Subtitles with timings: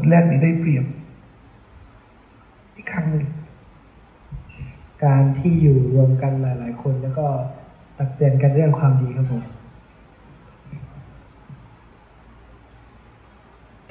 [0.00, 0.84] คนแรกนี่ได้เปรียบ
[2.74, 3.26] อีกครั้งหนึ่ง
[5.04, 7.26] การที่อยู่รวมกันหลาย ๆ คนแล้วก็
[7.98, 9.42] ตักเตือนกันเรื่องความดีครับผม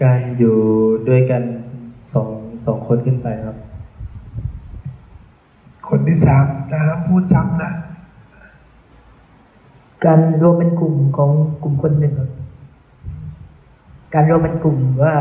[0.02, 0.58] การอยู่
[1.08, 1.44] ด้วยกัน
[2.14, 2.30] สอง
[2.66, 3.58] สองคนขึ้นไปครับ
[5.90, 7.72] คนที่สามนะห้ามพูดซ้ำนะ
[10.06, 11.32] การรวมเป็นกลุ่มของ
[11.64, 12.30] กลุ่มคนหนึ่งครับ
[14.14, 15.16] การรวมเป็นกลุ่มว่า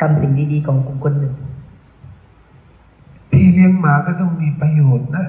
[0.00, 1.34] ทำสิ่งดีๆของกลุ่มคนหนึ่ง
[3.30, 5.24] พี่เลี้ยงหมาก็ต้องมีประโยชน์นะ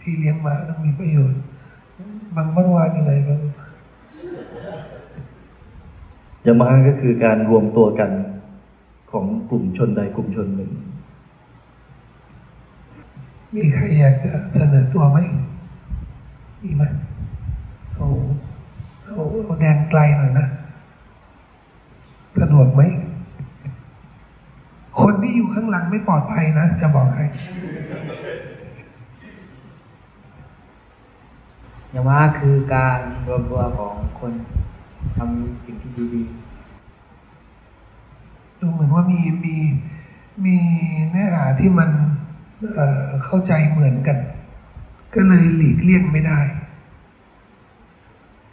[0.00, 1.40] พี่เลี้ยงหมาต้องมีประโยชน์
[2.36, 3.40] บางวันวานยังไงบ้าง
[6.44, 8.10] ยามาก็คือการรวมตัวกัน
[9.10, 10.70] ของกลุ่มชนใดกลุ่มชนหนึ่ง
[13.54, 15.18] มีใครอยากจะเสนอตัวไหม
[16.62, 16.82] มีไหม
[17.94, 18.06] เอา
[19.04, 20.46] เอาเอาแดนไกลหน่อยนะ
[22.40, 22.82] สะดวกไหม
[25.00, 27.24] คนที่อยู่ข้างหลังไม่ปลอดภัยนะ จะบอกให้
[31.90, 34.32] อย่างว่าคือการรวมตัวของคน
[35.16, 36.24] ทำสิ่งที่ดี
[38.60, 39.56] ดูเหมือนว่ามีมี
[40.44, 40.56] มี
[41.10, 41.90] เนื้อหาที่มัน
[42.74, 44.18] เอ่อเข้าใจเหมือนกัน
[45.14, 46.38] ก็เลยหลีกเลี่ยงไม่ได้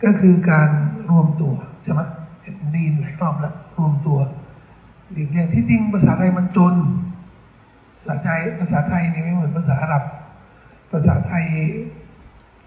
[0.03, 0.69] ก็คือการ
[1.09, 2.01] รวมตัวใช่ไหม
[2.41, 4.17] เห็นดีนหลายรอบแล้วรวมตัว
[5.11, 6.75] หลีกเลี่ยงที่จริงภาษาไทยมันจน
[7.97, 10.03] ภาษาไทยภาษาไทยนี่ไม่เหมือนภาษาอาหรับ
[10.91, 11.45] ภาษาไทย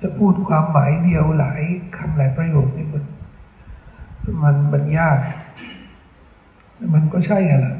[0.02, 1.60] จะพูดความหมายเดียวหลาย
[1.96, 3.04] คำหลายประโยคนี่มัน
[4.42, 5.18] มันมันยาก
[6.94, 7.76] มันก็ใช่แหละ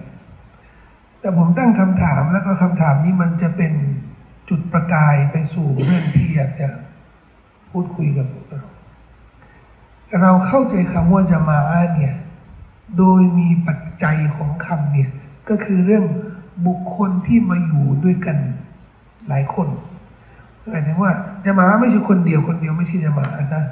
[1.21, 3.73] แต่ผมตั้งคำถามแล้วก็คำถามนี้มันจะเป็น
[4.49, 6.69] จุดประกายไปสู่เรื่องที่อยากจะ
[7.71, 8.65] พูดคุยกับพวกเรา
[10.23, 12.15] เราเข้าใจคำว่าจะมาอะห์เนี่ย
[12.99, 15.11] โดยมีปัจจัยของคำเนี่ย
[15.49, 16.05] ก็คือเรื่อง
[16.67, 18.37] บุคคลที่มาอยู่ด้วยกัน
[19.29, 19.69] หลายคน
[20.71, 21.13] หมายถึงว่า
[21.45, 23.63] จะมาไม่ใช่คนเดียวคนเดียวไม่ใช่จะมาอะห์นะ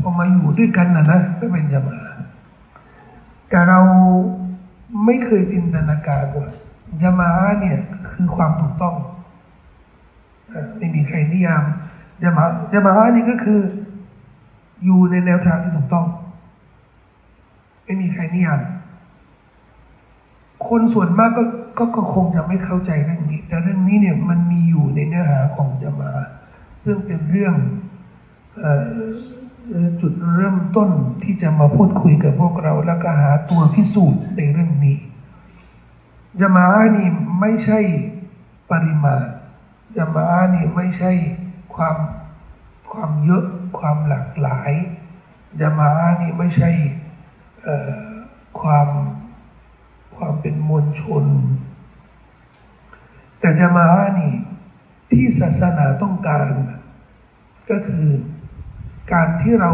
[0.00, 1.98] พอมาอยู่ด้วยกันนะนะก็เป็นจะมา
[3.48, 3.80] แต่เรา
[5.04, 6.48] ไม่เคยจินตนาการว่า
[7.02, 7.78] ยามาเนี่ย
[8.10, 8.94] คือความถูกต้อง
[10.76, 11.64] ไม่มีใครนิยาม
[12.22, 13.60] ยามาอะมาอะห์นี่ก็คือ
[14.84, 16.06] อยู่ในแนวทางที่ถูกต้อง
[17.84, 18.60] ไม่มีใครนิยาม
[20.68, 21.44] คนส่วนมากก็
[21.78, 26.12] ก็ก็คงจะไม่เข้าใจเรื่องนี้ แต่เรื่องนี้เนี่ยมันมีอยู่ในเนื้อหาของยามา
[26.84, 27.54] ซึ่งเป็นเรื่อง
[28.62, 28.66] อ
[29.84, 30.90] อจุดเริ่มต้น
[31.22, 34.98] ที่จะมาพูดคุยกับพวกเรา แล้วก็หาตัวพิสูจน์ในเรื่องนี้
[36.40, 37.08] ยามาอะนี่
[37.40, 37.80] ไม่ใช่
[38.70, 39.24] ปริมาณ
[39.98, 41.12] ยามาอะนี่ไม่ใช่
[41.74, 41.96] ความ
[42.90, 43.44] ความเยอะ
[43.78, 44.72] ความหลากหลาย
[45.60, 46.70] ยามาอะนี่ไม่ใช่
[48.60, 48.88] ความ
[50.16, 51.24] ความเป็นมวลชน
[53.40, 54.34] แต่ยามาอะห์นี่
[55.10, 56.46] ที่ศาสนาต้องการ
[57.70, 58.06] ก็คือ
[59.12, 59.72] การที่เรา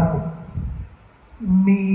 [1.67, 1.85] มี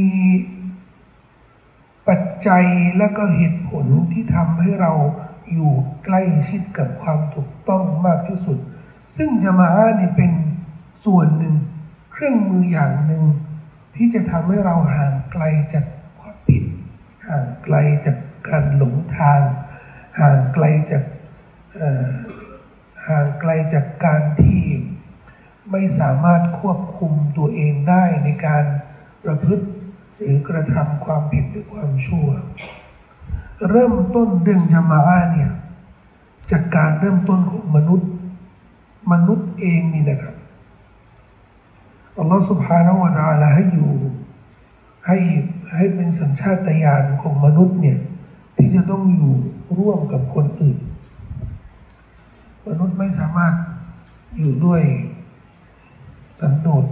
[2.09, 2.64] ปัจจัย
[2.98, 4.92] และก็เหตุผลที่ทำให้เรา
[5.53, 5.72] อยู่
[6.04, 8.59] ใกล้ชิดกับความถูกต้องมากที่สุด
[9.16, 10.32] ซึ่งจะมาอะห์นี่เป็น
[11.04, 11.54] ส่วนหนึ่ง
[12.12, 13.22] เครื่องมืออย่างหนึ่ง
[13.94, 15.44] ที่จะทำให้เราห่างไกล
[15.75, 15.86] จาก
[16.20, 16.64] ความผิด
[17.28, 17.76] ห่างไกล
[18.06, 19.41] จากการหลงทาง
[20.20, 21.04] ห่างไกลจาก
[23.08, 24.62] ห่างไกลจากการที่
[25.70, 28.64] ไม่สามารถควบคุมตัวเองได้ในการ
[29.25, 29.66] ประพฤติ
[30.16, 32.28] หรือกระทำความผิดหรือความชั่ว
[33.70, 35.50] เริ่มต้นเรื่องยามาอะห์เนี่ย
[36.50, 38.10] จากการเริ่มต้นของมนุษย์
[39.12, 40.31] มนุษย์เองนี่นะครับ
[42.18, 43.90] อัลลอฮฺสุบฮานาอะลาลาให้อยู่
[45.06, 45.16] ให้
[45.76, 47.98] ให้เป็นสัญชาตญาณของมนุษย์เนี่ย
[48.56, 49.34] ที่จะต้องอยู่
[49.78, 50.78] ร่วมกับคนอื่น
[52.68, 53.54] มนุษย์ไม่สามารถ
[54.38, 54.82] อยู่ด้วย
[56.40, 56.84] สันโดษ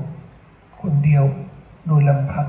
[0.82, 1.24] คนเดียว
[1.86, 2.46] โดยลำพัง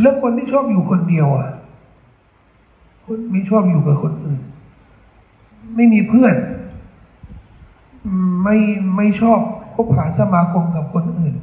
[0.00, 1.50] แล้วคนที่ชอบอยู่คนเดียวอะ
[3.04, 4.40] คนไม่ชอบอยู่กับคนอื่น
[5.74, 6.34] ไม่มีเพื่อน
[8.42, 8.56] ไม่
[8.96, 9.40] ไม่ชอบ
[9.74, 11.36] คบหาสมาคมกับคนอื่น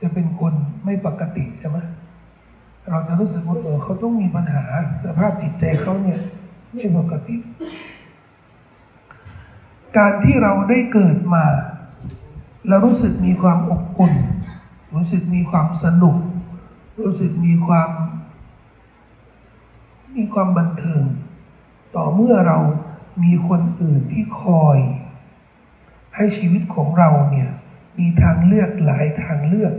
[0.00, 0.52] จะเป็นคน
[0.84, 1.78] ไม่ปกติใช่ไหม
[2.90, 4.64] เราจะรู้สึกว่าเออเขาต้องมีปัญหา
[5.04, 6.20] สภาพจิตใจเขาเนี่ย
[6.72, 7.36] ไม่ปกติ
[9.96, 11.44] การที่เราได้เกิดมา
[12.68, 14.14] เรารู้สึกมีความอบอุ่น
[14.94, 16.16] รู้สึกมีความสนุก
[17.00, 17.90] รู้สึกมีความ
[20.16, 21.02] มีความบันเทิง
[21.96, 22.58] ต่อเมื่อเรา
[23.24, 24.76] มีคนอื่นที่คอย
[26.16, 27.50] ให้ชีวิตของเราเนี่ย
[27.98, 29.74] มีทางเลือกหลายทางเลือก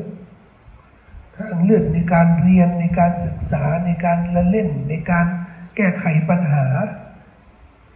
[1.37, 5.25] ทางเลือกในการเรียนในการศึกษาในการละเล่น ในการ
[5.75, 6.65] แก้ไขปัญหา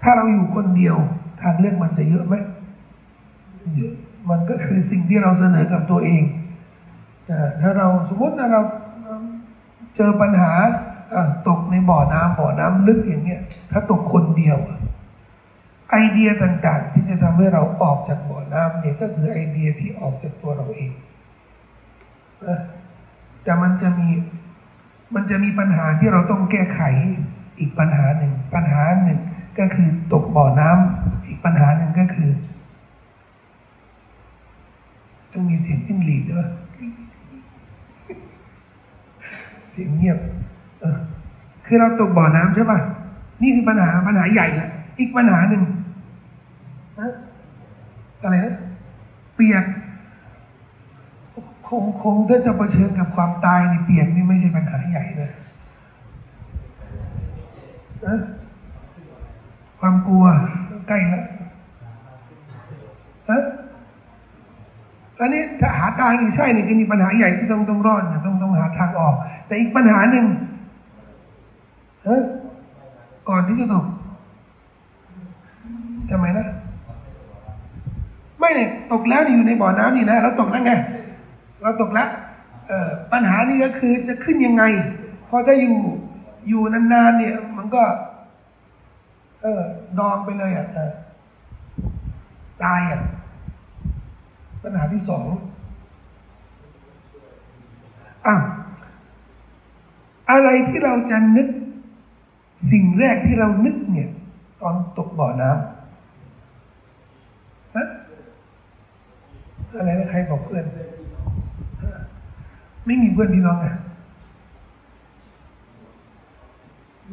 [0.01, 0.95] ถ้าเราอยู่คนเดียว
[1.42, 2.36] ทางเลือกมันจะเยอะไหม
[3.75, 3.94] เยอะ
[4.30, 6.24] มันก็คือสิ่งที่เราเสนอกับตัวเอง
[7.30, 8.62] อ่ถ้าเราสมมติเรา
[9.95, 10.51] เจอปัญหา
[11.48, 13.42] ตกในบ่อน้ำบ่อน้ำลึกอย่างเงี้ย
[13.72, 14.77] ถ้าตกคนเดียวอะ
[15.91, 20.91] ไอเดียต่างๆ ที่จะทำให้เราออกจากบ่อน้ำเนี่ยก็คือไอเดียที่ออกจากตัวเราเอง
[23.44, 24.09] แต่มันจะมี
[25.15, 26.81] มันจะมีปัญหาที่เราต้องแก้ไข
[27.59, 29.19] อีกปัญหาหนึ่ง ปัญหาหนึ่ง
[29.59, 32.31] ก็คือตกบ่อน้ำอีกปัญหาหนึ่งก็คือ
[35.33, 36.47] ต้องมีเสียงจิ้งหรีดด้วย
[39.71, 40.18] เสียงเงียบ
[40.80, 40.97] เออ
[41.65, 42.80] คือเราตกบ่อน้ำใช่ป่ะ
[43.41, 44.69] นี่คือปัญหาปัญหาใหญ่ละ
[45.00, 45.63] อีกปัญหาหนึ่ง
[48.22, 48.56] อะไรนะ
[49.36, 49.66] เปียก
[51.68, 55.31] คงคงถ้าจะเผชิญกับความตายในเปียกนี่ไม่ใช่ปัญหาใหญ่เลย
[58.06, 58.16] นะ
[59.80, 60.25] ความกลัว
[60.88, 61.25] ใกล้แล้ว
[63.30, 63.44] ฮะ
[65.19, 69.16] อันนี้ถ้าหาทางนี่ใช่นี่คือมีปัญหาใหญ่ที่ต้องต้องรอดต้องต้องหาทางออก
[69.48, 70.25] แต่อีกปัญหาหนึ่ง
[73.30, 73.86] ก่อนที่จะตก
[76.10, 76.48] ทำไมนะ
[78.39, 80.74] ไม่เนี่ยตกแล้วนี่อยู่ในบ่อน้ำนี่นะเราตกแล้วไง
[81.62, 82.07] เราตกแล้ว
[82.68, 84.63] เออปัญหานี่ก็คือจะขึ้นยังไง
[85.30, 85.77] พอถ้าอยู่
[86.47, 87.83] อยู่นานๆเนี่ย มันก็
[89.41, 89.62] เออ
[90.00, 90.68] ดองไปเลยอะ
[92.63, 93.01] ตายอะ
[94.63, 95.25] ปัญหาที่สอง
[98.25, 98.36] อะ
[100.31, 101.47] อะไรที่เราจะนึก
[102.71, 104.09] สิ่งแรกที่เรานึกเนี่ย
[104.62, 105.57] ตอนตกบ่อน้ำ
[107.75, 107.88] ฮะ
[109.77, 110.66] อะไรนะใครบอกเพื่อน
[112.86, 113.75] ไม่มีเพื่อนพี่น้องอะ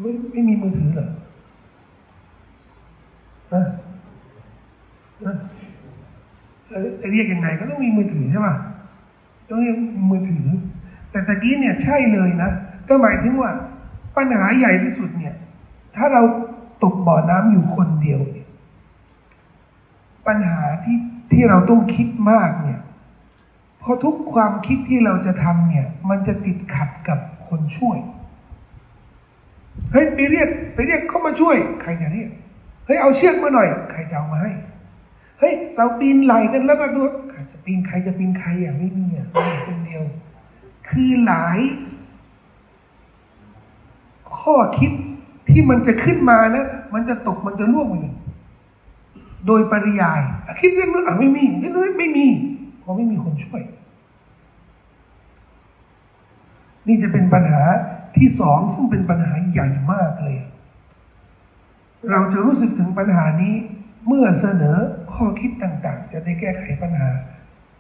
[0.01, 1.09] ไม่ไม่มีมือถือเหรอ
[3.53, 3.63] ฮะ
[5.25, 5.35] ฮะ
[6.69, 8.55] เอ่อจะเรียกยังไงก็ต้องมีมือถือใช่ป่ะ
[9.49, 9.77] ต้องเรียก
[10.11, 10.47] มือถือ
[11.11, 12.51] แต่ตะกี้เนี่ยใช่เลยนะ
[12.89, 13.51] ก็หมายถึงว่า
[14.17, 15.35] ปัญหาใหญ่ที่สุดเนี่ย
[15.97, 16.23] ถ้าเรา
[16.83, 18.21] ตกบ่อน้ำอยู่คนเดียว
[20.27, 20.97] ปัญหาที่
[21.33, 22.81] ที่เราต้องคิดมากเนี่ย
[23.79, 27.19] เพราะทุกความคิดที่เราจะทำเนี่ย มันจะติดขัดกับ
[27.49, 27.99] คนช่วย
[29.93, 32.31] เฮ้ยไปเรียกไปเรียกเขามาช่วย ใครจะเรียก
[32.87, 34.53] เฮ้ยเอาเชือกมาหน่อย ใครจะเอามาให้
[35.39, 39.27] เฮ้ยเราปีนไหลกันแล้วก็ดูใครจะปีนใครจะปีนใครอะไม่มีอะ
[39.67, 40.03] คนเดียว
[40.89, 41.59] คือหลาย
[44.39, 44.91] ข้อคิด
[45.49, 48.15] ที่มันจะขึ้นมานะ มันจะตกมันจะล่วงไปเลย
[49.47, 50.21] โดยปริยาย
[50.61, 52.27] คิดเรื่องนู้นอะไม่มีเรื่องนู้ไม่มี
[52.81, 53.63] เพราะไม่มีคนช่วย
[56.87, 57.63] นี่จะเป็นปัญหา
[58.17, 60.39] ที่สองซึ่งเป็นปัญหาใหญ่มากเลย
[62.11, 63.55] เราจะรู้สึกถึงปัญหานี้
[64.07, 64.77] เมื่อเสนอ
[65.13, 67.09] ข้อคิดต่างๆ จะได้แก้ไขปัญหา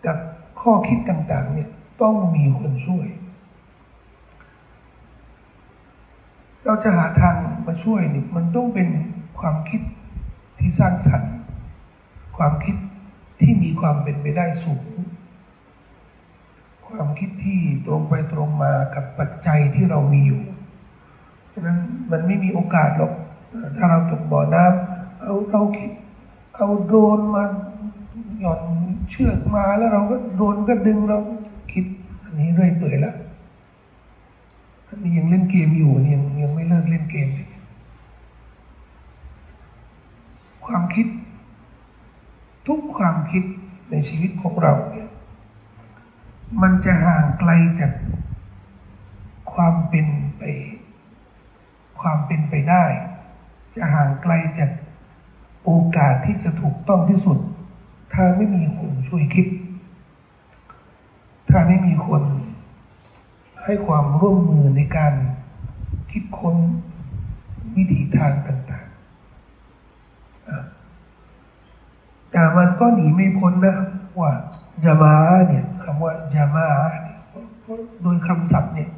[0.07, 0.17] กับ
[0.61, 1.69] ข้อคิดต่างๆ เนี่ย
[2.03, 3.07] ต้องมีคนช่วย
[6.65, 7.37] เราจะหาทาง
[7.67, 8.89] มาช่วยเนี่ยมันต้องเป็น
[9.39, 9.81] ความคิด
[10.59, 11.33] ที่สร้างสรรค์
[12.37, 12.77] ความคิด
[13.41, 14.83] ที่มีความเป็นไปได้สูง
[16.87, 20.43] ความคิดที่ตรงไปตรงมากับปัจจัยที่เรามีอยู่
[21.53, 21.79] ฉะนั้น
[22.11, 23.13] มันไม่มีโอกาสหรอก
[23.77, 25.91] ถ้าเราตกบ่อน้ำเอาเราคิด
[26.57, 27.45] เอาโดนมา
[28.39, 28.61] หย่อน
[29.11, 31.19] เชือกมาแล้วเราก็โดนก็ดึงเรา
[31.73, 31.85] คิด
[32.25, 33.17] อันนี้เรื่อยเปื่อยแล้ว
[34.89, 37.49] อันนี้ยังเล่นเกมอยู่ยังยังไม่เลิกเล่นเกมเลย
[40.67, 41.07] ความคิด
[42.67, 43.45] ทุกความคิด
[43.91, 45.09] ในชีวิตของเราเนี่ย
[46.63, 47.93] มันจะห่างไกลจาก
[49.53, 50.07] ความเป็น
[50.39, 50.43] ไป
[52.01, 52.85] ความเป็นไปได้
[53.77, 54.71] จะห่างไกลจาก
[55.65, 57.39] โอกาสที่จะถูกต้องที่สุด
[58.15, 59.47] ถ้าไม่มีคนช่วยคิด
[61.51, 62.23] ถ้าไม่มีคน
[63.65, 65.15] ให้ความร่วมมือในการ
[66.11, 66.57] คิดค้น
[67.77, 70.59] วิถีทางต่างๆอะ
[72.37, 73.77] แต่มันก็หนีไม่พ้นนะ
[74.19, 74.31] ว่า
[74.85, 75.15] ยามา
[75.49, 76.69] เนี่ยคำว่ายามา
[78.03, 78.91] โดยคำศัพท์เนี่ย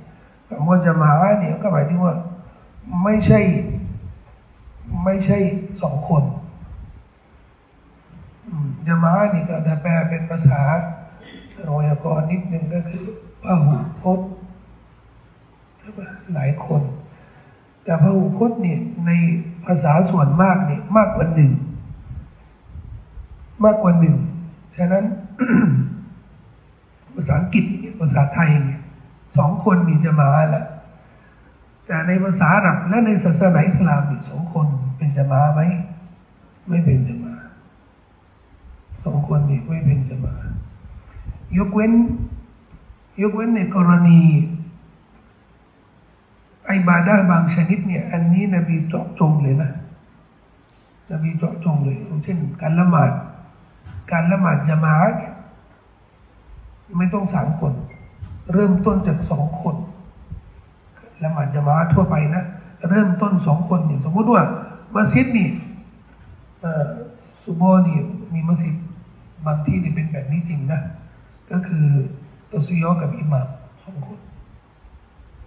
[0.48, 2.14] คำว่ายามาเนี่ยก็หมายถึงว่า
[3.02, 3.40] ไม่ใช่
[5.04, 5.38] ไม่ใช่
[5.82, 6.22] สองคน
[8.88, 10.60] ยามานี่ก็ถ้าแปลเป็นภาษา
[11.64, 13.04] ไวยากรนิดนึงก็คือ
[13.42, 14.28] พหูพจน์
[15.78, 16.82] ใช่ปะหลายคน
[17.84, 19.10] แต่พหูพจน์เนี่ยใน
[19.66, 21.52] ภาษาส่วนมากเนี่ยมากกว่าหนึ่ง
[23.64, 24.16] มากกว่าหนึ่ง
[24.76, 25.04] ฉะนั้น
[27.14, 27.64] ภาษาอังกฤษ
[28.00, 28.50] ภาษาไทย
[29.36, 30.64] สองคนนี่จะมาละ
[31.86, 34.00] แต่ในภาษาอาหรับและในศาสนาอิสลาม
[34.30, 35.60] สองคนเป็นจะมาไหม
[36.68, 37.34] ไม่เป็นจะมา
[39.04, 40.34] สองคนนี่ไม่เป็นจะมา
[41.58, 41.92] ยกเว้น
[43.22, 44.20] ยกเว้นในกรณี
[46.66, 49.70] ไอบาดาบางชนิดเนี่ย อันนี้นบีเจาะจงเลยนะ
[51.10, 53.10] นบีเจาะจงเลยเช่นการละหมาด
[54.10, 55.32] การละหมาดจะมาเนี่ย
[56.98, 57.72] ไม่ต้องสามคน
[58.52, 59.76] เริ่มต้นจากสองคน
[61.22, 62.44] ละหมาดจะมาทั่วไปนะ
[62.90, 64.42] เริ่มต้นสองคนเนี่ยสมมติว่า
[64.94, 65.48] มัสยิดนี่
[67.42, 67.98] สุโบนี่
[68.34, 68.76] มีมัสยิด
[69.46, 70.80] บางที่นี่เป็นแบบนี้จริงนะ
[71.50, 71.86] ก็คือ
[72.50, 73.48] ตัวซียอกับอิหม่าม
[73.82, 74.18] สองคน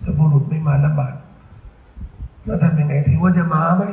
[0.03, 1.13] ถ้าบุรุษไม่มาละหมาด
[2.45, 3.83] แล้วทำยังไงถือว่าจะมาไหม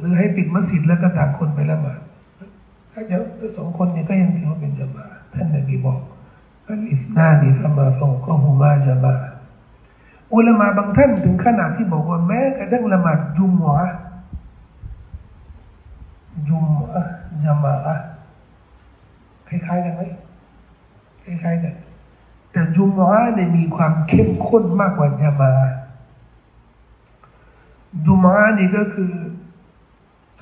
[0.00, 2.00] หรือให้ปิดมัสยิดแล้วก็ต่างคนไปละหมาด
[2.98, 3.18] ถ้าจะ
[3.56, 6.00] สองคนนี่ยก็ยังถือว่าเป็นจะมาท่านนบีบอก
[6.66, 9.14] อันอิสนานีฟมาฟงก็ฮูมาจะมา
[10.32, 13.78] อุลามาบางท่านถึงขนาดที่บอกว่าแม้กระทั่งละหมาดจุมหวะ
[16.48, 17.02] จุมอะ
[17.44, 17.96] จะมาอะ
[19.48, 20.02] คล้ายๆกันไหม
[21.24, 21.74] คล้ายๆกัน
[22.50, 25.52] แต่จุมวะเนี่ยมีความเข้มข้นมากกว่าจะมา
[28.04, 29.12] จุมวะนี่ก็คือ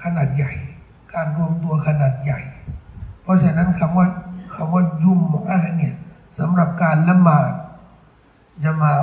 [0.03, 0.53] ขนาดใหญ่
[1.15, 2.41] การรวมตัวขนาดใหญ่
[3.23, 4.07] เพราะฉะนั้นคำว่า
[4.55, 5.95] คำว่าจุมวะเนี่ย
[6.39, 7.51] สำหรับการละหมาด
[8.65, 8.95] จะมา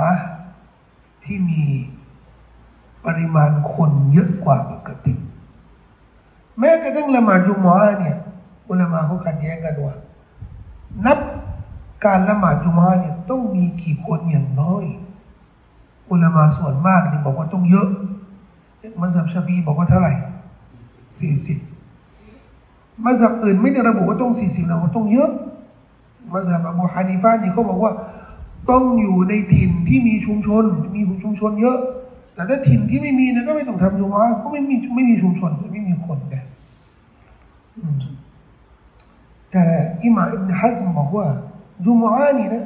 [1.24, 1.62] ที่มี
[3.06, 5.14] ปริมาณคนเยอะกว่าปกติ
[6.58, 8.16] แม้กระทั่งละหมาดจุมวะเนี่ย
[8.68, 9.96] อุลามาเขาขัดแย้งกันว่า
[11.06, 11.18] นับ
[12.04, 14.84] การละหมาดจุมาเนี่ยต้องมีกี่คนอย่างน้อย
[16.10, 17.88] อุลามาส่วนมากนี่บอกว่าต้องเยอะ
[19.00, 20.14] มัสยิดชาฟีบอกว่าเท่าไหร่
[21.18, 21.58] สี่สิบ
[23.04, 25.30] มัสยิดอื่นไม่ได้ระบุว่าต้องสี่สิบนะว่าต้องเยอะ
[26.32, 27.92] มัสยิดอบูฮานิฟานี่เขาบอกว่า
[28.70, 31.78] ต้องอยู่ในถิ่นที่มีชุมชน มีชุมชนเยอะ
[32.34, 36.36] แต่ถ้าถิ่นที่ไม่มีนะก็ไม่ต้องทำจุมาก็ไม่มีไม่มีชุมชนไม่มีคนไง
[39.52, 39.64] แต่
[40.02, 41.26] อิหม่าอิบนฮัซมบอกว่า
[41.84, 42.64] จุมอานี่นะ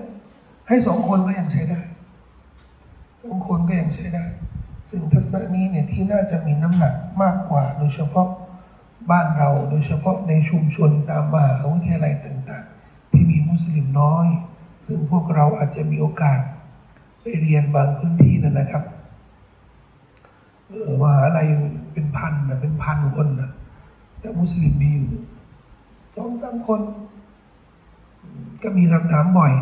[0.68, 1.80] ให้สองคนก็ยังใช้ได้
[3.22, 4.24] สองคนก็ยังใช้ได้
[4.88, 8.28] ซึ่งทัศนะนี้เนี่ยที่น่าจะมีน้ำหนักมากกว่าโดยเฉพาะ
[9.10, 14.26] บ้านเราโดยเฉพาะในชุมชนตามมหาวิทยาลัยต่าง ๆ ที่มีมุสลิมน้อย
[14.86, 16.40] ซึ่งพวกเราอาจจะมีโอกาส
[17.20, 18.84] ไปเรียนบางพื้นที่นั่นนะครับ
[21.02, 21.46] มหาลัย
[21.92, 23.50] เป็นพันนะเป็นพันคนนะ
[24.20, 25.08] แต่มุสลิมมีอยู่
[26.16, 26.80] สองสามคน
[28.62, 29.52] ก็มีคำถามบ่อย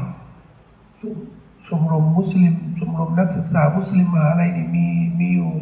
[1.67, 4.87] ชมรมมุสลิมชมรมนักศึกษามุสลิมมหาลัยนี่มี
[5.21, 5.53] มีอยู่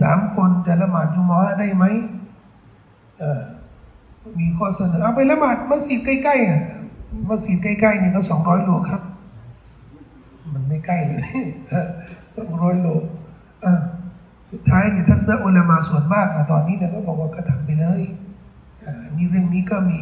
[0.00, 1.84] สามคนจะละหมาดจุมอได้ไหม
[4.40, 6.60] มีข้อเสนอเอาไปละหมาดมัสยิดใกล้ๆอะ
[7.28, 9.02] มัสยิดใกล้ๆนี่ก็สองร้อยโลครับ
[10.52, 11.22] มันไม่ใกล้เลย
[12.36, 12.86] สองร้อยโล
[13.64, 13.80] อ่า
[14.50, 18.02] สุดท้ายเนี่ยทัศนอุลามาส่วนมากนะตอนนี้เนี่ยก็บอกว่าก็ทำไปเลย
[18.84, 20.00] อ่านี่เรื่องนี้ก็มี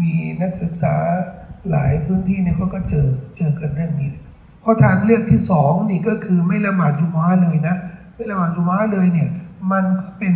[0.00, 0.12] มี
[0.42, 0.94] นักศึกษา
[1.70, 4.10] หลายพื้นที่เนี่ยเขาก็เจอเจอกันเรื่องนี้
[4.60, 7.74] เพราะทางเลือกที่สองนี่ก็คือไม่ละหมาดจุมอะเลยนะ
[8.14, 9.28] ไม่ละหมาดจุมอะเลยเนี่ย
[9.72, 10.34] มันก็เป็น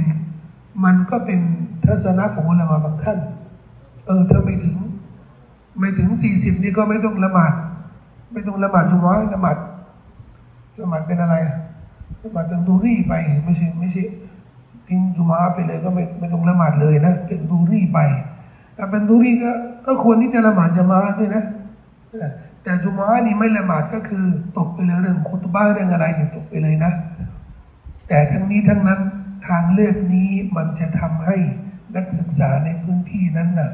[0.85, 1.41] มันก็เป็น
[1.85, 3.19] ทัศนะของอุลามาบางท่าน
[4.07, 4.77] เออ ถ้าไม่ถึง
[5.79, 7.53] ไม่ถึงสี่สิบนี่ก็ไม่ต้องละหมาด
[8.33, 9.57] ไม่ต้องละหมาดจุมอะละหมาด
[10.81, 11.35] ละหมาดเป็นอะไร
[12.23, 13.15] ละหมาดเป็นดูรี่ไป
[13.45, 14.05] ไม่ใช่ไม่ใช่
[14.89, 17.99] ทิ้งจุมอะไปเลยก็ไม่ไม่ต้องละหมาดเลยนะเป็นดูรี่ไป
[18.77, 19.53] ถ้าเป็นดูรีก็
[19.87, 21.43] ก็ควรที่จะละหมาดจะมาด้วยนะ
[22.63, 24.25] แต่จุมานี่ไม่ละหมาดก็คือ
[24.59, 26.93] ตกไปเลยเรื่องคุตบ้าเรื่องอะไรเนี่ยตกไปเลยนะ
[28.09, 29.01] แต่ทั้งนี้ทั้งนั้น
[29.47, 31.37] ทางเลือกนี้มันจะทำให้
[31.95, 33.71] นักศึกษาในพื้นที่นั้นน่ะ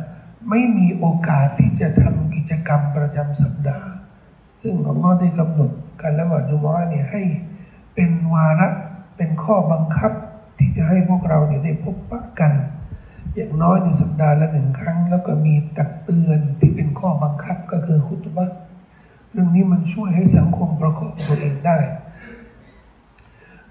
[0.50, 3.88] ไม่มีโอกาสที่จะทำกิจกรรมประจำสัปดาห์
[4.62, 7.22] ซึ่งอัลลอฮ์ได้กำหนดการละหมาดจุมาเนี่ยให้
[7.94, 8.68] เป็นวาระ
[9.16, 10.12] เป็นข้อบังคับ
[10.58, 12.52] ที่จะให้พวกเราเนี่ยได้พบปะกัน
[13.34, 18.50] อย่างน้อยในสัปดาห์ละหนึ่งครั้ง แล้วก็มีตักเตือนที่เป็นข้อบังคับก็คือคุตบะ
[19.32, 21.78] เรื่องนี้มันช่วยให้สังคมประกอบตัวเองได้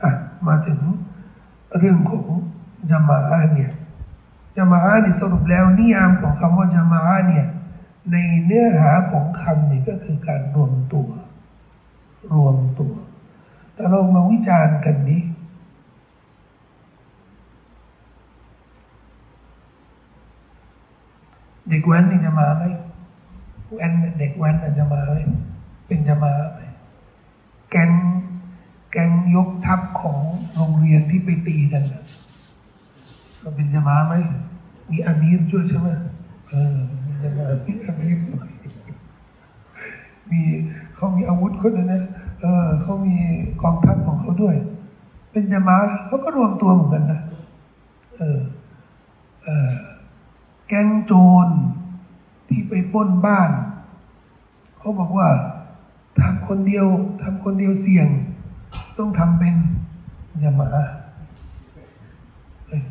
[0.04, 0.12] อะ
[0.48, 0.80] มาถึง
[1.78, 2.26] เรื่องของ
[2.90, 3.20] จามา
[3.56, 3.72] เนี่ย
[4.56, 7.48] จามาอาเนี่ยสรุปแล้วนิยามของคำว่าจามาอาเนี่ย
[8.12, 8.16] ใน
[8.46, 11.08] เนื้อหาของคำนี่ก็คือการรวมตัว
[12.34, 12.94] รวมตัว
[13.74, 15.22] แต่เรามาวิจารณ์กันนี้
[21.70, 22.64] เด็กแว้นนี่จะมาไหม
[23.74, 25.18] แว้นเด็กแว้นจะมาไหม
[25.88, 26.60] เป็นจะมาไหม
[27.72, 27.92] แกง
[28.92, 30.22] แกงยกทัพของ
[30.56, 31.84] โรงเรียนที่ไปตีกัน
[33.42, 34.14] ก็เป็นจะมาไหม
[34.92, 35.90] มีอามีรช่วยใช่ไหม
[36.50, 38.18] เออมีจะมามีอามีร
[40.32, 40.42] มี
[40.96, 42.04] เขามีอาวุธคนนั้นนะ
[42.42, 43.16] เออเขามี
[43.62, 44.56] กองทัพของเขาด้วย
[45.32, 47.20] เป็นยามาเขาก็รวมตัวเหมือนกันนะ
[48.18, 48.40] เออ
[49.44, 49.68] เออ
[50.68, 51.14] แก๊งโจ
[51.46, 51.48] ร
[52.48, 53.50] ที่ไปปล้นบ้าน
[54.78, 55.28] เขาบอกว่า
[56.20, 56.88] ทำคนเดียว
[57.24, 58.08] ทำคนเดียวเสี่ยง
[58.98, 59.56] ต้องทำเป็น
[60.44, 60.70] ยามา
[62.68, 62.82] เอ้ย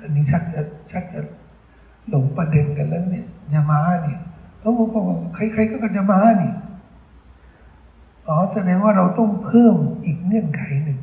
[0.00, 1.20] อันนี้ชักจะชักจะ
[2.08, 4.20] หลงประเด็นกันแล้วเนี่ยยามาเนี่ย
[4.58, 6.52] เขาบอกว่าใครๆก็กันยามานี่
[8.28, 11.00] อ๋อแสดงว่าเราต้องเพิ่มอีกเงื่อนไขหนึ่ง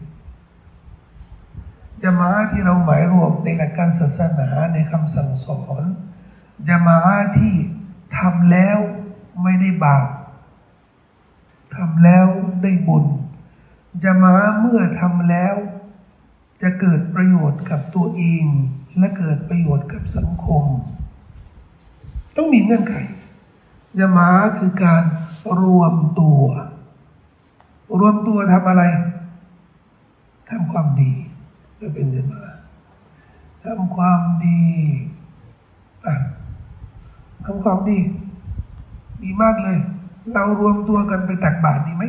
[2.04, 5.84] ยามาที่เราหมายรวมในหลักการศาสนาในคำสั่งสอน
[6.70, 7.00] ยามา
[7.38, 7.54] ที่
[8.18, 8.80] ทำแล้ว
[9.44, 10.08] ไม่ได้บาป
[11.76, 12.28] ทำแล้ว
[12.64, 13.06] ได้บุญ
[14.04, 15.56] ยามาเมื่อทำแล้ว
[16.62, 18.46] จะเกิดประโยชน์กับตัวเอง
[18.98, 20.66] และเกิดประโยชน์กับสังคม
[22.36, 22.96] ต้องมีเงื่อนไข
[24.00, 24.30] ยามา
[24.60, 25.04] คือการ
[25.62, 26.42] รวมตัว
[28.00, 28.84] รวมตัวทำอะไร
[30.50, 31.12] ทำความดี
[31.80, 32.42] จะเป็นยามา
[33.66, 34.64] ทำความดี
[37.46, 38.00] ทำความดี
[39.24, 39.78] ดีมากเลย
[40.34, 42.04] เรารวมตัวกันไปตักบาตรดีไหม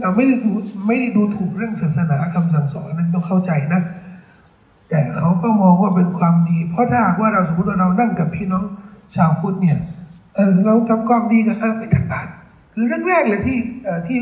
[0.00, 0.52] เราไม่ได้ดู
[0.86, 3.80] ไม่ได้ดูถูกเรื่องศาสนาคำสั่งสอนนั้นต้องเข้าใจนะ
[4.88, 8.64] แต่เขาก็มองว่าเป็นความดี เพราะถ้าหากว่าเราสมมติว่าเรานั่งกับพี่น้อง
[9.16, 9.78] ชาวพุทธเนี่ย
[10.36, 12.28] เออเราทำความดีกันไปตักบาตร
[12.74, 14.18] คือเรื่องแรกเลยที่เอ่อที่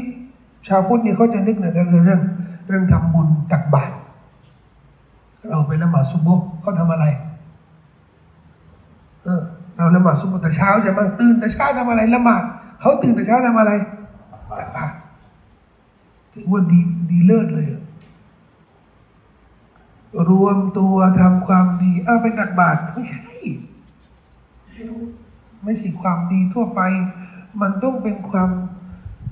[0.68, 2.20] ชาวพุทธเนี่ยเขาจะนึกเนี่ยก็คือเรื่อง
[2.68, 3.94] เรื่องทำบุญตักบาตร
[5.50, 7.04] เราไปละหมาดซุบฮ์เขาทำอะไร
[9.24, 9.40] เออ
[9.76, 12.42] เราละหมาดซุบฮ์แต่เช้าจะมาตื่นแต่เช้าทำอะไรละหมาด
[12.80, 13.72] เขาตื่นแต่เช้าทำอะไร
[16.50, 17.66] ว่าดีดีเลิศเลย
[20.30, 23.20] รวมตัวทำความดีอ้าวไปตักบาตรไม่ใช่
[25.64, 26.80] ไม่ใช่ความดีทั่วไป
[27.60, 28.50] มันต้องเป็นความ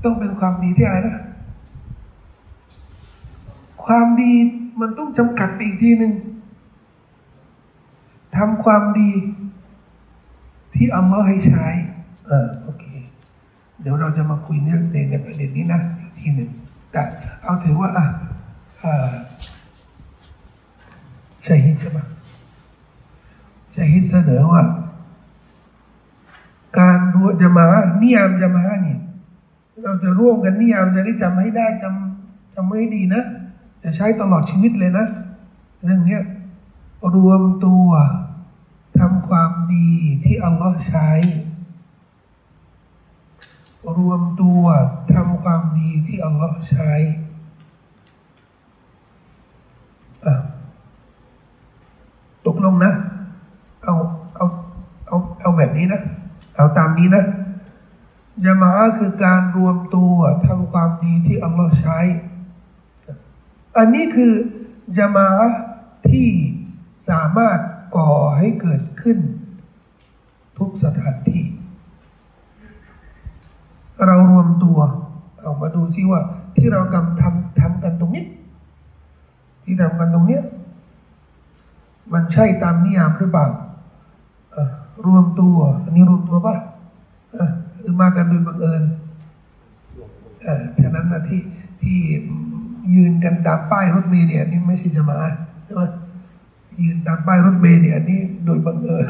[0.05, 1.25] ต้องเป็นความดีที่อะไรนะ
[3.85, 4.33] ความดี
[4.81, 6.13] มันต้องจำกัดไปอีกทีหนึ่ง
[8.37, 9.11] ทำความดี
[10.75, 11.67] ที่อัลลอฮ์ให้ใช้
[12.27, 12.85] เออโอเค
[13.81, 16.51] เดี๋ยวเราจะมาคุยเรื่องในในประเด็นนี้นะ อีกทีหนึ่ง
[16.93, 17.03] แต่
[17.43, 18.05] เอาถือว่าอะ
[18.83, 19.11] อ่า
[21.47, 21.99] ชัยฮิดใช่ไหม
[23.77, 24.63] ชัยฮิดเสนอว่า
[26.79, 27.67] การรวมจะมา
[28.03, 28.99] นิยามจะมาเนี่ย
[29.83, 33.23] เราจะร่วมกันนิยามจะได้จำให้ได้จำจำให้ดีนะ
[33.83, 35.07] จะใช้ตลอดชีวิตเลยนะ
[35.85, 36.23] เรื่องเนี้ย
[37.15, 37.89] รวมตัว
[38.99, 39.91] ทำความดี
[40.25, 41.11] ที่อัลลอฮ์ใช้
[43.99, 44.63] รวมตัว
[45.13, 46.93] ทำความดีที่อัลลอฮ์ใช้
[50.27, 50.35] อะ
[52.47, 52.93] ตกลงนะ
[53.85, 53.95] เอา
[54.37, 54.47] เอา
[55.07, 56.01] เอาเอาแบบนี้นะ
[56.57, 57.25] เอาตามนี้นะ
[58.45, 60.15] ยามาคือการรวมตัว
[60.47, 62.01] ทำความดีที่อัลลอฮ์ใช้
[63.77, 64.33] อันนี้คือ
[64.99, 65.29] ยามา
[66.11, 66.29] ที่
[67.11, 67.59] สามารถ
[67.97, 69.19] ก่อให้เกิดขึ้น
[70.59, 71.45] ทุกสถานที่
[74.07, 74.79] เรารวมตัว
[75.41, 76.21] เอามาดูซิว่า
[76.57, 78.25] ที่เรากำทำทำกันตรงนี้
[79.65, 80.43] ที่ทำกันตรงเนี้ย
[82.13, 83.47] มันใช่ตามนิยามหรือเปล่า
[84.55, 84.57] อ
[85.07, 86.57] รวมตัวอันนี้รวมตัวปะ
[87.33, 88.83] เอ่อหรือมากันโดยบังเอิญ
[90.43, 91.41] เออฉะนั้นนะที่
[91.83, 91.99] ที่
[92.95, 95.19] ยืนกันตามป้ายรถเมล์เนี่ยนี่ไม่ใช่จะมา
[95.65, 95.83] ใช่ไหม
[96.83, 99.07] ยืนตามป้ายรถเมล์เนี่ยนนี้โดยบังเอิญ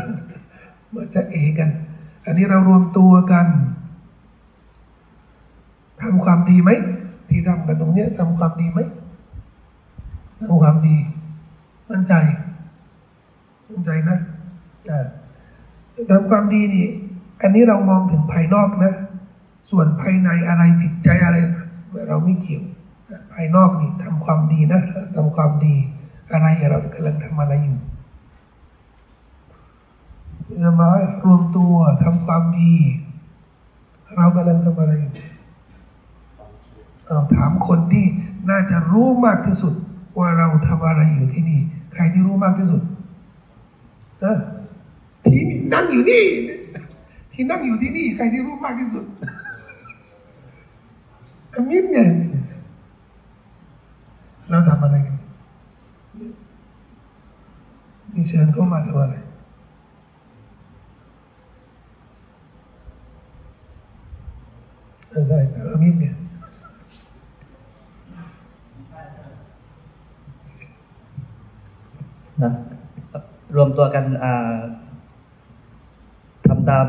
[0.91, 1.69] เมือจะเอกัน
[2.27, 3.47] อันนี้เรารวมตัวกัน
[6.03, 6.71] ทำความดีไหม
[7.29, 8.81] ที่ทำกันตรงเนี้ยทำความดีไหม
[10.39, 10.97] ทำความดี
[11.91, 12.15] มั่นใจ
[13.69, 14.19] มั่นใจนะ
[14.91, 14.99] อ่
[16.11, 16.87] ทำความดีนี่
[17.43, 18.93] อันนี้เรามองถึงภายนอกนะ
[19.71, 21.37] ส่วนภายในอะไรจิตใจอะไร
[22.09, 22.65] เราไม่เกี่ยว
[23.33, 24.81] ภายนอกนี่ทำความดีนะ
[25.15, 25.75] ทำความดี
[26.33, 27.79] อะไรเรากำลังทำอะไรอยู่
[30.63, 30.89] จะมา
[31.25, 32.73] รวมตัวทำความดี
[34.17, 35.13] เรากำลังทำอะไรอยู่
[37.37, 38.07] ถามคนที่
[38.51, 39.75] น่าจะรู้มากที่สุด
[40.19, 41.61] ว่าเราทำอะไรอยู่ที่นี่
[41.95, 42.83] ใครที่รู้มากที่สุด
[44.21, 44.39] เออ
[45.25, 45.41] ที่
[45.75, 46.25] นั่งอยู่นี่
[47.33, 49.05] ที่นั่งอยู่ที่นี่ ใครที่รู้มากที่สุด
[51.55, 52.09] อามินเนี่ย
[54.51, 55.17] เราทำอะไรกัน
[58.15, 59.17] นี่เชิญเข้ามาทำอะไร
[65.09, 66.15] เออได้ครับอามินเนี่ย
[72.45, 72.53] นะ
[73.57, 74.59] รวมตัวกันอ่า
[76.71, 76.89] ตาม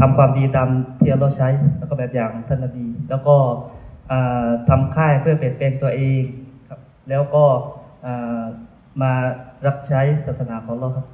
[0.00, 0.68] ทำความดีตาม
[1.00, 3.36] ที่เราใช้ แล้วก็แบบอย่างท่านนบีแล้วก็
[4.68, 6.22] ทำค่ายเพื่อเปลี่ยนแปลงตัวเอง
[6.68, 7.44] ครับ แล้วก็
[9.02, 9.12] มา
[9.66, 11.06] รับใช้ศาสนาของเราครับ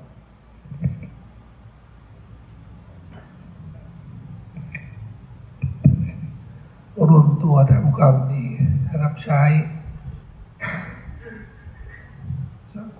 [7.10, 8.44] รวมตัวทำความดี
[9.02, 9.42] รับใช้
[12.74, 12.99] สังค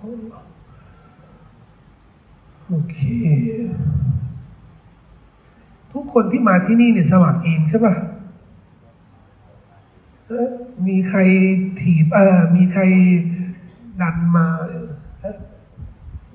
[2.67, 2.97] โอเค
[5.93, 7.95] ทุกคนที่มาที่นี่เนี่ยสมัครเองใช่ปะ
[10.27, 10.49] เอ๊ะ
[10.87, 11.19] มีใคร
[11.81, 12.81] ถีบเออมีใคร
[14.01, 15.37] ดันมาเออ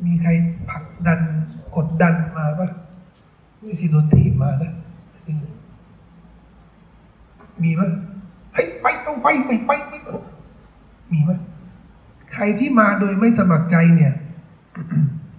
[0.05, 0.31] มีใคร
[0.69, 1.21] ผลักดัน
[1.77, 2.69] กดดันมาปะ
[3.63, 4.75] ไม่ใช่โดนถีบมาแล้ว
[7.63, 7.83] มีไหม
[8.53, 10.09] เฮ้ยไปต้องไปไม่ไปไม่ไป
[11.13, 11.31] มีไหม
[12.37, 14.13] ใครที่มาโดยไม่สมัครใจเนี่ย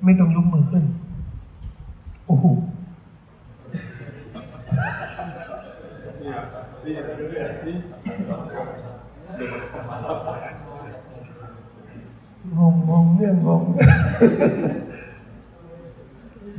[0.03, 0.83] ไม่ต้องยกมือขึ้น
[2.27, 2.45] โอ้โห
[12.57, 13.63] งงงงเนี่ยงง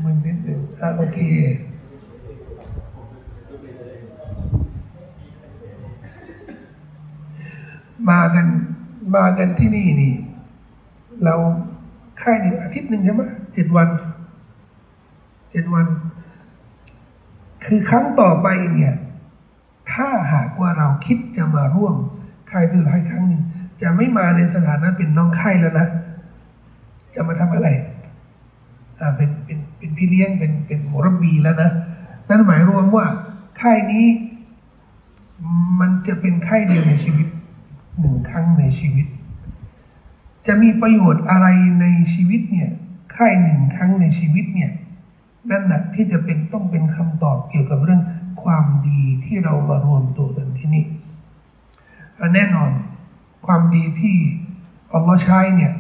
[0.03, 1.19] มันนิดหนึ่งอะโอเค
[8.09, 8.47] มากัน
[9.15, 10.13] มากันที่นี่นี่
[11.25, 11.35] เรา
[12.23, 13.23] ค่ายนี่งอาทิตย์หนึ่งใช่ไหม
[13.55, 13.89] เจ็ดวัน
[15.51, 15.87] เจ็ดวัน
[17.65, 18.95] คือครั้งต่อไปเนี่ย
[19.93, 21.95] ถ้าหากว่าเราคิดจะมาร่วม
[22.51, 23.43] ค่ายเป็นค่ายครั้งหนึ่ง
[23.83, 25.87] จะไม่มาในสถานะเป็นน้องค่ายแล้วนะ
[27.15, 27.69] จะมาทำอะไร
[29.01, 31.71] อ่าเป็นเป็นเป็นพี่เลี้ยงเป็นเป็นมุรบบีแล้วนะ
[32.29, 33.07] นั่นหมายรวมว่า
[33.61, 34.07] ค่ายนี้
[35.81, 37.29] มันจะเป็นค่ายเดียวในชีวิต
[38.01, 39.07] หนึ่งครั้งในชีวิต
[40.49, 41.47] จะมีประโยชน์อะไร
[41.81, 42.71] ในชีวิตเนี่ย
[43.15, 44.71] ค่ายหนึ่งครั้งในชีวิตเนี่ย
[45.51, 48.03] นั่นแหละที่จะเป็นต้องเป็นคำตอบเกี่ยวกับเรื่อง
[48.43, 50.85] ความดีที่เรามารวมตัวกันที่นี่
[52.17, 52.71] แแน่นอน
[53.47, 54.17] ความดีที่
[54.93, 55.73] อัลลอฮ์ใช้เนี่ย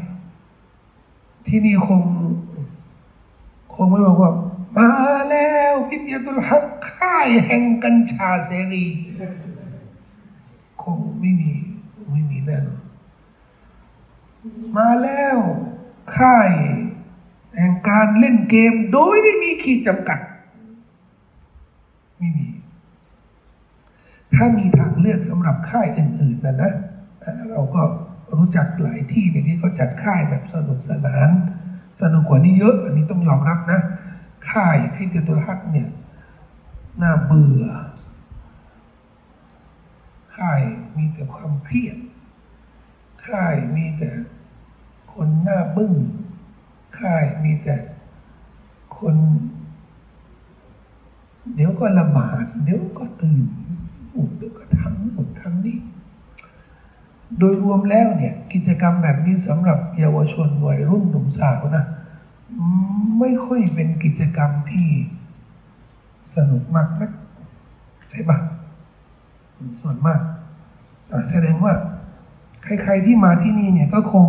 [1.48, 2.02] ที่นี่คง
[3.74, 4.32] คงไม่บอกว่า
[4.76, 4.90] มา
[5.28, 8.86] แล้วพิทยาตุลฮักค่ายแห่งกัญชาเสรี
[10.82, 11.52] คงไม่มี
[12.12, 12.87] ไม่มีแน่นอน
[14.76, 15.38] มาแล้ว
[16.16, 16.50] ค่าย
[17.58, 20.20] แห่งการเล่นเกมโดยไม่มีขีดจำกัด
[22.18, 22.48] ไม่มี
[24.34, 26.72] ถ้ามีทางเลือกสำหรับค่ายอื่นๆนะนะ
[27.50, 27.82] เราก็
[28.36, 31.30] รู้จักหลายที่ในที่เขาจัดค่ายแบบสนุกสนาน
[32.00, 33.80] สนุกกว่านี้เยอะ อันนี้ต้องยอมรับนะ
[34.50, 35.88] ค่ายที่เตตุลฮักเนี่ย
[37.02, 37.64] น่าเบื่อ
[40.36, 40.60] ค่าย
[40.96, 41.96] มีแต่ความเครียด
[43.28, 44.10] ค่ายมีแต่
[45.12, 45.94] คนหน้าบึ้ง
[46.98, 47.76] ค่ายมีแต่
[48.98, 49.16] คน
[51.54, 53.44] เดี๋ยวก็ละหมาดเดี๋ยวก็ตื่น
[54.36, 55.78] เดี๋ยวก็ทำนู่นทำนี่
[57.38, 61.84] โดยรวมแล้วเนี่ย กิจกรรมแบบนี้สำหรับเยาวชนวัยรุ่นหนุ่มสาวนะ
[63.18, 64.88] ไม่ค่อยเป็นกิจกรรมที่
[66.34, 67.10] สนุกมากนะ
[68.10, 68.38] ใช่ปะ
[69.80, 70.20] ส่วนมาก
[71.10, 71.72] อ่แสดงว่า
[72.62, 74.26] ใคร ๆที่มาที่นี่เนี่ยก็คง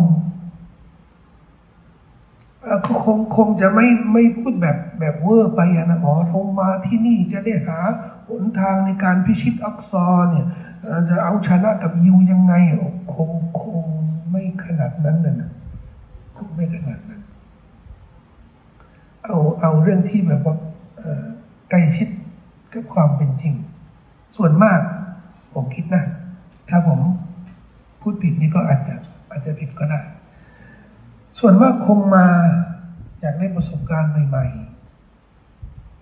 [2.86, 7.78] ก็คงคงจะไม่ไม่พูดแบบแบบเวอร์ไปนะอ๋อทงมาที่นี่จะได้หา
[8.28, 10.46] หนทางในการพิชิตอักซอเนี่ย
[11.08, 12.54] จะเอาชนะกับยิวยังไง
[13.14, 13.84] คงคง
[14.30, 15.50] ไม่ขนาดนั้นนะ
[16.36, 17.22] คงไม่ขนาดนั้น
[19.24, 20.56] เอาเอาเรื่องที่แบบว่า
[21.70, 22.08] ใกล้ชิด
[22.72, 23.54] กับความเป็นจริง
[24.36, 24.80] ส่วนมาก
[25.54, 26.04] ผมคิดนะ
[26.68, 26.98] ถ้าผม
[28.00, 28.94] พูดผิดนี่ก็อาจจะ
[29.30, 30.00] อาจจะผิดก็ได้
[31.38, 32.26] ส่วนมากคงมา
[33.20, 34.46] อยากได้ประสบการณ์ใหม่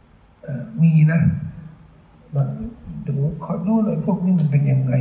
[0.03, 1.21] ๆมีนะ
[2.35, 2.43] มา
[3.07, 4.95] ดูขอดูหน่อยพวกนี้มันเป็นยังไง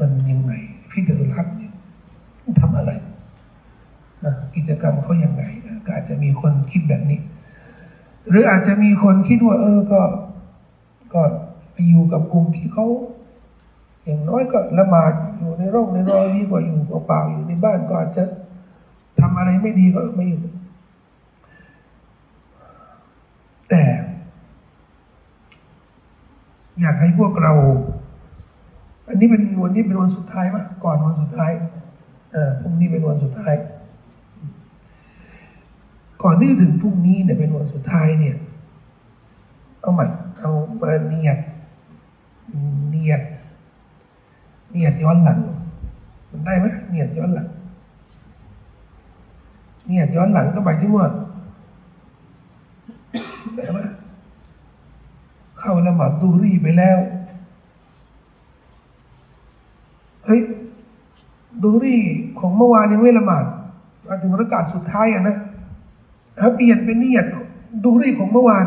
[0.00, 0.52] มันยังไง
[0.90, 1.72] พี่เดรักเนี่ย
[2.42, 2.92] มันทำอะไร
[4.24, 7.20] นะกิจกรรมเขายังไงนะก็อาจจะมีคนคิดแบบนี้
[8.28, 10.00] หรืออาจจะมีคนคิดว่า เออก็
[11.14, 11.22] ก็
[11.72, 12.86] ไปอยู่กับกลุ่มที่เขา
[14.06, 18.24] อย่างน้อยก็ละหมาดอยู่ในร่องในรอยดีกว่าอยู่เปล่าอยู่ในบ้านก็อาจจะ
[19.20, 20.40] ทำอะไรไม่ดีก็ไม่อยู่
[23.70, 23.82] แต่
[26.80, 27.52] อยากให้พวกเรา
[29.08, 31.52] อันนี้เป็นวันนี้เป็นวันสุดท้ายมั้ยก่อนวันสุดท้าย
[32.32, 33.54] เออพรุ่งนี้เป็นวันสุดท้าย
[36.22, 38.36] ก่อนที่จะถึงพรุ่งนี้เนี่ยเป็นวันสุดท้ายเนี่ย
[39.80, 40.06] เอาใหม่
[40.40, 41.38] เอามาเนียด
[42.90, 43.20] เนียด
[44.72, 45.38] เนียดย้อนหลัง
[46.30, 47.48] มันได้ไหมเนียดย้อนหลัง
[49.86, 51.06] เนียดย้อนหลังก็หมายถึงว่า
[55.86, 56.98] ละหมาดดูรีไปแล้ว
[60.26, 60.40] เฮ้ย
[61.62, 61.96] ดูรี
[62.38, 63.44] ของเมื่อวานยังไม่ละหมาด
[64.06, 65.36] มาถึงรักาสุดท้ายอะนะ
[66.38, 67.26] ถ้าเปลี่ยนเป็นเนิยต
[67.84, 68.64] ดูรีของเมื่อวาน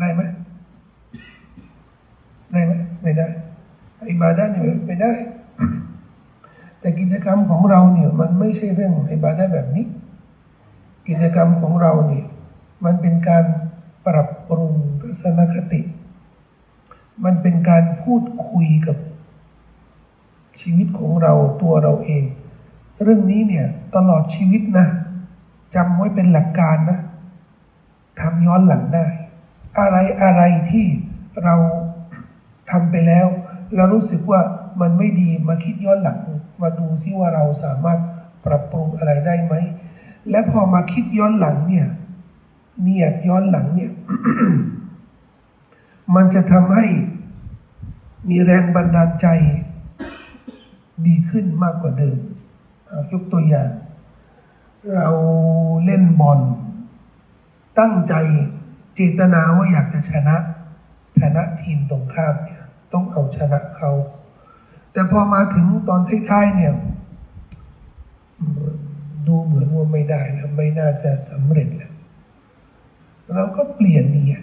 [0.00, 0.22] ได้ไหม
[2.52, 3.26] ได้ไหมไม่ได้
[4.08, 5.12] อิบาดะเนี่ยไม่ได้
[6.80, 9.86] แต่กิจกรรมของเราเนี่ย มันไม่ใช่เรื่องอิบาดะแบบนี้
[11.08, 12.26] กิจกรรมของเราเนี่ย
[12.84, 13.44] มันเป็นการ
[14.06, 15.80] ปรับปรุงทัศนคติ
[17.24, 18.96] มันเป็นการพูดคุยกับ
[20.60, 21.32] ชีวิตของเรา
[21.62, 22.24] ตัวเราเอง
[23.02, 24.86] เรื่องนี้เนี่ยตลอดชีวิตนะ
[25.74, 26.98] จำไว้เป็นหลักการนะ
[28.20, 29.06] ทำย้อนหลังได้
[29.78, 30.86] อะไรอะไรที่
[31.44, 31.54] เรา
[32.70, 33.26] ทำไปแล้ว
[33.76, 34.40] เรารู้สึกว่า
[34.80, 36.18] มันไม่ดีมาคิดย้อนหลัง
[36.62, 37.98] มาดูซิว่าเราสามารถ
[38.44, 39.54] ปรับปรุงอะไรได้ไหม
[40.30, 41.86] และพอมาคิดย้อนหลังเนี่ย
[42.80, 43.92] เนียดย้อนหลังเนี่ย
[46.14, 46.86] มันจะทำให้
[48.28, 49.26] มีแรงบันดาลใจ
[51.06, 52.18] ดีขึ้นมากกว่าเดิม
[53.12, 53.70] ยกตัวอย่าง
[54.94, 55.10] เรา
[55.84, 56.40] เล่นบอล
[57.78, 58.14] ตั้งใจ
[58.94, 60.36] เจตนาว่าอยากจะชนะ
[61.20, 62.55] ชนะทีมตรงข้ามเนี่ย
[62.96, 63.92] ต้องเอาชนะเขา
[64.92, 66.72] แต่พอมาถึงตอนท้ายๆเนี่ย
[69.26, 71.92] ดูเหมือนว่าไม่ได้แล้วไม่น่าจะสำเร็จแล้ว
[73.34, 74.42] เราก็เปลี่ยนเนี่ย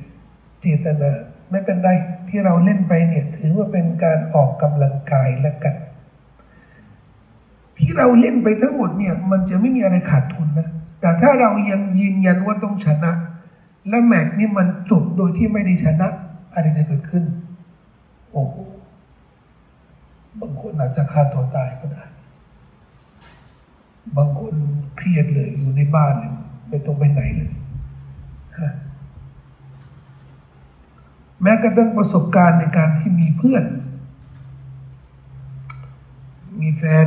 [0.61, 1.11] เจตนา
[1.49, 1.89] ไม่เป็นไร
[2.29, 5.75] ที่เราเล่นไปเนี่ย ถือว่าเป็นการออกกำลังกายแล้วกัน
[7.77, 13.11] ที่เราเล่นไปทั้งหมดเนี่ย มันจะไม่มีอะไรขาดทุนนะแต่ถ้าเรายังยืนยันว่าต้องชนะ
[13.89, 16.07] และแมตช์นี่มันจบโดยที่ไม่ได้ชนะ
[16.53, 17.23] อะไรจะเกิดขึ้น
[18.33, 18.55] โอ้โห
[20.39, 22.03] บางคนอาจจะฆ่าตัวตายก็ได้
[24.17, 24.53] บางคน
[24.97, 26.33] เครียดเลยอยู่ในบ้านเลย
[26.69, 27.51] ไม่ต้องไปไหนเลย
[28.59, 28.71] ฮะ
[31.41, 33.63] แม้กระทั่งประสบการณ์ในการที่มีเพื่อน
[36.61, 37.05] มีแฟน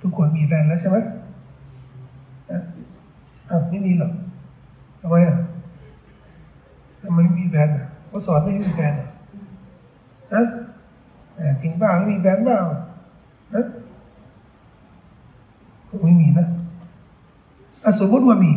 [0.00, 0.96] ทุกคนมีแฟนแล้วใช่ไหม
[2.50, 2.58] อะ
[3.48, 4.12] อะไม่มีหรอก
[5.00, 5.36] ทำไมอะ
[7.02, 9.09] ทำไมไม่มีแฟนอะเขาสอนไม่ให้มีแฟนอะ
[10.32, 10.42] ฮะ
[11.38, 12.58] อะจริงเปล่าไม่มีแฟนเปล่า
[13.54, 13.64] ฮะ
[16.02, 16.46] ไม่มีนะ
[17.84, 18.52] อะสมมติว่ามี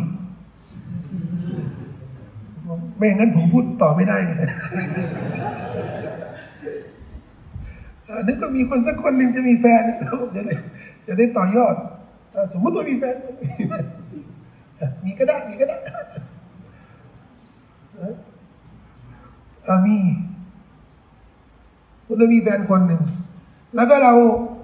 [2.96, 4.36] ไม่งั้นผมพูดต่อไม่ได้เลย
[8.08, 9.82] อะนึกว่ามีคนสักคนหนึ่งจะมีแฟน
[10.34, 10.54] จะได้
[11.06, 11.74] จะได้ต่อยอด
[12.34, 15.76] อะสมมติว่ามีแฟนอะมีก็ได้มีก็ได้
[19.68, 19.96] อะมี
[22.06, 23.02] คุณมีแฟนคนหนึ่ง
[23.74, 24.12] แล้วก็เรา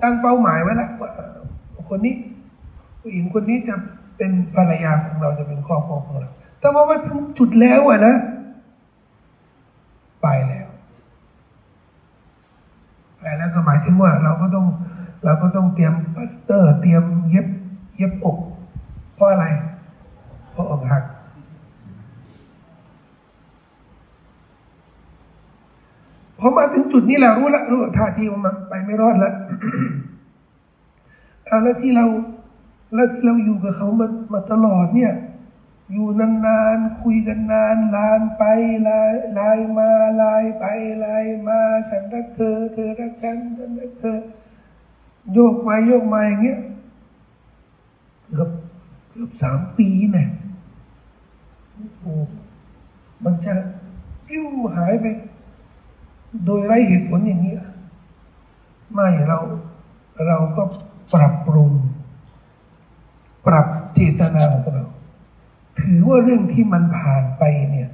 [0.03, 1.11] ตั้งเป้าหมายไว้แล้วว่า
[1.88, 2.14] คนนี้
[3.00, 3.74] ผู้หญิงคนนี้จะ
[4.16, 8.14] เป็นภรรยาของเราจะเป็นครอบครัวของเรา แต่ว่ามาถึงจุดแล้วอะนะ
[10.22, 10.68] ไปแล้ว
[13.18, 14.66] ไปแล้วก็หมายถึงว่า เราก็ต้อง
[15.24, 17.46] เราก็ต้องเตรียมพลาสเตอร์ เตรียมเย็บ
[17.96, 18.37] เย็บอก
[19.14, 19.46] เพราะอะไร
[20.53, 21.03] เพราะอกหัก
[26.40, 29.35] พอมาถึงจุดนี้แล้วรู้ล้วรู้ท่าทีว่ามันไปไม่รอดล้ว
[31.46, 32.07] เอาแล้วที่เรา
[32.94, 35.12] แล้วที่เราอยู่กับเขามามาตลอดเนี่ย
[35.92, 36.09] อยู่
[36.46, 38.42] นานๆคุยกันนานลานไป
[38.88, 39.90] ลายลายมา
[40.22, 40.64] ลายไป
[41.05, 44.18] ลายมาฉันรักเธอ เธอรักฉันฉันรักเธอ
[45.33, 46.59] โยกไปโยกมาอย่างเงี้ย
[48.33, 48.50] เกือบ
[49.11, 50.29] เกือบสามปีเนี่ย
[52.00, 52.12] โอ้
[53.24, 53.55] มันจะ
[54.26, 54.44] ปิ้ว
[54.76, 55.07] หายไป
[56.45, 57.55] โดยไร้เหตุผลอย่างนี้
[58.95, 59.38] ไม่เรา
[60.27, 60.62] เราก็
[61.14, 61.71] ปรับปรุง
[63.47, 64.87] ปรับเจตนาของเรา
[65.81, 67.88] ถือว่าเรื่องที่มันผ่านไปเนี่ย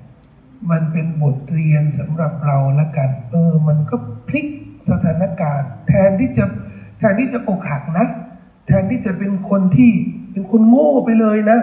[0.71, 3.97] มันเป็นบทเรียนสำหรับเราละกัน เออ มันก็
[4.29, 4.47] พลิก
[4.91, 6.45] สถานการณ์ แทนที่จะ
[6.99, 8.07] แทนที่จะอกหักนะ
[8.67, 9.93] แทนที่จะเป็นคนที่
[10.31, 11.59] เป็นคนโง่ไปเลยนะ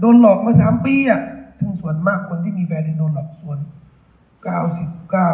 [0.00, 1.20] โดนหลอกมาสามปีอะ่ะ
[1.58, 3.58] ซึ่งส่วนมากคนที่มีแฟนโดนหลอกส่วน
[4.42, 5.30] เก้าสิบเก้า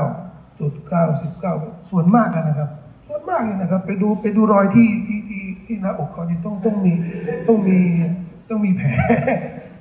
[0.59, 1.55] จุดเก้าสิบเก้า
[1.91, 2.71] ส่วนมากนะครับ
[3.09, 6.93] ส่วนมากเลยนะครับ ไปดูไปดูรอยที่ที่ที่ที่หน้าอกเขานี่ต้องต้องมี
[7.49, 7.79] ต้องมี
[8.49, 8.89] ต้องมีแผล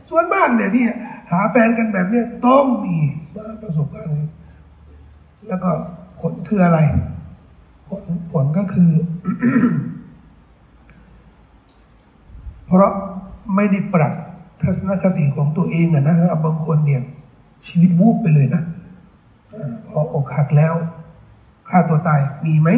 [0.10, 0.84] ส่วนมากเนี่ยที่
[1.32, 2.98] หาแฟนกันแบบเนี้ยต้องมี
[3.62, 4.30] ประสบการณ์
[5.48, 5.70] แล้วก็
[6.20, 6.80] ผลคืออะไร
[7.90, 8.92] ผลผลก็คือ
[12.66, 12.94] เพราะ
[13.56, 14.14] ไม่ได้ปรับ
[14.62, 17.02] ทัศนคติของตัวเองอะนะครับบางคนเนี่ย
[17.68, 18.62] ชีวิตวูบไปเลยนะ
[19.90, 20.74] พออกหักแล้ว
[21.70, 22.70] ฆ่าตัวตายมีไหม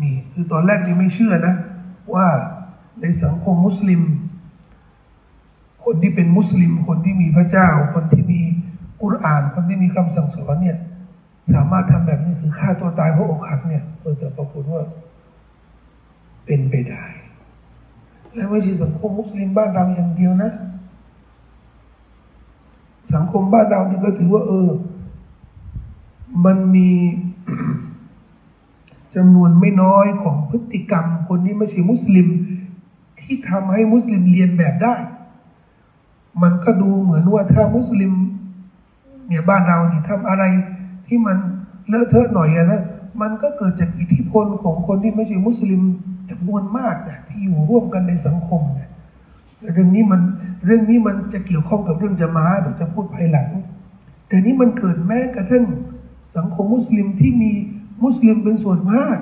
[0.00, 1.54] มีคือตอนแรกนี่ไม่เชื่อนะ
[2.14, 2.26] ว่า
[3.00, 4.02] ในสังคมมุสลิม
[5.84, 8.40] คนที่เป็นมุสลิม คนที่มีพระเจ้า คนที่มี
[9.02, 10.78] กุรอาน คนที่มีคำสั่งสอนเนี่ย
[11.52, 14.82] สามารถทำแบบนี้คือฆ่าตัวตายเพราะอกหักเนี่ยเออแต่ปรากฏว่า
[16.46, 17.04] เป็นไปได้
[18.34, 20.52] และไม่ใช่สังคมมุสลิมบ้านเราอย่างเดียวนะ
[23.14, 24.68] สังคมบ้านเรานี่ก็ถือว่าเออ
[26.44, 26.90] มันมี
[29.16, 32.28] จำนวนไม่น้อยของพฤติกรรม คนที่ไม่ใช่มุสลิม
[33.20, 34.94] ที่ทำให้มุสลิมเรียนแบบได้
[36.42, 38.12] มันก็ดูเหมือนว่าถ้ามุสลิม
[39.28, 40.44] เนี่ยบ้านเราเนี่ยทำอะไร
[41.06, 41.36] ที่มัน
[41.88, 42.82] เลอะเทอะหน่อยอะนะ
[43.20, 45.82] มันก็เกิดจากอิทธิพลของคนที่ไม่ใช่มุสลิม
[46.30, 48.88] จำนวนมากนะที่อยู่ร่วมกันในสังคมนะ
[49.74, 50.20] เรื่องนี้มัน
[50.64, 53.48] เรื่องนี้มันจะเกี่ยวข้องกับเรื่องจะมาเดี๋ยวจะพูดภายหลัง
[54.28, 55.64] แต่นี่มันเกิดแม้กระทั่ง
[56.36, 57.52] สังคมมุสลิมที่มี
[58.04, 59.18] มุสลิมเป็นส่วนมาก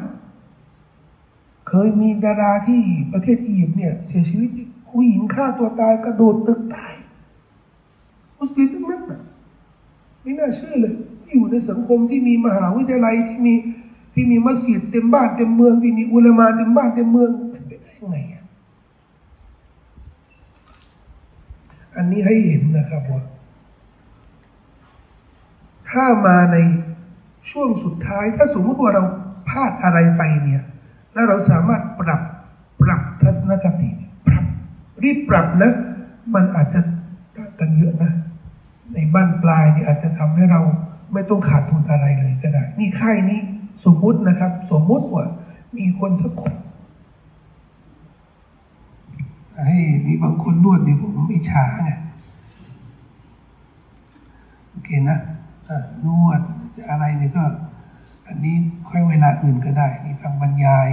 [1.68, 4.50] เคยมีดาราที่ประเทศอียิปต์เนี่ย เสียชีวิต
[4.88, 6.94] ผู้หญิงฆ่าตัวตายกระโดดตึกตาย
[8.38, 9.20] มุสลิมทั้งนั้นนะ
[10.22, 10.94] ไม่น่าเชื่อเลย
[11.32, 13.54] อยู่ในสังคมที่มีมหาวิทยาลัยที่มี
[14.14, 18.44] ที่มีมัสยิดเต็มบ้านเต็มเมืองที่มีอุลามาเต็มบ้านเต็มเมืองเป็นไปได้ยังไงอะ
[21.96, 23.22] อันนี้ให้เห็นนะครับว่า
[25.90, 26.56] ถ้ามาใน
[27.58, 29.04] ช่วงสุดท้าย ถ้าสมมติว่าเรา
[29.48, 30.62] พลาดอะไรไปเนี่ย
[31.12, 32.20] แล้วเราสามารถปรับ
[32.82, 33.90] ปรับทัศนคติ
[34.26, 34.44] ปรับ
[35.02, 35.72] รีบปรับนะ
[36.34, 36.80] มันอาจจะ
[37.36, 38.12] ต่างกันเยอะนะ
[38.94, 40.60] ในบ้านปลายนี่อาจจะทำให้เรา
[41.12, 43.40] ไม่ต้องขาดทุนอะไรเลยก็ได้ นี่ค่ายนี้
[43.84, 45.24] สมมุตินะครับ สมมุติว่า
[45.76, 46.54] มีคนสักคน
[49.66, 51.90] ให้มีบางคนนวดนี่ผมอิจฉาไง
[54.70, 56.40] โอเคนะะนวด
[56.88, 57.44] อะไรเนี่ยก็
[58.26, 58.54] อันนี้
[58.88, 60.88] ค่อยเวลาอื่นก็ได้ นี่ฟังบรรยาย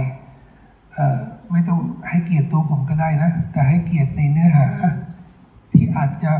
[0.92, 1.18] เอ่อ
[1.50, 4.66] ไม่ต้องให้เกียรติตัวผมก็ได้นะ แต่ให้เกียรติในเนื้อหา
[5.72, 6.32] ที่อาจจะ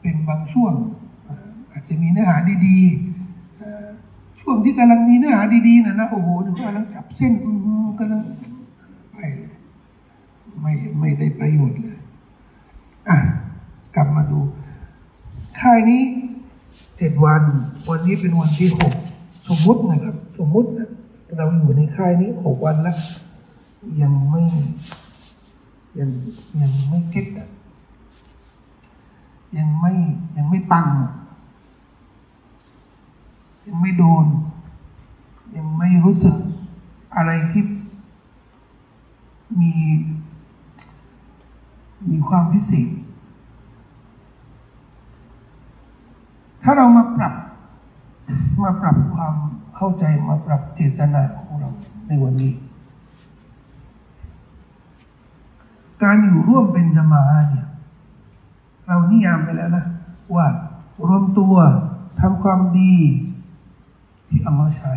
[0.00, 0.74] เป็นบางช่วง
[1.72, 2.36] อาจจะมีเนื้อหา
[2.66, 6.28] ดีๆช่วงที่กำลังมีเนื้อหาดีๆนะนะโอ้โห
[6.66, 7.32] กำลังจับเส้น
[7.98, 8.20] กำลัง
[9.12, 9.18] ไป
[10.60, 11.98] ไม่ไม่ได้ประโยชน์เลย
[13.08, 13.16] อะ
[13.96, 14.40] กลับมาดู
[15.60, 16.02] ค่ายนี้
[17.02, 17.42] เจ็ดวัน
[17.88, 18.94] วันนี้เป็นวันที่หก
[19.48, 20.88] สมมุตินะครับ สมมุตินะ
[21.36, 22.98] เราอยู่ในค่ายนี้หกวันแล้ว
[24.02, 24.42] ยังไม่
[25.98, 26.10] ยัง
[26.60, 27.48] ยังไม่คิดอะ
[29.58, 29.92] ยังไม่
[30.36, 30.86] ยังไม่ปัง
[33.66, 34.26] ยังไม่โดน
[35.56, 36.34] ยังไม่รู้สึก
[37.16, 37.62] อะไรที่
[39.60, 39.72] มี
[42.10, 42.88] มีความพิเศษ
[46.62, 47.34] ถ้าเรามาปรับ
[48.62, 49.34] มาปรับความ
[49.76, 51.70] เข้าใจมาปรับเจตนาของเรา
[52.08, 52.52] ในวันนี้
[56.02, 57.66] การอยู่ร่วมเป็นจมาเนี่ย
[58.86, 59.86] เรานิยามไปแล้วนะ
[60.34, 60.46] ว่า
[61.08, 61.54] รวมตัว
[62.20, 62.94] ทำความดี
[64.28, 64.94] ที่อัลลอฮ์ใช้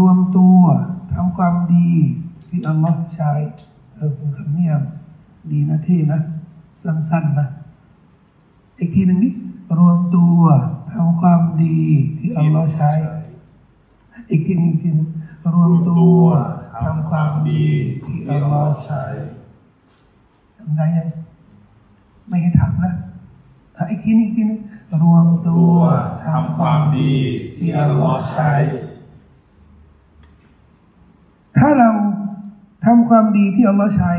[0.00, 0.58] รวมตัว
[1.14, 1.90] ทำความดี
[2.48, 3.32] ที่อัลลอฮ์ใช้
[3.94, 4.82] เออเป็นคำนิยาม
[5.50, 6.20] ดีนะเท่นะ
[6.82, 7.48] สั้นๆนะ
[8.78, 9.32] อีกทีหนึ่งนี่
[9.78, 10.40] รวมตัว
[10.92, 11.80] ทำความดี
[12.18, 12.92] ที่อัลลอฮ์ใช้
[14.30, 15.08] อีกทีหนึงอีกทีหนึง
[15.54, 16.18] รวมตัว
[16.84, 17.64] ทำความดี
[18.04, 19.04] ที่อัลลอฮ์ใช้
[20.56, 21.08] ทำได้ยัง
[22.28, 22.94] ไม่ให้ถามนะ
[23.76, 24.60] อะอีกทีหนึงอีกทีหนึง
[25.02, 25.74] รวมตัว
[26.26, 27.12] ทำความดี
[27.56, 28.52] ที่อัลลอฮ์ใช้
[31.58, 31.90] ถ้าเรา
[32.84, 34.12] ทำความดีที่อัลลอฮ์ใช้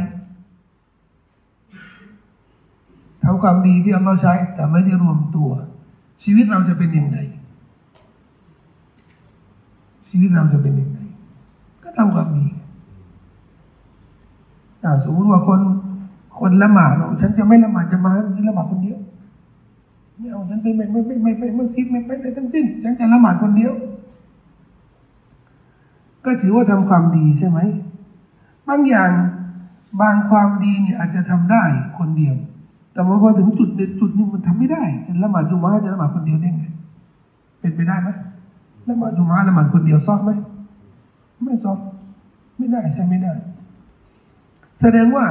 [3.35, 5.49] ทำความดีที่อัลลอฮ์ใช้ แต่ไม่ได้รวมตัว
[6.23, 7.17] ชีวิตเราจะเป็นยังไง
[10.09, 10.99] ชีวิตเราจะเป็นยังไง
[11.83, 12.45] ก็ทำความดี
[14.83, 15.59] อ่าสมมติว่าคน
[16.39, 18.97] คนละหมาดฉันจะไม่ละหมาดจะมาฉันละหมาดคนเดียว
[20.17, 23.73] ไม่เอาฉันไปไม่ไม่ไม่ไม่ไปมัสยิดไม่ไปไหนทั้งสิ้น ฉันจะละหมาดคนเดียว
[26.25, 27.59] ก็ถือว่าทำความดีใช่ไหม
[28.67, 29.11] บางอย่าง
[30.01, 31.63] บางความดีเนี่ยอาจจะทำได้
[31.99, 32.35] คนเดียว
[32.95, 34.83] แต่ว่าพอถึงจุดเด็ดจุดนึงมันทำไม่ได้
[35.23, 36.65] ละหมาดจุมาจะละหมาดคนเดียวได้ไง
[37.59, 38.09] เป็นไปได้ไหม
[38.89, 40.31] ละหมาดจุมาละหมาดคนเดียวซ้อไหม
[41.43, 41.73] ไม่ซ้อ
[42.57, 43.33] ไม่ได้ใช่ไม่ได้
[44.79, 45.25] แสดงว่า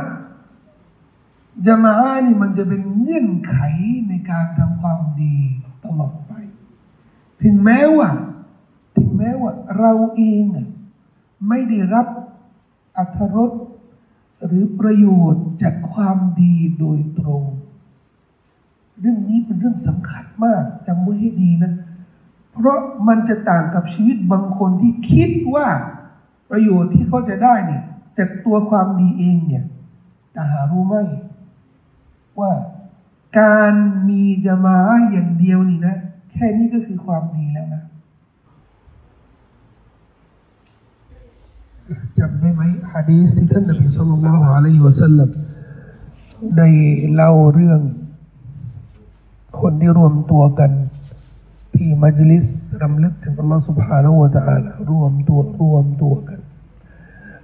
[1.66, 3.56] จะมาอะห์นี่มันจะเป็นเงื่อนไข
[4.08, 5.36] ในการทำความดี
[5.84, 6.32] ตลอดไป
[7.42, 8.08] ถึงแม้ว่า
[8.96, 10.44] ถึงแม้ว่า เราเอง
[11.48, 12.06] ไม่ได้รับ
[12.96, 13.50] อัธรส
[14.46, 17.42] หรือประโยชน์จากความดีโดยตรง
[19.00, 21.72] เรื่องนี้เป็นเรื่องสำคัญมากจำไว้ให้ดีนะ
[22.52, 25.66] เพราะมันจะต่างกับชีวิตบางคนที่คิดว่า
[26.50, 27.82] ประโยชน์ที่เขาจะได้เนี่ย
[28.18, 29.64] จากตัวความดีเองเนี่ย
[30.32, 30.96] แต่หารู้ไหม
[32.38, 32.52] ว่า
[33.40, 33.74] การ
[34.08, 34.78] มีจะมา
[35.10, 35.96] อย่างเดียวนี่นะ
[36.32, 37.82] แค่นี้ก็คือความดีแล้วนะ
[42.19, 42.61] จำได้ไหม
[42.93, 45.29] ฮะดีสที่ท่านนบีสุลต่านละฮ์อะลัยฮิวะสัลลัม
[46.57, 46.67] ได้
[47.13, 47.81] เล่าเรื่อง
[49.61, 50.71] คนที่รวมตัวกัน
[51.75, 52.45] ที่มัจลิส
[52.81, 56.39] รำลึกถึงอัลลอฮฺ سبحانه และ تعالى รวมตัวรวมตัวกัน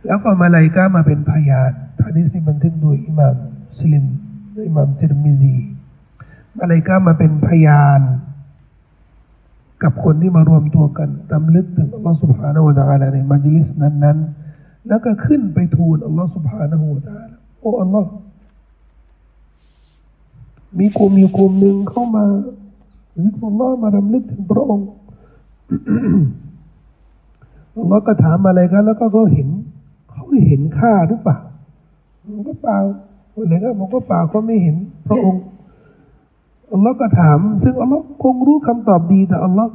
[0.06, 1.72] แล้วก็มาลายกามาเป็นพยาน
[2.06, 3.36] ฮะดีสนี้บันทึกโดยอิหม่าม
[3.68, 4.06] มุสลิม
[4.68, 5.56] อิหม่ามติรมิซี
[6.58, 8.02] มาลายกามาเป็นพยาน
[9.83, 18.07] กับคนที่มารวมตัวกันรำลึกถึงอัลลอฮฺสุบฮานาหูตะอาลาในมัจลิสนั้นๆ แล้วก็ขึ้นไปทูลอัลลอฮฺสุบฮานาหูตะอาลาโอ้อัลลอฮฺ
[20.79, 22.25] มีกลุ่มอยู่กลุ่มหนึ่งเข้ามา
[23.19, 24.89] อิกอัลลอฮ์มารำลึกถึงพระองค์
[27.79, 29.49] อัลลอฮ์ก็ถามอะไรกันแล้วก็เขาเห็น
[30.11, 31.39] เขาเห็นข้าหรือเปล่า
[32.35, 32.79] มันก็เปล่า
[33.33, 34.77] อะไรก็มันก็เปล่าเขาไม่เห็น
[35.09, 35.43] พระองค์
[36.73, 39.71] อัลลอฮ์ก็ถาม ซึ่งอัลลอฮ์คงรู้คำตอบดีแต่อัลลอฮ์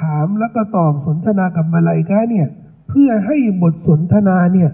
[0.00, 2.48] ถามแล้วก็ตอบสนทนากับมาลายกาเนี่ย
[2.88, 4.70] เพื่อให้บทสนทนาเนี่ย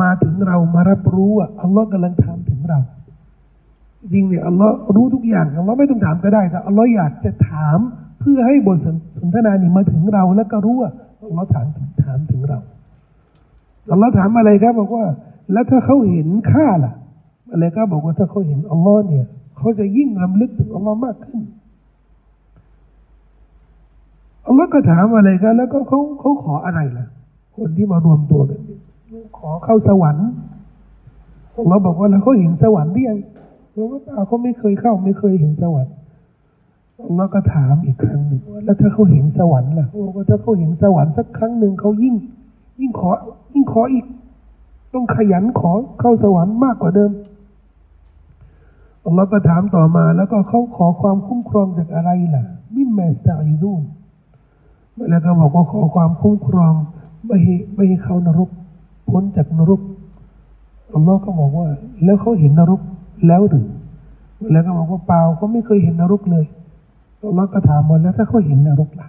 [0.00, 2.80] มาถึงเรามารับรู้ว่าอัลลอฮ์กำลังถามถึงเรา
[4.12, 7.78] จริงเนี่ยอัลลอฮ์รู้ทุกอย่างอัลลอฮ์ไม่ต้องถามก็ได้แต่อัลลอฮ์อยากจะถาม
[8.20, 8.78] เพื่อให้บท
[9.20, 10.90] สนทนานี้มาถึงเราแล้วก็รู้ว่า
[11.24, 11.66] อัลลอฮ์ถาม
[12.04, 12.58] ถามถึงเรา
[13.92, 15.06] อัลลอฮ์ถามอะไรครับบอกว่า
[15.52, 16.92] แล้วถ้าเขาเห็นข้าล่ะ
[17.52, 19.26] อะไรก็บอกว่าถ้าเขาเห็นอัลลอฮ์เนี่ย
[19.56, 21.40] เขาจะยิ่งรำลึกถึงอัลลอฮ์มากขึ้น
[24.46, 27.06] อัลลอฮ์ก็ถามอะไรกันแล้วก็เขาเขาขออะไรล่ะ
[27.56, 28.60] คนที่มารวมตัวกัน
[29.38, 30.28] ขอเข้าสวรรค์
[31.58, 33.18] อัลลอฮ์บอกว่าแล้วเขาเห็นสวรรค์หรือยัง
[33.74, 35.94] เราก็เปล่าเขาไม่เคยเข้าไม่เคยเห็นสวรรค์
[37.06, 42.14] อัลลอฮ์ก็ถามอีกครั้งหนึ่งว่าแล้วถ้าเขาเห็นสวรรค์ล่ะเขาบอกว่าถ้าเขาเห็นสวรรค์สักครั้งหนึ่งเขายิ่ง
[42.80, 43.10] ยิ่งขอ
[43.52, 44.06] ยิ่งขออีก
[44.94, 47.10] ต้องขยันขอเข้าสวรรค์มากกว่าเดิม
[49.06, 52.44] อัลลอฮ์ก็ถามต่อมา แล้วก็เขาขอความคุ้มครองจากอะไรล่ะ
[52.74, 53.82] มิมแมสตาอิรูน
[55.10, 56.72] แล้วก็บอกว่าขอความคุ้มครอง
[57.26, 58.50] ไม่ให้ไม่ให้เขานรก
[59.10, 59.80] พ้นจากนรก
[60.94, 61.68] อัลลอฮ์ก็บอกว่า
[62.04, 62.80] แล้วเขาเห็นนรก
[63.26, 63.66] แล้วหรือ
[64.52, 66.44] แล้วก็บอกว่าเปล่าเขาไม่เคยเห็นนรกเลย
[67.28, 69.08] อัลลอฮ์ก็ถามมาแล้วถ้าเขาเห็นนรกล่ะ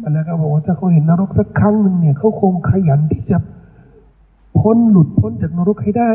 [0.00, 3.38] มาแล้วก็บอกว่าถ้าเขาเห็นนรกสักครั้งหนึ่งเนี่ยเขาคงขยันที่จะ
[4.58, 6.10] พ้นหลุดพ้นจากนรกให้ได้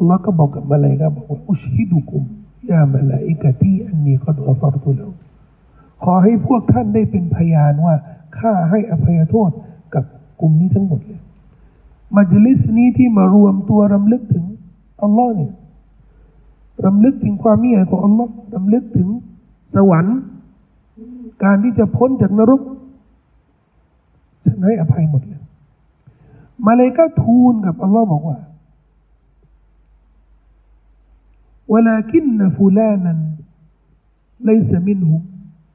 [0.00, 2.24] อัลลอฮ์ก็บอกกับมาเลยก็บอกว่าอุชฮิดุกุม
[2.70, 5.10] ยามาลาอิกะตีอันนี้ก็ตัวฟารตุล้ว
[6.02, 7.94] ขอให้พวกท่านได้เป็นพยานว่า
[8.38, 9.50] ข้าให้อภัยโทษ
[9.94, 10.04] กับ
[10.40, 11.20] กลุ่มนี้ทั้งหมดเลย
[12.16, 14.44] มัจลิสนี้ที่มารวมตัวรำลึกถึง
[15.02, 15.52] อัลลอฮ์เนี่ย
[16.86, 19.08] รำลึกถึงความมีใหญ่ของอัลลอฮ์รำลึกถึง
[19.74, 20.18] สวรรค์
[21.44, 22.62] การที่จะพ้นจากนรก
[24.46, 25.42] ฉันให้อภัยหมดเลย
[26.66, 28.38] มาเลยก็ทูลกับอัลลอฮ์บอกว่า
[31.73, 33.13] ولكن فلانا
[34.47, 35.21] ليس منهم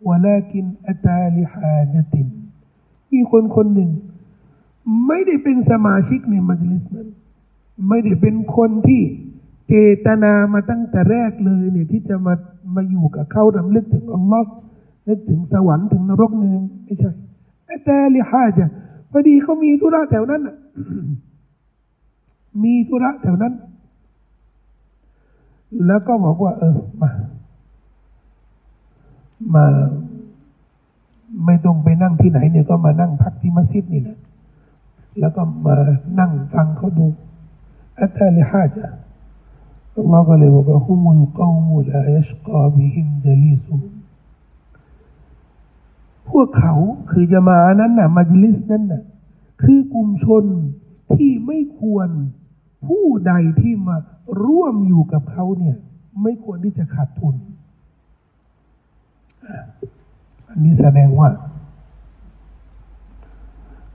[0.09, 2.13] ولكن أتى لحاجة
[3.13, 3.91] มีคนคนหนึ่ง
[5.07, 7.09] ไม่ได้เป็นสมาชิกในมัจลิสนั้น
[7.89, 9.03] ไม่ได้เป็นคนที่
[9.69, 9.75] เจ
[10.07, 12.35] ตนามาตั้งแต่แรกเลยเนี่ยที่จะมา
[12.75, 14.51] มาอยู่กับเขารำลึกถึงอัลลอฮ์
[15.09, 16.53] นึกถึงสวรรค์ถึงนรกเนี่ย
[16.85, 17.11] ไม่ใช่
[17.85, 18.67] แต่ลิฮาจะ
[19.11, 20.43] พอดีเขามีธุระแถวนั้น
[22.65, 23.55] มีธุระแถวนั้น
[25.86, 27.10] แล้วก็บอกว่า เออมา
[29.56, 29.66] มา
[31.46, 34.18] ไม่ต้องไปนั่งที่ไหนเนี่ยก็มานั่งพักที่มัสยิดนี่แหละ
[35.20, 35.76] แล้วก็มา
[36.20, 37.08] นั่งฟังเขาดู
[38.00, 38.88] อัตตาลิฮาจะ
[39.98, 43.76] อัลลอฮ์ก็เลยบอกว่าฮุมุลกอมุลายชกาบิฮิมจลีซุ
[46.30, 46.74] พวกเขา
[47.12, 49.04] คือจะมานั้นน่ะมัจลิสนั้นน่ะ
[49.64, 50.46] คือกลุ่มชน
[51.16, 52.10] ที่ไม่ควร
[52.86, 53.98] ผู้ใดที่มา
[54.46, 55.78] ร่วมอยู่กับเขาเนี่ย
[56.24, 57.36] ไม่ควรที่จะขาดทุน
[60.50, 61.30] อันนี้แสดงว่า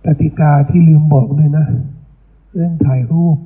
[0.06, 1.66] กติกาที่ลืมบอกด้วยนะ
[2.52, 3.38] เรื่องถ่ายรูป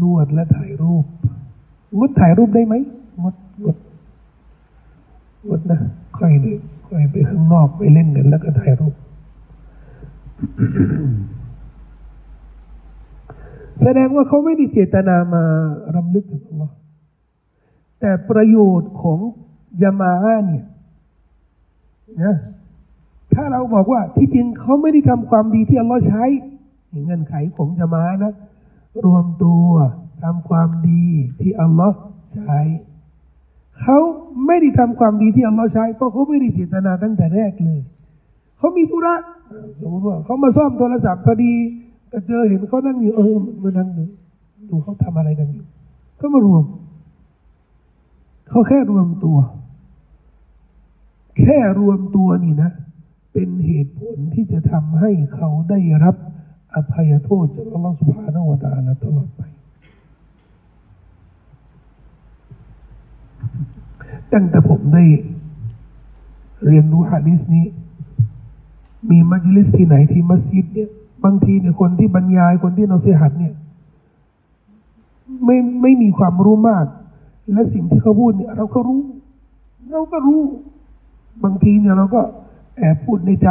[0.00, 1.04] นวดและถ่ายรูป
[1.96, 2.74] งดถ่ายรูปได้ไหม
[3.22, 3.76] งดงด
[5.48, 5.80] งดนะ
[6.18, 8.94] ค่อยเลยค่อยไปข้างนอกไปเล่นกันแล้วก็ถ่ายรูป
[13.82, 15.44] แสดงว่าเขาไม่ได้เจตนามา
[15.94, 16.74] รำลึกถึงอัลลอฮ์
[18.00, 19.18] แต่ประโยชน์ของ
[19.82, 20.64] ยามาอาเนี่ย
[22.22, 22.36] นะ
[23.34, 26.24] ถ้าเราบอกว่าที่จริงเขาไม่ได้ทำความดีที่อัลลอฮ์ใช้
[27.04, 28.32] เงื่อนไขของยามานะ
[29.04, 29.70] รวมตัว
[30.22, 31.06] ทำความดี
[31.40, 31.96] ที่อัลลอฮ์
[32.36, 32.60] ใช้
[33.80, 33.98] เขา
[34.46, 37.80] ไม่ได้ทำความดีที่อัลลอฮ์ใช้เพราะเขาไม่ได้เจตนาตั้งแต่แรกเลย
[38.58, 39.14] เขามีธุระ
[39.80, 41.54] สมมติว่าเขามาซ่อมโทรศัพท์พอดี
[42.12, 44.04] ก็เจอเห็นเขานั่งอยู่เออมานั่งดู
[44.70, 45.64] ดูเขาทำอะไรกันอยู่
[46.20, 46.64] ก็มารวม
[48.48, 49.38] เขาแค่รวมตัว
[51.40, 52.70] แค่รวมตัวนี่นะ
[53.32, 56.16] เป็นเหตุผลที่จะทำให้เขาได้รับ
[56.74, 59.42] อภัยโทษจากอัลลอฮฺสุบฮานาอะตาลาตลอดไป
[64.32, 65.04] ตั้งแต่ผมได้
[66.66, 67.66] เรียนรู้ฮะดิษนี้
[69.10, 70.90] มีมัจลิสที่ไหนที่มัสยิดเนี่ย
[71.24, 73.54] บางทีเนี่ยคนที่บรรยายคนที่นอสิหัดเนี่ย
[75.44, 76.86] ไม่ไม่มีความรู้มาก
[77.52, 79.00] และสิ่งที่เขาพูดเนี่ย เราก็รู้
[79.92, 80.42] เราก็รู้
[81.44, 82.20] บางทีเนี่ยเราก็
[82.76, 83.48] แอบพูดในใจ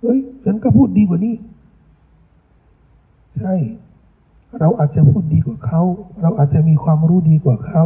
[0.00, 1.34] เฮ้ยฉันก็พูดดีกว่านี้
[3.38, 3.54] ใช่
[4.60, 5.82] เราอาจจะพูดดีกว่าเขา
[6.22, 7.84] เราอาจจะมีความรู้ดีกว่าเขา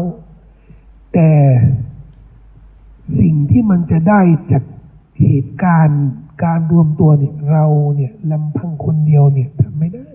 [1.14, 1.30] แต่
[3.20, 4.20] สิ่งที่มันจะได้
[4.52, 4.64] จาก
[5.22, 6.04] เหตุการณ์
[6.42, 7.64] การรวมตัวเนี่ยเรา
[7.96, 10.06] เนี่ยลำพังคนเดียวเนี่ยทำไม่ได้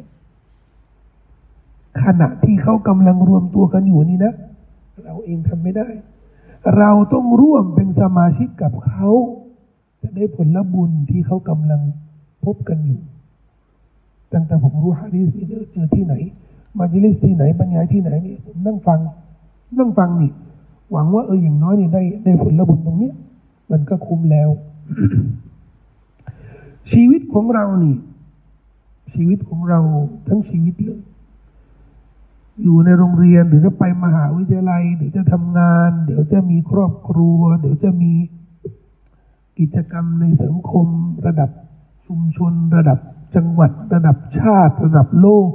[2.03, 4.33] ขณะที่เขากำลังรวมตัวกันอยู่นี่นะ
[5.03, 5.87] เราเองทำไม่ได้
[6.77, 9.07] เราต้องร่วมเป็นสมาชิกกับเขา
[10.01, 11.81] จะได้ผลบุญที่เขากำลัง
[12.45, 13.01] พบกันอยู่
[14.33, 16.13] ตั้งแต่ผมรู้ฮะดีสนี่เจอที่ไหน
[16.77, 18.99] มาจิลิสที่ไหนบรรยายที่ไหนนี่ผมนั่งฟัง
[19.77, 20.31] นั่งฟังนี่
[20.91, 23.15] หวังว่าเอออย่างน้อยนี่ได้ได้ผลบุญตรงเนี้ย
[23.71, 24.49] มันก็คุ้มแล้ว
[27.33, 27.97] ของเรานี่
[29.13, 29.79] ชีวิตของเรา
[30.27, 31.01] ทั้งชีวิตเลย
[32.63, 38.13] อยู่ในโรงเรียนหรือจะไปมหาวิทยาลัยหรือจะทำงาน เดี๋ยวจะมีครอบครัว เดี๋ยวจะมี
[39.59, 40.87] กิจกรรมในสังคม
[41.25, 41.49] ระดับ
[42.05, 42.99] ชุมชน ระดับ
[43.35, 45.49] จังหวัด ระดับชาติ ระดับโลก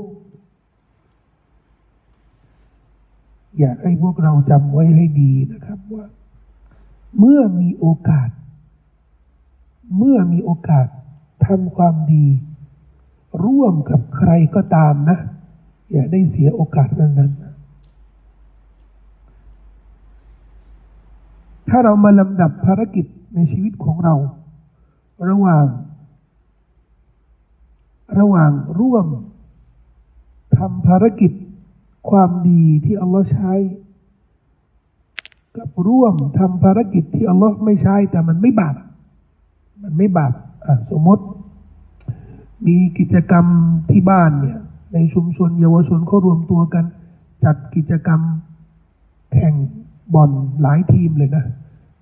[3.58, 6.06] อยากให้พวกเราจำไว้ให้ดีนะครับว่า
[7.18, 8.28] เมื่อมีโอกาส
[9.98, 10.86] เมื่อมีโอกาส
[11.46, 12.26] ทำความดี
[13.44, 15.18] ร่วมกับใครก็ตามนะ
[15.92, 17.32] อย่าได้เสียโอกาสนั้นนั้น
[21.68, 24.14] ถ้าเรามาลำดับภารกิจในชีวิตของเรา
[25.30, 25.66] ระหว่าง
[28.18, 29.06] ระหว่างร่วม
[30.58, 31.32] ทำภารกิจ
[32.10, 33.54] ความดีที่อัลลอฮ์ใช้
[35.56, 38.76] กับร่วมทำภารกิจที่อัลลอฮ์ไม่ใช้แต่มันไม่บาป
[39.82, 40.34] มันไม่บาป
[40.90, 41.24] สมมติ
[42.66, 43.46] มีกิจกรรม
[43.90, 44.58] ที่บ้านเนี่ย
[44.94, 46.84] ในชุมชนเยาวชนเขารวมตัวกัน
[47.44, 48.20] จัดกิจกรรม
[49.32, 49.54] แข่ง
[50.14, 50.30] บอล
[50.62, 51.44] หลายทีมเลยนะ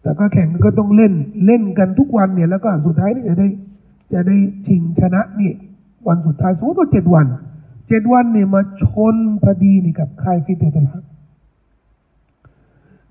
[0.03, 1.13] แต่ก็แข่งก็ต้องเล่น
[1.47, 3.49] เล่นกันทุกวันเนี่ย แล้วก็สุดท้ายนี่จะได้
[4.13, 4.37] จะได้
[4.67, 5.53] ชิงชนะนี่
[6.09, 7.27] วันสุดท้ายสมมติว่าเจ็ดวัน
[7.89, 11.05] เจ็ดวันเนี่ยมาชนพอดีนี่กับค่ายฟิตเนสลัก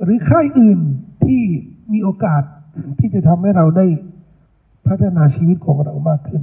[0.03, 0.79] หรือค่ายอื่น
[1.25, 1.41] ที่
[1.93, 2.43] มีโอกาส
[2.99, 3.85] ที่จะทำให้เราได้
[4.91, 6.41] พัฒนาชีวิตของเรามากขึ้น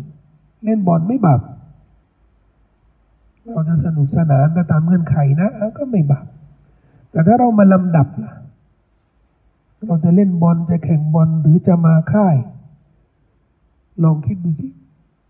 [0.64, 1.40] เล่นบอลไม่บาป
[3.44, 6.26] เราจะสนุกสนานแต่ตามเงื่อนไขนะก็ไม่บาป
[7.10, 8.32] แต่ถ้าเรามาลำดับล่ะ
[9.86, 12.36] เราจะเล่นบอลจะแข่งบอลหรือจะมาค่าย
[14.02, 14.68] ลองคิดดูสิ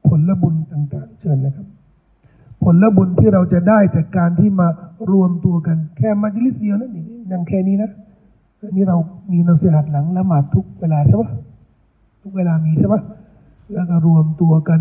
[0.07, 1.67] ผลบุญต่างๆ เชิญเลยครับ
[2.63, 4.69] ผลบุญที่เราจะได้จากการที่มา
[5.11, 7.91] รวมตัวกันแค่มัจลิสเดียวนั่นเองยังแค่นี้นะ
[8.71, 8.97] นนี้เรา
[9.33, 11.31] มีนักเสียหัดหลังละหมาดทุกเวลาใช่ปะ
[12.23, 13.03] ทุกเวลามีใช่ปะ
[13.73, 14.81] แล้วก็รวมตัวกัน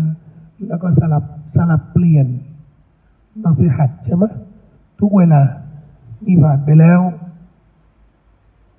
[0.68, 1.24] แล้วก็สลับ
[1.56, 2.26] สลับเปลี่ยน
[3.42, 4.24] นักเสียหัดใช่ไหม
[5.00, 5.40] ทุกเวลา
[6.26, 7.00] นี่ผ่านไปแล้ว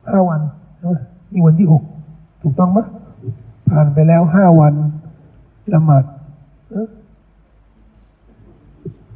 [0.09, 0.41] ห้าวัน
[1.31, 1.83] นี่วันที่หก
[2.41, 2.79] ถูกต้องไหม
[3.69, 4.73] ผ่านไปแล้วห้าวัน
[5.73, 6.03] ละหมาด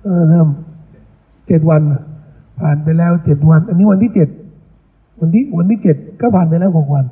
[0.04, 0.48] เออเริ่ม
[1.48, 1.82] เจ็ดวัน
[2.60, 4.30] ผ่านไปแล้วเจ็ดวัน อันนี้วันที่เจ็ด
[5.20, 7.06] วันที่วันที่เจ็ดก็ผ่านไปแล้วหกวัน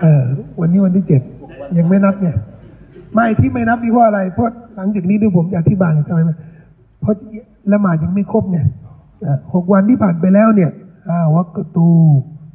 [0.00, 0.22] เออ
[0.60, 1.22] วันนี้วันที่เจ็ด
[1.78, 2.36] ยังไม่นับเนี่ย
[3.14, 6.20] ไม่ที่ไม่นับนี่เพราะอะไร เพราะหลังจากนี้ดี๋ยผมจะอธิบายทำไม
[7.00, 7.14] เพราะ
[7.72, 8.66] ละหมาดยังไม่ครบเนี่ย
[9.54, 10.70] หกวันที่ผ่านไปแล้วเนี่ย
[11.08, 11.88] อาวักตู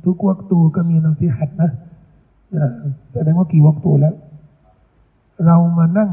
[0.06, 1.72] ทุกวักตูก็มีนังสีหัดนะ
[3.12, 4.16] แสดงว่ากี่วักตูแล้ว
[5.46, 6.12] เรามานั่ง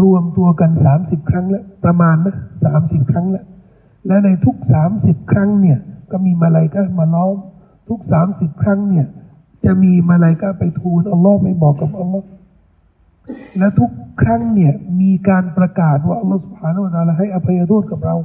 [0.00, 3.44] รวมตัวกันสามสิบครั้งแล้ว ประมาณนะสามสิบครั้งแล้ว
[4.06, 5.78] และในทุกสามสิบครั้งเนี่ย
[6.10, 7.36] ก็มีมาลายก็มาล้อม
[7.88, 9.06] ทุกสามสิบครั้งเนี่ย
[9.64, 12.26] จะมีมาลายก็ไปทูลอัลลอฮ์ไม่บอกกับอัลลอฮ์
[13.58, 13.90] และทุก
[14.22, 18.16] ครั้งเนี่ยมีการประกาศว่าอัลลอฮ์สุบฮานาอัลลอฮให้อภัยโทษกับเรา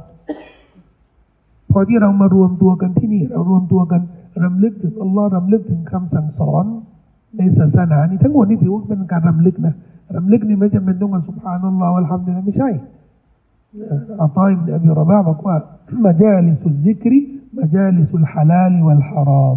[1.70, 4.00] พอที่เรามารวมตัวกันที่นี่ เรารวมตัวกัน
[4.44, 6.64] รำลึกถึงอัลลอฮ์รำลึกถึงคำสั่งสอน
[7.36, 9.74] ในศาสนานี่ทั้งหมดนี่ถือว่าเป็นการรำลึกนะ
[10.16, 12.70] รำลึกนี่ไม่จำเป็นต้องมาสุบฮานัลลอฮ์อัลฮัมดุลิลลาห์ไม่ใช่
[14.22, 15.56] อัตอยบนอบีรบาบอกว่า
[16.04, 17.18] มาจาลิสุลซิกริ
[17.56, 19.56] มาจาลิสุลฮาลาลวัลฮาราม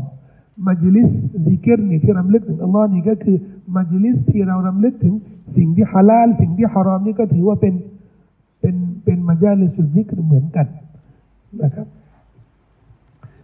[0.68, 1.10] มัจลิส
[1.48, 3.38] ซิกรนี่ที่รำลึกถึงอัลลอฮ์นี่ก็คือ
[3.76, 5.14] มัจลิสที่เรารำลึกถึง
[5.58, 7.74] สิ่งที่ฮาลาลสิ่งที่ฮารามนี่ก็ถือว่าเป็น
[8.62, 10.68] เป็นเป็น مجلس الذكر เหมือนกัน
[11.64, 11.88] นะครับ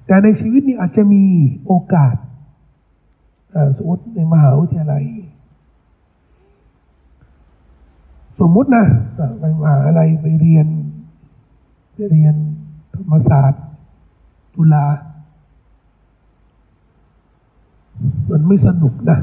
[0.05, 1.23] แต่ในชีวิตนี้อาจจะมี
[1.65, 2.15] โอกาส
[3.77, 5.05] สมมติในมหาวิทยาลัย
[8.39, 8.85] สมมุตินะ
[9.39, 10.67] ไปมหาลัยไปเรียน
[11.93, 12.35] ไปเรียน
[12.95, 13.63] ธรรมศาสตร์
[14.55, 14.85] จุฬา
[18.31, 19.17] มันไม่สนุกนะ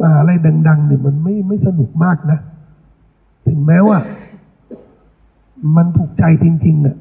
[0.00, 0.38] มหาลัย
[0.68, 2.38] ดังๆเนี่ยมันไม่ไม่สนุกมากนะ
[3.46, 3.98] ถึงแม้ว่า
[5.76, 6.96] มันถูกใจจริงๆน่ะ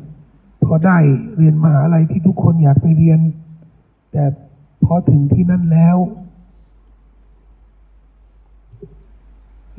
[0.63, 0.97] พอได้
[1.35, 3.19] เรียนมหาลัยที่ทุกคนอยากไปเรียน
[4.11, 4.23] แต่
[4.83, 5.97] พอถึงที่นั่นแล้ว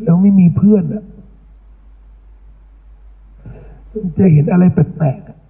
[0.03, 1.05] แล้วไม่มีเพื่อนอะ
[4.19, 5.42] จะเห็นอะไรแปลกๆ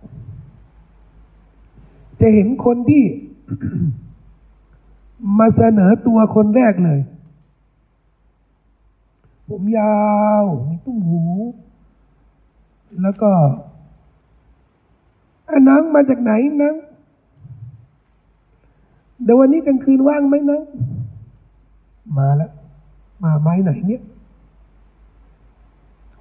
[2.23, 3.05] จะเห็นคนที่
[5.39, 7.01] มาเสนอตัวคนแรกเลย
[9.49, 10.03] ผมยา
[10.43, 11.25] วมีตุ้มหู
[13.03, 13.31] แล้วก็
[15.49, 16.75] อะนังมาจากไหนนัง
[19.23, 20.63] เดี๋ยววันนี้กลางคืนว่างไหมนัง
[22.19, 22.53] มาแล้ว
[23.23, 24.03] มาไม้ไหนเนี่ย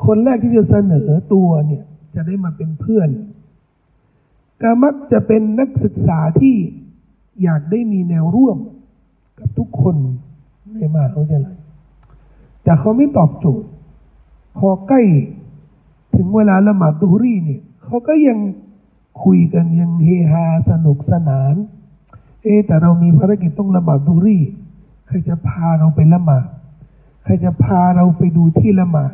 [0.06, 1.84] คนแรกที่จะเสนอตัวเนี่ย
[2.16, 3.10] จะได้มาเป็นเพื่อน
[4.62, 6.56] ก็มักจะเป็นนักศึกษาที่
[7.44, 8.58] อยากได้มีแนวร่วม
[9.40, 9.96] กับทุกคน
[10.76, 11.58] ในมหาวิทยาลัย
[12.64, 13.68] แต่เขาไม่ตอบโจทย์
[14.58, 15.02] พอใกล้
[16.16, 18.38] ถึงเวลาละหมาดดูรีเนี่ยเขาก็ยัง
[19.24, 21.56] คุยกันยังเฮฮาสนุกสนาน
[22.44, 24.40] เอแต่เรามีภารกิจต้องละหมาดดูรี
[25.08, 26.46] ใครจะพาเราไปละหมาด
[27.24, 29.14] ใครจะพาเราไปดูที่ละหมาด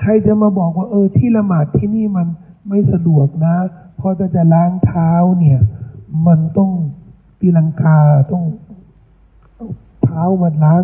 [0.00, 2.26] ใครจะมาบอกว่าเออที่ละหมาดที่นี่มัน
[2.68, 3.56] ไม่สะดวกนะ
[3.96, 5.58] เพราะถ้าจะล้างเท้าเนี่ย
[6.26, 6.70] มันต้อง
[7.40, 7.98] ตีลังกา
[8.32, 8.44] ต้อง
[10.02, 10.82] เท้ามันล้าง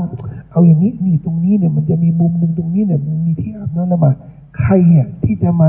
[0.50, 4.14] เอาอย่างนี้นี่ตรงนี้เนี่ย มันจะมีมุมหนึ่งตรงนี้เนี่ยมันมีที่อาบน้ำละหมาด
[4.58, 5.68] ใครอะที่จะมา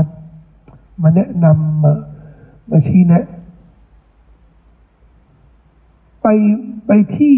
[1.02, 1.92] มาแนะนำมา
[2.70, 3.24] มาชี้แนะ
[6.22, 6.26] ไป
[6.86, 7.34] ไปที่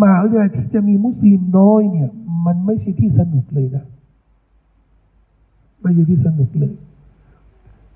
[0.00, 2.10] มหาวิทยาลัยที่จะมีมุสลิมน้อยเนี่ย
[2.46, 3.84] มันไม่ใช่ที่สนุกเลยนะ
[5.80, 6.72] ไม่ใช่ที่สนุกเลย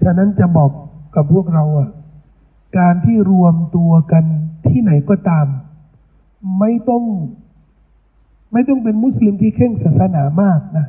[0.04, 0.70] ฉะนั้นจะบอก
[1.14, 1.90] กับพวกเราอะ
[2.78, 4.24] การที่รวมตัวกัน
[4.68, 5.46] ที่ไหนก็ตาม
[6.58, 7.04] ไม่ต้อง
[8.52, 10.86] ไม่ต้องเป็นมุสลิมที่เข่งศาสนามากนะ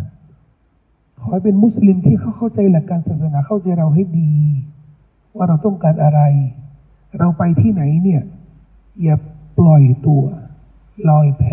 [1.19, 4.33] ขอให้เป็นมุสลิมที่เขาเข้าใจหลักการศาสนาเข้าใจเราให้ดี
[5.35, 6.21] ว่าเราต้องการอะไร
[7.19, 8.21] เราไปที่ไหนเนี่ย
[9.03, 9.15] อย่า
[9.57, 10.23] ปล่อยตัว
[11.09, 11.45] ลอยแพ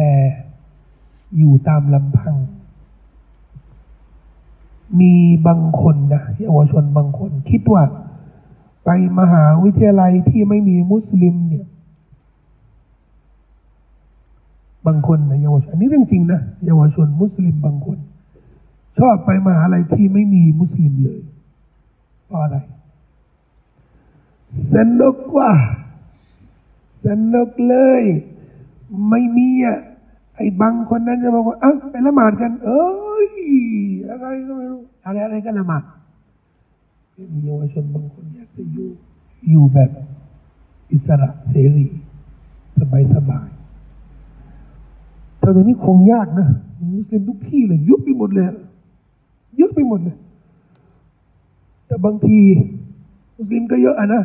[1.36, 2.34] อยู่ตามลำพัง
[5.00, 5.14] มี
[5.46, 7.82] บางคนนะเยาวชนบางคนคิดว่า
[8.84, 11.66] ไปมหาวิทยาลัยที่ไม่มีมุสลิมเนี่ย
[14.86, 17.98] บางคนนะเยาวชนอันนี้เรื่องจริงนะเยาวชนมุสลิมบางคน
[18.98, 21.20] ชอบไปมหาลัยที่ไม่มีมุสลิมเลย
[22.26, 22.56] เพราะอะไร
[24.74, 25.52] สนุกกว่า
[27.06, 28.02] สนุกเลย
[29.10, 29.78] ไม่มีอะ
[30.36, 33.30] ไอ้บางคนนั้นจะบอกว่าอ้าไปละหมาดกัน เอ้ย
[34.10, 35.82] อะไรก็ไม่รู้อะไรอะไรก็ละหมาด
[37.32, 38.88] มีเยาวชนบางคนอยากจะอยู่
[39.50, 39.90] อยู่แบบ
[40.92, 41.86] อิสระเสรี
[42.78, 43.48] สบายสบาย
[45.38, 46.48] แต่ตอนนี้คงยากนะ
[46.80, 48.44] มีมุสลิมทุกที่เลยยุบไปหมดเลย
[49.56, 50.16] เยอะไปหมดเลย
[51.86, 52.38] แต่บางที
[53.36, 54.22] มุสลิมก็เยอะอะนะ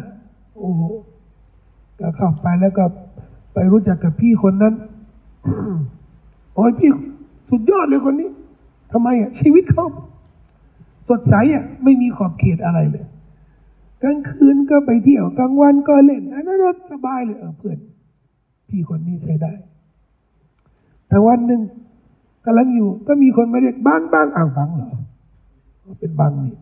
[0.55, 0.81] โอ้โห
[1.99, 2.86] ก็เข้าไปแล้วก็
[3.53, 4.73] ไปรู้จักกับพี่คนนั้น
[6.55, 6.89] โอ้ยพี่
[7.49, 8.29] สุดยอดเลยคนนี้
[8.93, 9.85] ทำไมอะชีวิตเขา
[11.09, 13.05] สดใสอะไม่มีขอบเขตอะไรเลย
[14.03, 17.77] กลางคืนก็ไปเที่ยวกลางวันก็เล่นอันนั้นสบายเลยเออเพื่อน
[18.69, 19.53] พี่คนนี้ใช้ได้
[21.07, 21.61] แต่วันหนึ่ง
[22.45, 24.89] กำลังอยู่ ก็มีคนมาเรียกบ้างบ้างอ้าวบังเหรอ
[25.99, 26.55] เป็นบังนี่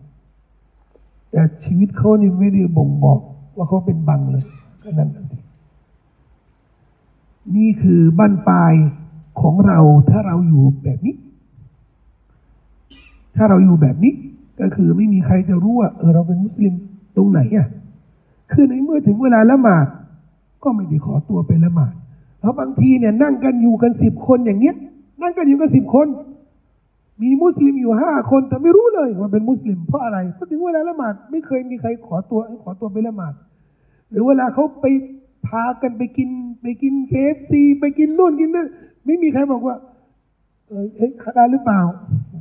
[1.32, 3.20] แต่ชีวิตเขานี่ไม่ได้บ่งบอก
[3.56, 4.44] ว่าเขาเป็นบังเลย
[4.84, 5.38] ก็นั่นน่ะสิ
[7.56, 8.74] นี่คือบ้านปลาย
[9.42, 9.80] ของเรา
[10.10, 11.16] ถ้าเราอยู่แบบนี้
[13.36, 14.14] ถ้าเราอยู่แบบนี้
[14.60, 16.74] ก็คือไม่มีใครจะรู้ว่าเออเราเป็นมุสลิม
[17.16, 17.68] ตรงไหนอะ
[18.52, 19.88] คือในเมื่อถึงเวลาละหมาด
[20.64, 21.94] ก็ไม่ได้ขอตัวไปละหมาด
[22.40, 24.76] เพราะบางทีเนี่ยนั่งกันอยู่กันสิบคนอย่างเงี้ย
[25.22, 26.08] นั่งกันอยู่กันสิบคน
[27.22, 33.34] มีมุสลิมอยู่ห้าคนแต่ไม่รู้เลยว่าเป็นมุสลิม เพราะอะไรเพราะถึงเวลาละหมาดไม่เคยมีใครขอตัวขอตัวไปละหมาด
[34.10, 34.86] หรือเวลาเขาไป
[35.48, 36.30] พากันไปกิน
[36.62, 38.68] ไปกินเคฟซีไปกินนู่นกินนั่น
[39.06, 39.76] ไม่มีใครบอกว่า
[40.68, 41.82] เออเอ๊ะคาราหรือเปล่า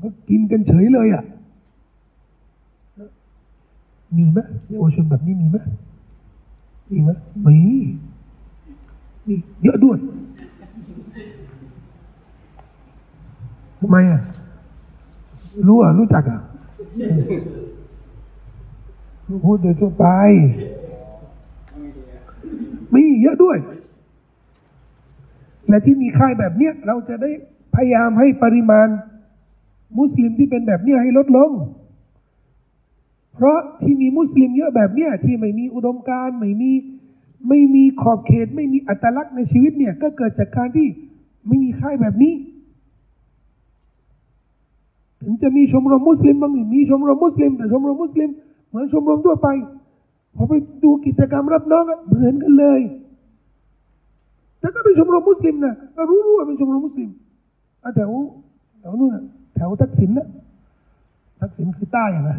[0.03, 1.25] ก็กินกันเฉยเลยอะ
[4.17, 4.39] มีไหม
[4.69, 5.59] เยาวชนแบบนี้มีไหม
[6.91, 7.11] มีไหม
[7.47, 7.59] มี
[9.27, 9.99] มีเยอะด้วย
[13.81, 14.21] ทำไมอะ
[15.67, 16.41] รู้อะ รู้จักอะ
[19.45, 20.07] พูดโดยทั่วไป
[22.95, 23.57] มีเยอะด้วย
[25.69, 27.31] และที่มีค่ายแบบเนี้ย เราจะได้
[27.75, 28.89] พยายามให้ปริมาณ
[29.99, 31.51] มุสลิมที่เป็นแบบนี้ให้ลดลง
[33.35, 36.71] เพราะที่มีมุสลิมเยอะแบบเนี้ยที่ไม่มีอุดมการณ์ไม่มี
[37.49, 40.89] ไม่มีขอบเขต ไม่มีอัตลักษณ์ในชีวิตเนี่ยก็เกิดจากการที่
[41.47, 42.35] ไม่มีค่ายแบบนี้
[45.23, 48.31] ถึงจะมีชมรมมุสลิมบางมีชมรมมุสลิมแต่ชมรมมุสลิม
[48.69, 49.49] เหมือนชมรมทั่วไป
[50.37, 52.81] พอไปดูกิจกรรมรับน้องเหมือนกันเลย
[54.61, 57.11] แต่ก็เป็นชมรมมุสลิมนะก็รู้ว่าเป็นชมรมมุสลิม
[57.83, 58.11] อะแถว
[58.81, 59.25] แถวนู้นนะ
[59.61, 60.29] ถวทักษิณนะ
[61.41, 62.39] ทักษิณคือใต้นะ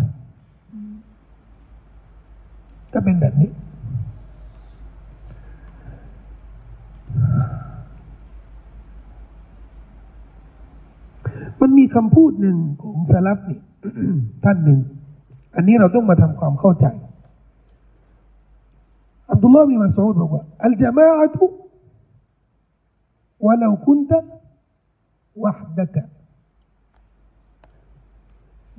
[2.94, 3.50] ก็เป็นแบบนี้
[11.62, 13.60] มันมีคำพูดหนึ่งของสลับนี่
[14.44, 14.80] ท่านหนึ่ง
[15.56, 16.86] อันนี้เราต้องมาทำความเข้าใจ
[19.32, 21.46] อับดุลลอฮ์บินมัสอูดบอกว่าอัลจามาอะตุ
[23.46, 23.94] วะลาคุ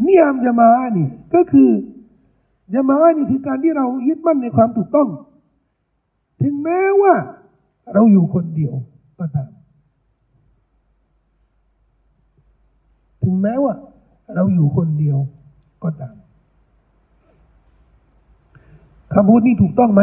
[0.07, 1.71] นิยามจามาอะนี่ก็คือ
[2.75, 5.09] จามาอะนี่คือการที่เรายึดมั่นในความถูกต้อง
[6.43, 7.15] ถึงแม้ว่า
[7.95, 8.75] เราอยู่คนเดียว
[9.19, 9.51] ก็ตาม
[13.25, 13.75] ถึงแม้ว่า
[14.35, 15.19] เราอยู่คนเดียว
[15.83, 16.15] ก็ตาม
[19.15, 20.03] คำพูดนี้ถูกต้องไหม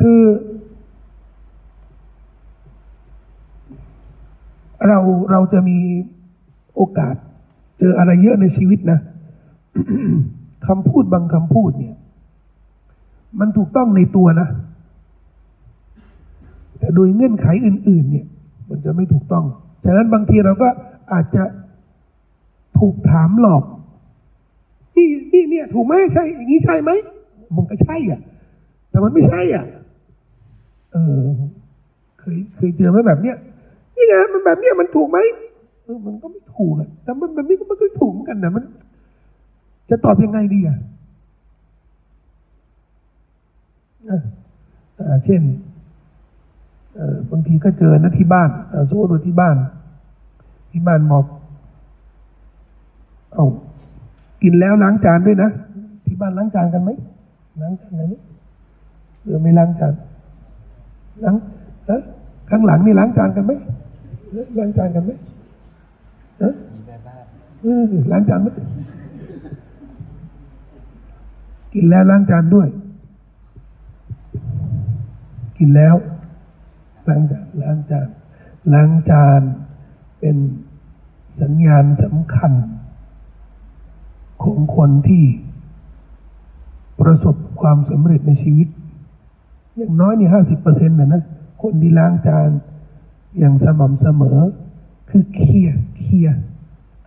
[0.00, 0.22] คือ
[4.88, 4.98] เรา
[5.32, 5.78] เราจะมี
[6.76, 7.14] โอกาส
[7.78, 8.98] เจออะไรเยอะในชีวิตนะ
[10.66, 11.96] คำพูดบางคำพูดเนี่ย
[13.40, 14.48] มันถูกต้องในตัวนะ
[16.78, 18.26] แต่โดยเงื่อนไขอื่น ๆ เนี่ย
[18.68, 19.44] มันจะไม่ถูกต้อง
[19.84, 20.68] ฉะนั้นบางทีเราก็
[21.12, 21.44] อาจจะ
[22.78, 23.64] ถูกถามหลอก
[24.96, 26.90] นี่นี่เนี่ย ถูกไหมใช่ อย่างนี้ใช่ไหม
[27.56, 28.20] มันก็ใช่อะ
[28.90, 29.64] แต่มันไม่ใช่อะ
[30.92, 31.24] เออ
[32.18, 33.36] เคยเคยเจอไหมแบบเนี้ย
[34.02, 35.18] นี่ไงมันแบบเนี้ยมันถูกไหม
[35.84, 38.64] เออมันก็ไม่ถูกอะแต่มันแบบนี้ก็ไมันก็ถูกเหมือนกันนะมัน
[39.90, 40.78] จะตอบยังไงดีอะ
[44.06, 44.10] เอ
[45.12, 45.42] อเช่น
[47.30, 48.50] บางทีก็เจอนะที่บ้าน
[48.88, 49.56] สมมติว่าที่บ้าน
[50.72, 51.24] ที่บ้านบอก
[53.34, 53.46] เอา
[54.42, 55.50] กินแล้วล้างจานด้วยนะ
[56.06, 56.90] ที่บ้านล้างจานกันไหม
[57.60, 58.14] ล้างจานกันไหม
[59.22, 59.94] หรือไม่ล้างจาน
[61.24, 61.34] ล้าง
[61.86, 62.02] เออ
[62.50, 63.52] ข้างหลังนี่ล้างจานกันไหม
[64.58, 65.10] ล้างจานกันไหม
[66.38, 66.54] เออ
[67.60, 68.48] เออล้างจานไหม
[71.74, 72.68] กินแล้วล้างจานด้วย
[75.58, 75.94] กินแล้ว
[77.08, 78.08] ล้างจานล้างจาน
[78.72, 79.42] ล้างจาน
[80.20, 80.36] เป็น
[81.40, 82.52] สัญญาณสำคัญ
[84.42, 85.24] ของคนที่
[87.00, 88.68] ประสบความสำเร็จในชีวิต
[89.76, 91.22] อย่างน้อยนี่ห้าสิบเปอร์เซ็นต์นะนะ
[91.62, 92.48] คนที่ล้างจาน
[93.38, 94.38] อย่างสม่ำเสมอ
[95.10, 96.38] คือเคลียร์เคลียร์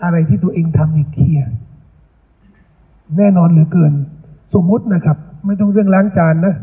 [0.03, 1.49] อะไรที่ตัวเองทำนี่เคลียร์
[3.17, 3.93] แน่นอนเหลือเกิน
[4.53, 6.55] สมมุตินะครับ ไม่ต้องเรื่องล้างจานนะ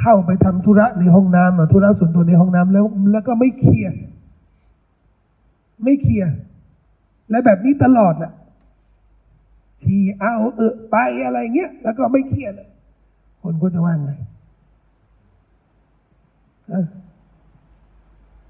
[0.00, 3.94] เข้าไปทำธุระในห้องน้ำอธุระส่วนตัวในห้องน้ำแล้ว แล้วก็ไม่เคลียร์
[5.84, 6.30] ไม่เคลียร์
[7.30, 8.32] และแบบนี้ตลอดน่ะ
[9.82, 12.52] ทีเอาเออไปอะไรเงี้ยแล้วก็ไม่เคลียร์
[13.42, 14.12] คนก็จะว่าไง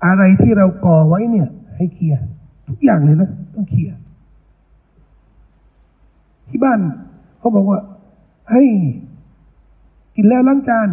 [0.05, 2.23] อะไรที่เราก่อไว้เนี่ย ให้เคลียร์
[2.69, 3.97] ทุกอย่างเลยนะต้องเคลียร์
[6.49, 6.79] ที่บ้าน
[7.39, 7.79] เขาบอกว่า
[8.51, 8.63] ให้
[10.17, 10.89] กินแล้วล้างจาน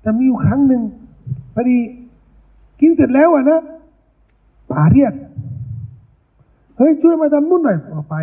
[0.00, 0.82] แต่มีอยู่ครั้งหนึ่ง
[1.54, 1.78] พอดี
[2.80, 3.60] กินเสร็จแล้วอะนะ
[4.70, 5.12] ป๋าเรียก
[6.76, 8.16] เฮ้ยช่วยมาทำนู่นหน่อยออกไป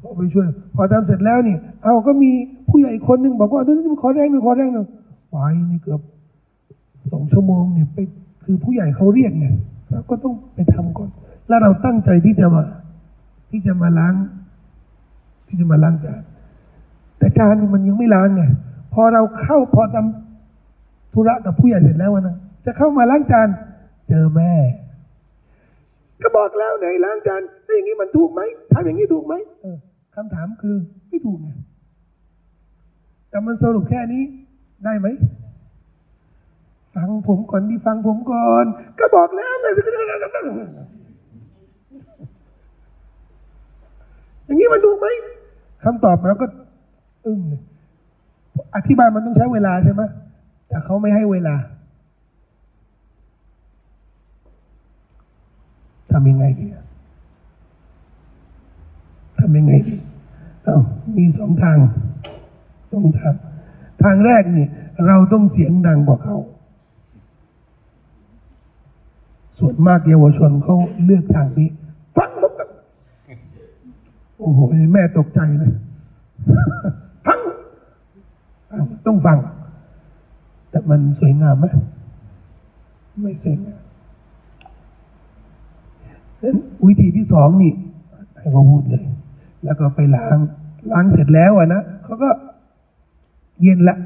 [0.00, 2.30] พอไปช่วย พอทำเสร็จแล้วนี่ เอาก็มี
[2.68, 4.86] ผู้ใหญ่คนหนึ่งบอกว่าเดี๋ยวนี้ขอแรงหนึ่งขอแรงหนึ่ง
[5.30, 5.36] ไป
[5.70, 6.00] นี่เกือบ
[7.12, 7.98] สองชั่วโมงเนี่ยไป
[8.44, 9.46] คือผู้ใหญ่เขาเรียกไง
[9.90, 11.10] เราก็ต้องไปทำก่อน
[11.48, 12.62] แล้วเราตั้งใจที่จะมา
[13.50, 14.14] ที่จะมาล้าง
[15.46, 16.22] ที่จะมาล้างจาน
[17.18, 18.42] แต่จานมันยังไม่ล้างไง
[18.94, 22.36] พอเราเข้าพอทำธุระกับผู้ใหญ่เสร็จแล้วนะ
[22.66, 23.48] จะเข้ามาล้างจาน
[24.08, 24.52] เจอแม่
[26.22, 28.40] ก็บอกแล้วไหนล้างจานถ้าอย่างนี้มันถูกไหม
[28.72, 29.34] ทำอย่างนี้ถูกไหม
[30.14, 30.76] คำถามคือ
[31.08, 31.48] ไม่ถูกไง
[33.30, 34.22] แต่มันสรุปแค่นี้
[34.84, 35.06] ได้ไหม
[36.94, 38.64] ฟังผมก่อนดีฟังผมก่อน
[38.98, 39.66] ก็บอกแล้วไง
[44.44, 45.06] อย่างนี้มันถูกไหม
[45.84, 46.46] คำตอบเราก็
[47.26, 47.60] อึ้งเลย
[48.76, 50.02] อธิบายมันต้องใช้เวลาใช่ไหม
[50.68, 51.56] แต่เขาไม่ให้เวลา
[56.12, 56.66] ทำยังไงดี
[59.38, 59.94] ทำยังไงดี
[60.64, 60.78] เอา
[61.16, 61.78] มีสองทาง
[62.92, 63.34] สองทาง
[64.02, 64.66] ทางแรกนี่
[65.06, 66.36] เราต้องเสียงดังกว่าเขา
[69.58, 71.68] ส่วนมากเยาวชนเขาเลือกทางนี้
[72.16, 72.68] ฟังแล้วกัน
[74.38, 74.60] โอ้โห
[74.92, 75.72] แม่ตกใจเลย
[77.26, 77.38] ฟัง
[79.06, 79.38] ต้องฟัง
[80.70, 81.66] แต่มันสวยงามไหม
[83.20, 83.80] ไม่สวยงาม
[86.42, 87.72] นั้นวิธีที่สองนี่
[88.38, 89.04] ให้เขาพูดเลย
[89.64, 90.38] แล้วก็ไปล้าง
[90.92, 92.30] ล้างเสร็จแล้วอะนะเขาก็
[93.62, 93.96] เย็นละ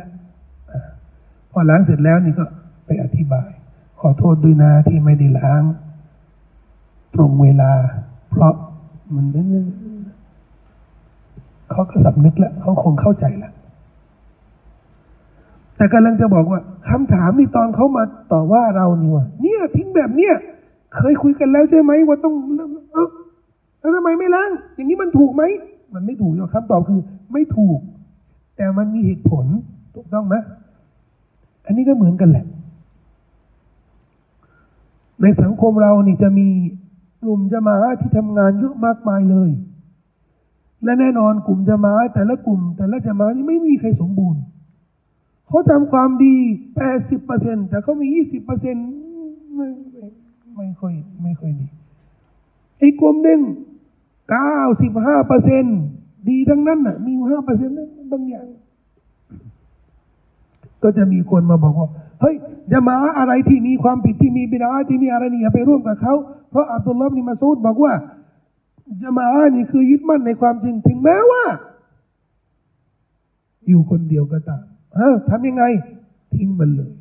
[1.51, 2.45] พอล้างเสร็จแล้วนี่ก็
[2.87, 3.51] ไปอธิบาย
[4.01, 5.63] ขอโทษด้วยนะที่ไม่ได้ล้าง
[7.15, 7.73] ตรงเวลา
[8.31, 8.53] เพราะ
[9.15, 9.27] มัน
[11.71, 13.53] เขาก็สำนึกแล้วเขาคงเข้าใจแล้ว
[15.77, 20.35] แต่กำลังจะบอกว่าคำถามนี่ตอนเขามาต่อว่าเรานี่ว่าเนี่ยทิ้งแบบเนี้ย
[20.97, 22.35] เคยคุยกันแล้วใช่ไหมว่าต้อง
[22.93, 23.07] เอ้า
[23.81, 25.43] แล้วทำไมไม่ล้าง อย่างนี้มันถูกไหม
[25.95, 27.01] มันไม่ถูกหรอกคำตอบคือ
[27.33, 27.79] ไม่ถูก
[28.57, 29.47] แต่มันมีเหตุผล
[29.95, 30.35] ถูกต้องไหม
[31.67, 32.47] อันนี้ก็เหมือนกันแหละ
[35.23, 36.49] ในสังคมเรานี่จะมี
[37.23, 39.51] กลุ่มจะมาที่ทำงานเยอะมากมายเลย
[40.85, 44.43] และแน่นอนกลุ่มจะมาแต่ละกลุ่ม แต่ละจะมานี่ไม่มีใครสมบูรณ์
[45.49, 46.37] เขาทำความดี
[46.77, 48.77] แปดสิบเปอร์เซ็นแต่เขามียี่สิบเปอร์เซ็น
[49.55, 50.07] ไม่ไม่
[50.57, 51.67] ไม่ค่อยไม่ค่อยดี
[52.79, 53.41] ไอ้กลุ่มหนึ่ง
[54.31, 55.65] เก้าสิบห้าเปอร์เซ็น
[56.29, 57.75] ดีทั้งนั้นน่ะ มีห้าเปอร์เซ็นต์
[58.13, 58.47] บางอย่าง
[60.83, 61.91] ก็จะมีคนมาบอกว่า
[62.21, 62.35] เฮ้ย
[62.73, 66.15] จะมาอะไรที่มีความผิดที่มีบิดาที่มีอะไรนี่อย่าไปร่วมกับเขา
[66.51, 67.93] เพราะอับดุลลอฮ์นี่มาซูดบอกว่า
[69.03, 71.45] จะมานี่คือยึดมั่นในความจริงถึงแม้ว่า
[73.69, 74.63] อยู่คนเดียวก็ตาม
[74.95, 75.65] เออทำยังไง
[76.35, 76.93] ทิ้งมันเลย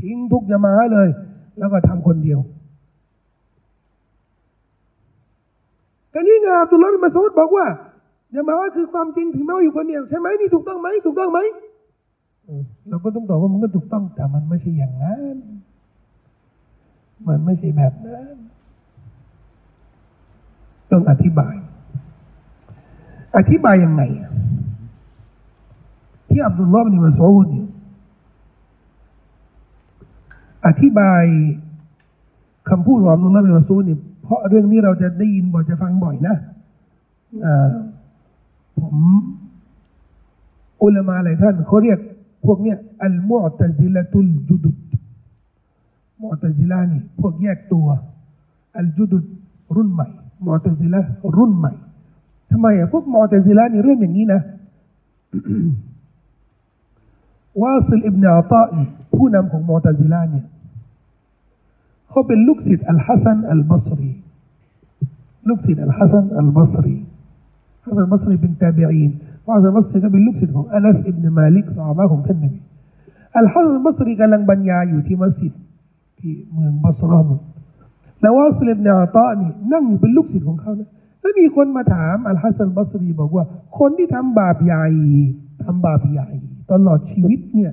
[0.00, 1.08] ทิ้งทุกจะมาเลย
[1.58, 2.38] แล้วก็ทำคนเดียว
[6.14, 7.66] ก็นี่ไงอับดุลลอฮ์มาซูดบอกว่า
[8.34, 11.38] จะมาคือความจริงถึงแม้ว่าอยู่คนเดียวใช่ไหมนี่ถูกต้องไหมถูกต้องไหม
[12.88, 15.36] เราก็ต้องตอบว่ามันก็ถูกต้องแต่มันไม่ใช่อย่างนั้น
[17.28, 18.36] มันไม่ใช่แบบนั้น
[20.90, 21.54] ต้องอธิบาย
[23.36, 24.02] อธิบายยังไง
[26.28, 27.68] ที่อับดุลลอฮ์บินมาซูดเนี่ย
[30.66, 31.24] อธิบาย
[32.70, 36.36] คำพูดของอับดุลลอฮ์บินมาซูดเนี่ยเพราะเรื่องนี้เราจะได้ยินบ่อยจะฟังบ่อยนะ
[37.44, 37.70] อ่า
[38.80, 38.96] ผม
[40.82, 41.98] อุลามาหลายท่านเขาเรียก
[42.44, 44.76] พวกเนี้ยอัลมุอตซิละตุลจุดุด
[46.20, 47.86] มุอตซิลานี่พวกแยกตัว
[48.78, 49.24] อัลจุดุด
[49.76, 50.08] รุ่นใหม่
[50.44, 51.00] มุอตซิละ
[51.36, 51.72] รุ่นใหม่
[52.50, 54.40] ทำไมอะพวกมุอตซิลานี่เรื่องอย่างนี้นะ
[57.62, 58.82] วาซิลอิบนาอัตาอี
[59.14, 60.44] ผู้นำของมุอตซิลาเนี่ย
[62.08, 64.10] เขาเป็นลูกศิษย์อัลฮัสซันอัลบัสรี
[65.48, 66.96] ลูกศิษย์อัลฮัสซันอัลบัสรี
[67.84, 69.10] ฮัสซันอัลบัสรีเป็นตาบีอีน
[69.46, 72.60] วะอัลบัสรีก็เป็นลูกศิษย์ของอานัสอิบนมาลิกซอฮาบะฮ์ของท่านนบี
[73.36, 75.52] อัลฮัสซันบัสรีกำลังบรรยายอยู่ที่มัสยิด
[76.18, 77.26] ที่เมืองบัสเราะฮ์
[78.20, 80.90] แล้ววาศิลอิบนุอะฏออ์นี่นั่งอยู่เป็นลูกศิษย์ของเขานะ
[81.20, 83.44] แล้วมีคนมาถามอัลฮัสซันบัสรีบอกว่า
[83.78, 84.86] คนที่ทำบาปใหญ่
[85.64, 86.28] ทำบาปใหญ่
[86.72, 87.72] ตลอดชีวิตเนี่ย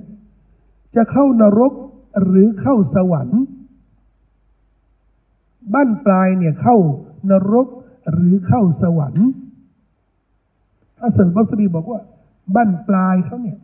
[0.96, 1.72] จะเข้านรก
[2.24, 3.42] หรือเข้าสวรรค์
[5.74, 6.76] บั้นปลายเนี่ยเข้า
[7.30, 7.66] นรก
[8.12, 9.26] หรือเข้าสวรรค์
[11.00, 12.00] ฮัสซันบัสรีบอกว่า
[12.54, 13.58] บั้นปลายเขาเนี่ย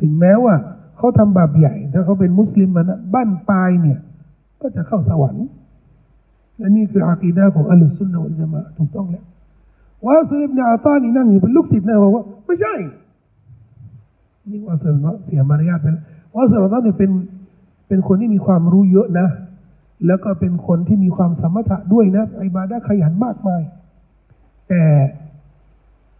[0.00, 0.54] ถึงแม้ว่า
[0.96, 3.98] เขาทำบาปใหญ่ ถ้าเขาเป็นมุสลิมมันนะบั้นปลายเนี่ย
[4.60, 5.46] ก็จะเข้าสวรรค์
[6.58, 9.24] และนี่คืออากีดะของอะฮ์ลุซซุนนะฮ์วัลญะมาอะฮ์ถูกต้องแล้ว
[10.04, 12.74] วาศิลอิบนุอะฏออ์นี่นั่งอยู่เป็นลูกศิษย์นะบอกว่าไม่ใช่
[14.50, 16.02] นี่ว่าสลิมเสียมารยาทไปแล้ว
[16.34, 17.10] ว่าสลิมเนี่ยเป็น
[17.88, 19.28] เป็นคนที่มีความรู้เยอะนะ
[20.06, 23.62] แล้วก็เป็นคนที่มีความสมรรถะด้วยนะไอบาดะห์ขยันมากมาย
[24.68, 24.82] แต่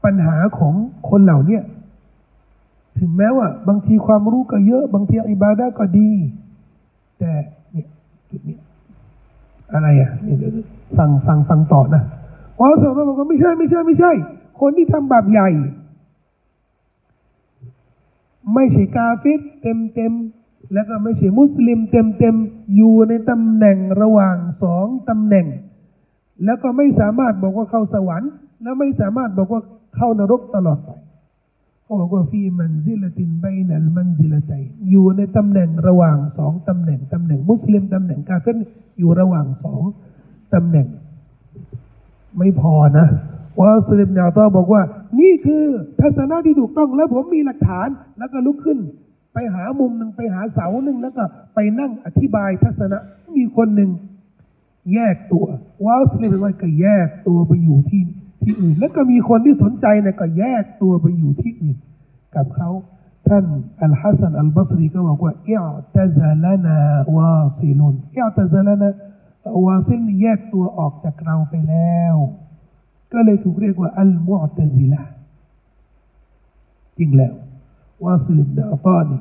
[0.05, 0.75] ปัญหาของ
[1.11, 1.61] คนเหล่านี้
[2.99, 6.11] ถึงแม้ว่า บางทีความรู้ก็เยอะ บางทีอิบาดะก็ดี
[7.19, 7.33] แต่
[7.73, 7.87] เนี่ย
[8.31, 8.59] จุดนี้
[9.73, 10.53] อะไรอะนี่เดี๋ยว
[10.99, 12.03] ฟังฟังฟังต่อนะ
[12.59, 14.13] อ๋อสาวบอกว่าไม่ใช่ไม่ใช่ไม่ใช่
[14.61, 15.49] คนที่ทำบาปใหญ่
[18.55, 20.13] ไม่ใช่กาเฟรเต็มเต็ม
[20.73, 22.35] แล้วก็ไม่ใช่มุสลิมเต็มเต็ม
[22.77, 25.47] อยู่ในตำแหน่งระหว่างสองตำแหน่ง
[26.45, 28.31] แล้วก็ไม่สามารถบอกว่าเข้าสวรรค์
[28.63, 29.63] แล้วไม่สามารถบอกว่า
[29.97, 30.91] เข้านรกตลอดไป
[31.85, 38.57] เขาบอกว่า في منزلة بين المنزلتين อยู่ในตำแหน่งระหว่างสองตำแหน่งตำแหน่งมุสลิมตำแหน่งกาเฟร
[38.99, 39.83] อยู่ระหว่างสอง
[40.55, 40.87] ตำแหน่ง
[42.39, 43.07] ไม่พอนะ
[43.59, 44.83] ว่าสลิมนาตอบอกว่า
[45.21, 45.65] นี่คือ
[46.01, 47.89] ทัศนะที่ถูกต้องแล้วผมมีหลักฐาน
[48.19, 48.79] แล้วก็ลุกขึ้น
[49.33, 51.25] ไปหามุมหนึ่งไปหาเสาหนึ่งแล้วก็
[51.55, 52.99] ไปนั่งอธิบายทัศนะ
[53.37, 53.91] มีคนหนึ่ง
[54.95, 55.47] แยกตัว
[55.85, 58.03] ว่าสลิมว่าก็แยกตัวไปอยู่ที่
[58.45, 61.77] ที่อื่น แล้วก็มีคนที่สนใจเนี่ยก็แยกตัวไปอยู่ที่อื่น
[62.35, 62.71] กับเขา
[63.29, 63.45] ท่าน
[63.83, 65.65] อัลฮัสซันอัลบัสรีก็บอกว่าอิอ
[65.97, 66.79] ตะซาลนา
[67.17, 68.89] วาซิลุนอิอตะซาลนา
[69.67, 72.17] วาซิลนี่แยกตัวออกจากเราไปแล้ว
[73.13, 75.03] ก็เลยถูกเรียกว่าอัลมุอตะซิละ
[76.99, 77.35] จริงแล้ว
[78.05, 79.21] วาซิลิบนาอัตานี่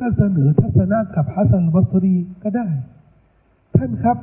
[0.00, 2.66] ก็เสนอทัศนะกับฮัสซันอัลบัสรีก็ได้
[3.76, 4.16] ท่านครับ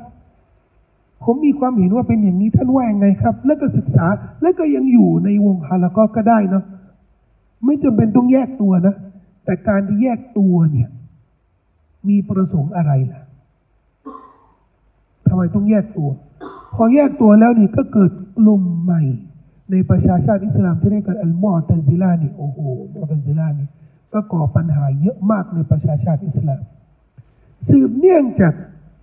[1.24, 4.05] ผมมีความเห็นว่าเป็นอย่างนี้ท่านว่ายังไงครับ แล้วก็ศึกษา
[4.41, 6.63] แล้วก็ยังอยู่ในวงฮาละก็ก็ได้เนาะ
[7.65, 8.95] ไม่จำเป็นต้องแยกตัวนะ
[9.45, 10.89] แต่การที่แยกตัวเนี่ย
[12.09, 13.22] มีประสงค์อะไรล่ะ
[15.28, 16.09] ทำไมต้องแยกตัว
[16.76, 19.01] พอแยกตัวแล้วนี่ก็เกิดกลุ่มใหม่
[19.72, 22.59] ในประชาชาติอิสลามที่เรียกกันอัลมอตันซิลานี่โอ้โห
[22.93, 23.68] มอตันซิลานี่
[24.13, 26.61] ก็ก่อปัญหาเยอะมากในประชาชาติอิสลาม
[27.70, 28.53] สืบเนื่องจาก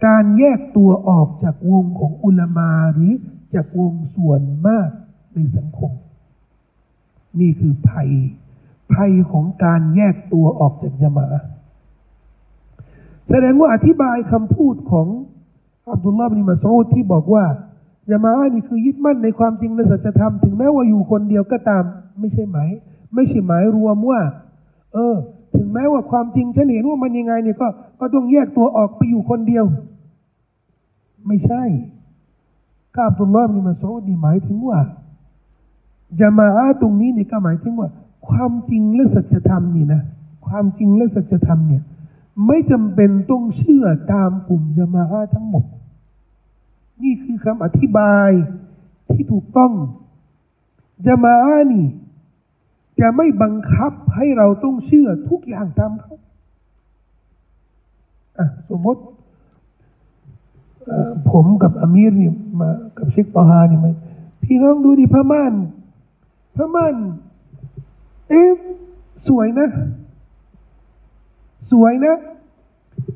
[0.06, 3.12] การแยกตัวออกจากวงของอุลามาหรือ
[3.54, 4.88] จากวงส่วนมาก
[5.34, 5.92] ในสังคม
[7.40, 8.10] นี่คือภัย
[8.94, 11.48] ภัยของการแยกตัวออกจากจามะอะห์
[13.28, 15.06] แสดงว่าอธิบายคำพูดของ
[15.90, 17.44] อับดุลลาห์บินมัสอูดที่บอกว่า
[18.10, 21.84] จามะอะห์นี่คือยึดมั่นในความจริงและสัจธรรมถึงแม้ว่าอยู่คนเดียวก็ตาม
[22.20, 22.70] ไม่ใช่หมาย
[23.14, 24.20] ไม่ใช่หมายรวมว่า
[24.94, 25.14] เออ
[25.54, 27.68] ถึงแม้ว่าความจริงฉันเห็นว่ามันยังไงเนี่ยก็
[28.00, 29.64] ก็ต้องแยกตัวออกไปอยู่คนเดียว
[31.26, 31.62] ไม่ใช่
[32.94, 34.78] ก็อับดุลลาห์บินมัสอูดนี่หมายถึงว่า
[36.20, 37.88] จามาอะห์ตรงนี้นี่ก็หมายถึงว่า
[38.28, 40.02] ความจริงและสัจธรรมนี่นะ
[40.46, 41.82] ความจริงและสัจธรรมเนี่ย
[42.46, 45.64] ไม่จำเป็นต้องเชื่อตามกลุ่มจามาอะห์ทั้งหมด
[47.02, 48.30] นี่คือคำอธิบาย
[49.10, 49.72] ที่ถูกต้อง
[51.06, 51.86] จามาอะห์นี่
[53.00, 56.14] จะไม่บังคับให้เราต้องเชื่อทุกอย่างตามเขา
[58.38, 59.02] อะสมมติ
[61.30, 62.30] ผมกับอามีรนี่
[62.60, 63.88] มากับเชคปาฮานี่ไหม
[64.42, 65.54] พี่น้องดูดิพม่าน
[66.56, 66.94] พม่าน
[68.28, 68.50] เอ๊ะ
[69.28, 69.68] สวยนะ
[71.70, 72.16] สวยนะ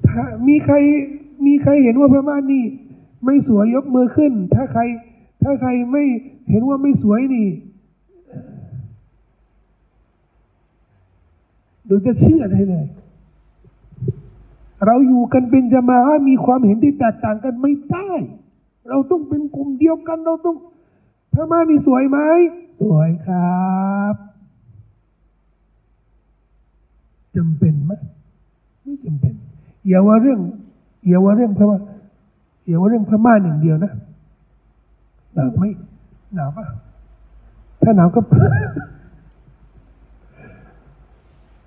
[0.09, 0.77] ถ้ามีใคร
[1.47, 2.65] มีใครเห็นว่าพม่านนี่
[3.25, 4.83] ไม่สวยยกมือขึ้น ถ้าใคร
[5.43, 6.05] ถ้าใครไม่
[6.51, 7.49] เห็นว่าไม่สวยนี่
[11.87, 12.87] โดยจะเชื่อได้เลย
[14.87, 15.99] เราอยู่กันเป็นจามา
[16.29, 18.09] มีความเห็นที่แตกต่างกันไม่ได้
[18.89, 20.57] เราต้องเป็นกลุ่มเดียวกัน เราต้อง
[21.33, 22.19] พระม่านี่สวยไหม
[22.81, 24.15] สวยครับ
[27.37, 27.93] จำเป็นไหม
[28.83, 29.35] ไม่จำเป็น
[29.89, 30.41] อย่าว่าเรื่อง
[31.09, 31.79] อย่าว่าเรื่องพม่า
[32.67, 33.93] อย่าว่าเรื่องพม่าหนึ่างเดียวนะ
[35.35, 35.65] หนาวไหม
[36.35, 36.65] หนาวปะ
[37.83, 38.21] ถ้าหนาวก็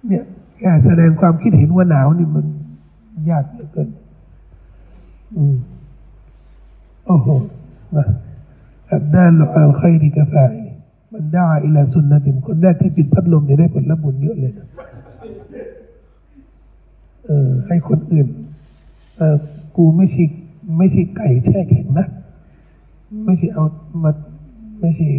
[0.07, 0.23] เนี่ย
[0.57, 2.45] แค่แสดงความคิดเห็นว่าหนาวนี่มัน
[3.29, 3.89] ยากเหลือเกิน
[5.37, 5.55] อืม
[7.05, 7.27] โอ้โห
[7.95, 8.05] นะ
[8.89, 10.35] อัดด้านลอัลไคดีกาแฟ
[11.13, 14.67] มันได้อิลาสุนนะติมคนแรกที่ปิดพัดลมเนี่ยได้ผลลัพธ์บุญเยอะเลยนะ
[17.25, 18.27] เออ ให้คนอื่น
[19.17, 19.35] เออ
[19.77, 20.23] กูไม่ใช่
[20.77, 22.07] ไม่ใช่ไก่แช่แข็งนะ
[23.25, 23.65] ไม่ใช่เอา
[24.03, 24.11] มา
[24.81, 25.09] ไม่ใช่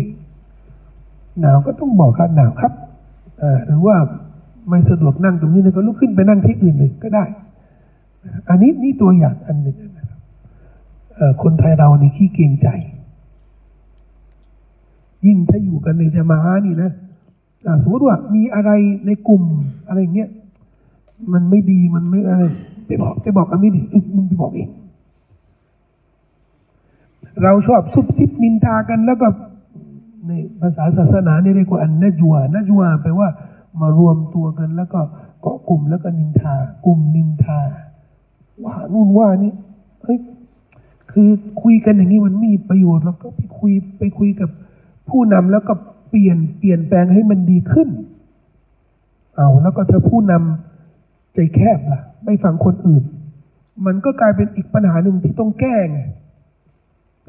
[1.41, 2.73] หนาวก็ต้องบอกครับหนาวครับ
[3.67, 3.97] หรือว่า
[4.69, 7.25] ไม่สะดวกนั่งตรงนี้เนี่ยก็ลุกขึ้นไปนั่งที่อื่นเลยก็ได้
[8.49, 9.77] อันนี้นี่ตัวอย่างอันหนึ่ง
[11.43, 12.69] คนไทยเรานี่ขี้เกรงใจ
[15.27, 16.91] ยิ่งถ้าอยู่กันในจามาอะนี่นะ
[17.83, 18.71] สมมติว่ามีอะไร
[19.07, 19.45] ในกลุ่ม
[19.89, 20.31] อะไรเงี้ย
[21.33, 22.43] มันไม่ดีมันไม่อะไร
[22.87, 23.83] ไปบอกไปบอกอามิดิ
[24.17, 24.71] มึงไปบอกเอง
[27.43, 29.29] เราชอบซุบซิบนินทากันแล้วก็
[30.27, 33.29] ในภาษาศาสนาเนี่ยเรียกว่าอันนจัวนะจัวแปลว่า
[33.81, 35.01] มารวมตัวกันแล้วก็
[35.41, 36.55] เกาะกลุ่มแล้วก็นินทา
[36.85, 37.61] กลุ่มนินทา
[38.65, 39.53] ว่านู่นว่านี่
[40.05, 40.19] เฮ้ย
[41.13, 41.29] คือ
[41.63, 44.51] คุยกันอย่างนี้มันไม่มีประโยชน์แล้วก็ไปคุยไปคุยกับ
[45.09, 45.75] ผู้นำแล้วก็
[46.09, 47.89] เปลี่ยนเปลี่ยนแปลงให้มันดีขึ้น
[49.37, 53.05] เอาแล้วก็เธอผู้นำใจแคบล่ะ ไม่ฟังคนอื่น
[53.87, 56.01] มันก็กลายเป็นอีกปัญหาหนึ่งที่ต้องแก้ไง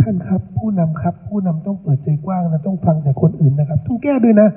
[0.02, 4.50] ท่านครับ ผู้นำครับ ผู้นำต้องเปิดใจกว้างนะต้องฟังจากคนอื่นนะครับ ต้องแก้ด้วยนะ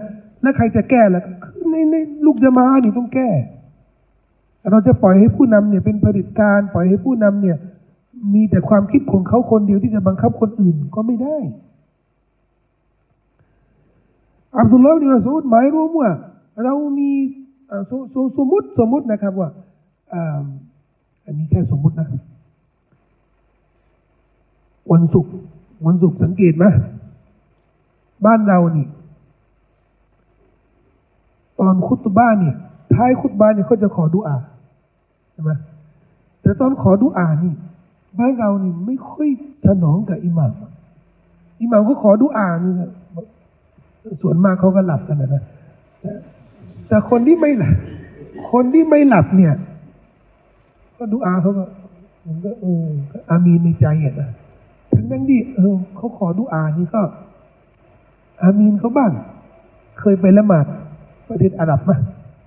[0.43, 3.29] แล้วใครจะแก้ล่ะคือในในลูกจะมานี่ต้องแก้
[4.71, 7.57] เราจะปล่อยให้ผู้นำเนี่ยเป็นผลิตการ ปล่อยให้ผู้นำเนี่ย
[8.35, 11.37] มีแต่ความคิดของเขาคนเดียวที่จะบังคับคนอื่นก็ไม่ได้
[14.59, 16.11] อับดุลลอฮ์บินมัสอูดหมายรวมว่า
[16.65, 17.11] เรามี
[17.91, 19.49] สสสมมติสมมตินะครับว่า
[21.27, 22.09] อันนี้แค่สมมตินะ
[24.93, 25.33] วันศุกร์
[25.87, 26.65] วันศุกร์สังเกตไหม
[28.27, 28.87] บ้านเรานี่
[31.61, 32.57] ตอนคุตบ้านเนี่ย
[32.95, 35.53] ท้ายคุตบ้านเนี่ยเขาจะขอดุอาใช่ไหม
[36.43, 37.55] แต่ตอนขอดุอานี่
[38.19, 39.29] บ้านเรานี่ไม่ค่อย
[39.67, 40.53] สนองกับอิหม่าม
[41.61, 42.73] อิหม่ามก็ขอดุอานี่
[44.23, 45.45] ส่วนมากเขาก็หลับกันนะ
[46.89, 47.77] แต่คนที่ไม่หลับ
[48.53, 49.55] คนที่ไม่หลับเนี่ย
[50.99, 51.65] ก็ดูอาเขาก็
[52.27, 54.31] มันก็เออก็อามีนในใจอะนะ
[54.93, 57.03] ทั้งนั้นที่เออเขาขอดูอานี่ก็
[58.41, 59.11] อามีนเขาบ้าง
[60.01, 60.67] เคยไปละหมาด
[61.29, 61.91] ประเทศอาหรับไหม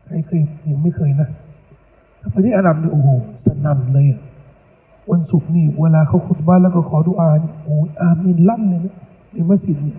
[0.06, 1.30] ใครเคยยังไม่เคยนะ
[2.34, 3.09] ประเทศอาหรับนี่โอ้โห
[3.45, 4.22] สนั่นเลยอะ
[5.11, 8.95] วันศุกร์นี่เวลาเขาขุดบ้านแล้วก็ขอดูอานี่โอ้ยอามีนลั่นเลยนะ
[9.32, 9.97] ในมัสยิดเนี่ย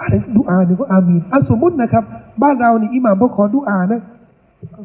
[0.00, 2.04] อะไรดูอาเนี่ยก็อามีนอะสมมตินะครับ
[2.42, 4.00] บ้านเรานี่อิหม่ามพอขอดูอานะ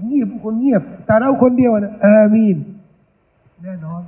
[0.08, 2.58] เงียบคนเงียบ แต่เราคนเดียวนะอามีน
[3.64, 4.02] แน่นอน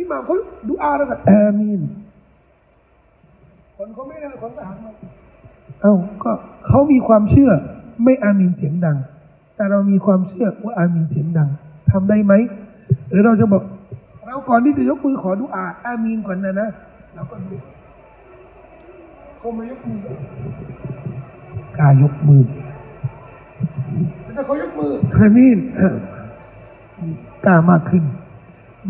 [0.00, 0.34] อิหม่ามเขา
[0.68, 1.80] ดูอาแล้วก็อามีน
[3.76, 4.92] คนเขาไม่ได้คนทหารมา
[5.82, 6.32] เอ้าก็
[6.66, 7.52] เขามีความเชื่อ
[8.04, 8.96] ไม่อามีนเสียงดัง
[9.56, 11.48] แต่เรามีความเชื่อว่าอามีนเสียงดัง
[11.90, 12.32] ทำได้ไหม
[13.10, 13.62] หรือเราจะบอก
[14.26, 16.68] เราก่อนที่จะยกมือขอดูอาอามีนก่อนนะนะ
[17.14, 17.56] เราก็ดู
[19.38, 19.98] เขามายกมือ
[21.78, 22.42] กล้ายกมือ
[24.34, 25.94] แต่เขายกมืออามีนเออ
[27.44, 28.04] กล้ามากขึ้น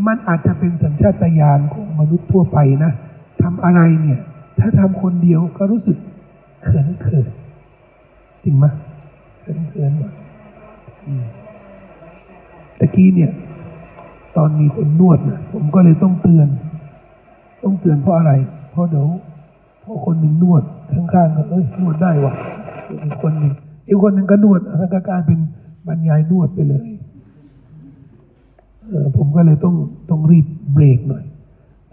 [0.06, 2.92] มันอาจจะเป็นสัญชาตญาณของมนุษย์ทั่วไปนะ
[3.42, 4.20] ทำอะไรเนี่ย
[4.58, 5.98] ถ้าทำคนเดียวก็รู้สึก
[6.64, 7.26] เขินเขิน
[8.44, 8.66] จริงไหม
[9.48, 10.14] เขินเขินหน่อย
[11.06, 11.24] อืม
[12.78, 13.30] ตะกี้เนี่ย
[14.36, 16.48] ตอนมีคนนวดนะผมก็เลยต้องเตือน
[17.64, 18.32] ต้องเตือนเพราะอะไร
[18.70, 19.06] เพราะเดี๋ยว
[19.80, 22.32] เพราะคนหนึ่งนวดข้างๆก็เอ้ยนวดได้วะ
[23.04, 23.52] อีกคนหนึ่ง
[23.88, 25.38] อีกคนหนึ่งก็นวดแล้วก็กลายเป็น
[25.86, 26.86] บรรยายนวดไปเลย
[28.88, 29.74] เออผมก็เลยต้อง
[30.10, 31.24] ต้องรีบเบรกหน่อย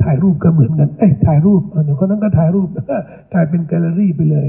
[0.04, 2.68] ถ่ายรูปก็เหมือนกัน เอ้ยถ่ายรูปเออเดี๋ยวคนนั้นก็ถ่ายรูป
[3.34, 4.48] กลายเป็นแกลเลอรี่ไปเลย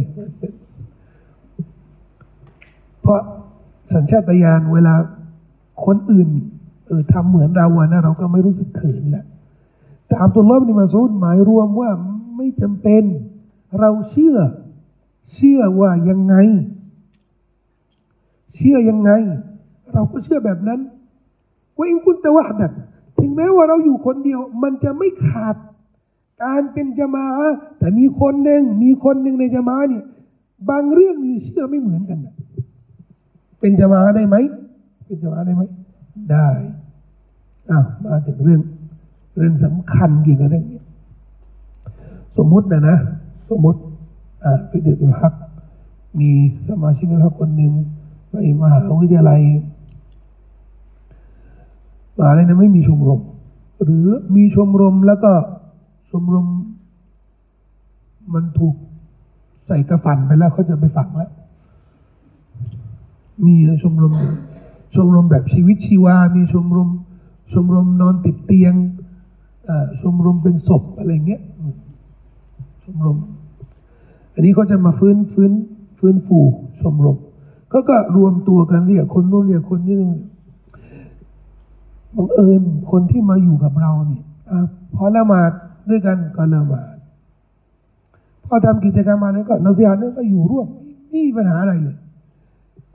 [3.07, 3.25] เพราะ
[3.95, 4.95] สัญชาตญาณเวลา
[5.85, 6.29] คนอื่น
[6.87, 9.25] เออทำเหมือนเราอะนะเราก็ไม่รู้สึกเขินแหละ
[10.07, 11.91] แต่อับดุลลอฮ์บินมาซูดหมายรวมว่า
[12.37, 13.03] ไม่จำเป็น
[13.81, 14.37] เราเชื่อ
[15.35, 16.35] เชื่อว่ายังไง
[18.57, 19.11] เชื่อยังไง
[19.93, 20.81] เราก็เชื่อแบบนั้น
[21.77, 22.73] ว่าอินคุณตะวะดัก
[23.19, 25.57] ถึงแม้ว่าเราอยู่คนเดียว มันจะไม่ขาด
[26.43, 27.27] การเป็นจมา
[27.79, 30.05] แต่มีคนหนึ่งมีคนหนึ่งในจมาเนี่ย
[30.71, 32.35] บางเรื่องนี่เชื่อไม่เหมือนกันนะ
[33.67, 34.37] เป็นจมาได้ไหม
[35.07, 35.63] เป็นจมาได้ไหม
[36.33, 36.49] ได้
[37.71, 38.61] อ้าวมาถึงเรื่อง
[39.37, 40.81] เรื่องสำคัญเกี่ยวกับเรื่องนี้
[42.37, 42.97] สมมุตินะนะ
[43.51, 43.81] สมมติ
[44.45, 45.35] อ่าพิเดตุลฮัก
[46.21, 46.31] มี
[46.69, 47.73] สมาชิกฮักคนหนึ่ง
[48.29, 49.41] ไปมหาวิทยาลัย
[52.17, 53.21] มหาลัยนั้นไม่มีชมรม
[53.85, 54.07] หรือ
[54.37, 55.33] มีชมรมแล้วก็
[56.11, 56.47] ชมรม
[58.35, 58.75] มันถูก
[59.67, 61.33] ใส่กระฝันไปแล้วเขาจะไปฝังแล้ว
[63.45, 64.15] มีชมรม
[64.95, 66.91] ชมรมแบบชีวิตชีวา มีชมรม
[67.53, 68.75] ชมรมนอนติดเตียง
[70.01, 71.75] ชมรมเป็นศพอะไรเงี้ยอืม
[72.85, 73.19] ชมรม
[74.35, 75.53] อันนี้เขาจะมาฟื้นฟื้น
[75.99, 76.39] ฟื้นฟู
[76.81, 77.17] ชมรม
[77.71, 79.97] เขาก็รวมตัวกันเรียกคนนู้นเรียกคนนี้
[82.17, 84.53] บังเอิญคนที่มาอยู่กับเราเนี่ยอ
[84.95, 85.53] พอละหมาด
[85.91, 86.95] ด้วยกันก็ละหมาด
[88.47, 90.67] พอทำกิจกรรมมาแล้วก็นักเรียนนั้นก็อยู่ร่วม
[91.09, 91.97] ไม่มีปัญหาอะไรเลย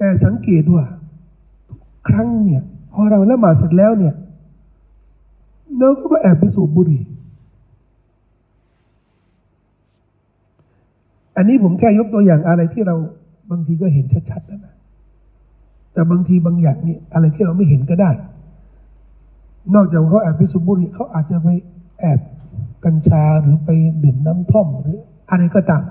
[0.02, 0.86] แต่สังเกตว่า
[2.08, 2.62] ครั้งเนี่ย
[2.94, 4.14] พอเราละหมาดเสร็จแล้วเนี่ย
[5.80, 7.02] น้องก็แอบไปสูบบุหรี่
[11.36, 12.96] อันนี้ผมแค่ยกตัวอย่างอะไรที่เรา
[13.52, 14.76] บางทีก็เห็นชัดๆนะนะ
[15.94, 18.12] แต่บางทีบางอย่างนี่อะไรที่เราไม่เห็นก็ได้
[19.76, 21.48] นอกจากเขาแอบไปสูบบุหรี่เขาอาจจะไป
[22.00, 22.20] แอบ
[22.86, 23.70] กัญชาหรือไป
[24.04, 24.98] ดื่มน้ำท่อมหรือ
[25.30, 25.84] อะไรก็ตาม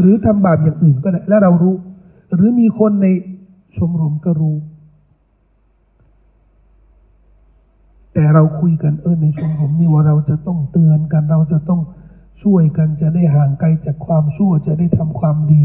[0.00, 1.74] หรือทำบาปอย่างอื่นก็ได้ และเรารู้
[2.34, 3.06] หรือมีคนใน
[3.78, 4.56] ชมรมก็รู้
[8.12, 11.80] แต่เราคุยกันเออในชมรมนี่ว่าเราจะต้องเตือนกันเราจะต้อง
[12.42, 15.62] ช่วยกันจะได้ห่างไกลจากความชั่วจะได้ทำความดี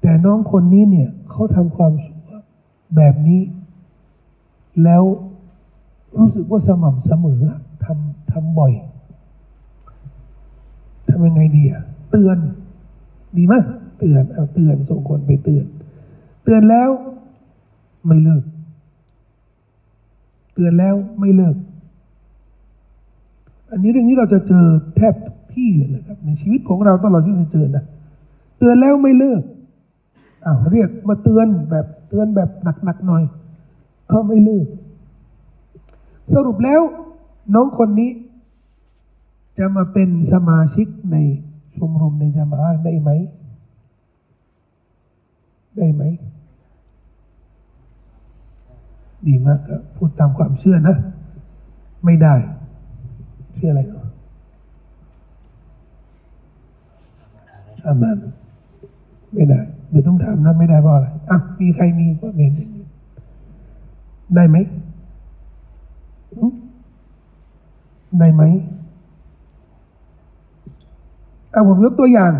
[0.00, 2.40] แต่น้องคนนี้เนี่ยเขาทำความชั่ว
[2.96, 3.40] แบบนี้
[4.84, 5.02] แล้ว
[6.16, 7.42] รู้สึกว่าสม่ำเสมอ
[7.84, 8.72] ทำทำบ่อย
[11.08, 12.38] ทำยังไงดีอะเตือน
[13.36, 13.54] ดีไหม
[13.98, 15.66] เตือนเอาเตือนส่งคนไปเตือน
[16.44, 16.90] เตือนแล้ว
[18.06, 18.42] ไม่เลิก
[20.52, 21.56] เตือนแล้วไม่เลิก
[23.70, 24.66] อันนี้เรื่องนี้เราจะเจอ
[24.96, 27.84] แทบทุกที่เลยนะครับ ในชีวิตของเราตลอดที่เราเจอนะ
[28.58, 29.42] เตือนแล้วไม่เลิก
[30.46, 32.50] อ้าวเรียกมาเตือนแบบเตือนแบบ
[32.84, 33.22] หนักๆหน่อย
[34.12, 34.66] ก็ไม่เลิก
[36.34, 36.80] สรุปแล้ว
[37.54, 38.10] น้องคนนี้
[39.58, 41.16] จะมาเป็นสมาชิกใน
[41.76, 43.10] ชมรมในจามาได้ไหม
[45.76, 46.02] ได้ไหม
[49.28, 50.96] ดีมากครับพูดตามความเชื่อนะ
[52.04, 52.34] ไม่ได้
[53.54, 53.82] เชื่ออะไร
[57.84, 58.16] อามัน
[59.34, 62.52] ไม่ได้เดี๋ยวต้องถามนะไม่ได้เพราะอะไรอะมีใครมีความเห็น
[64.34, 64.56] ได้ไหม
[66.36, 66.52] อืม
[68.18, 68.42] ได้ไหม
[71.50, 72.32] เอาผมยกตัวอย่าง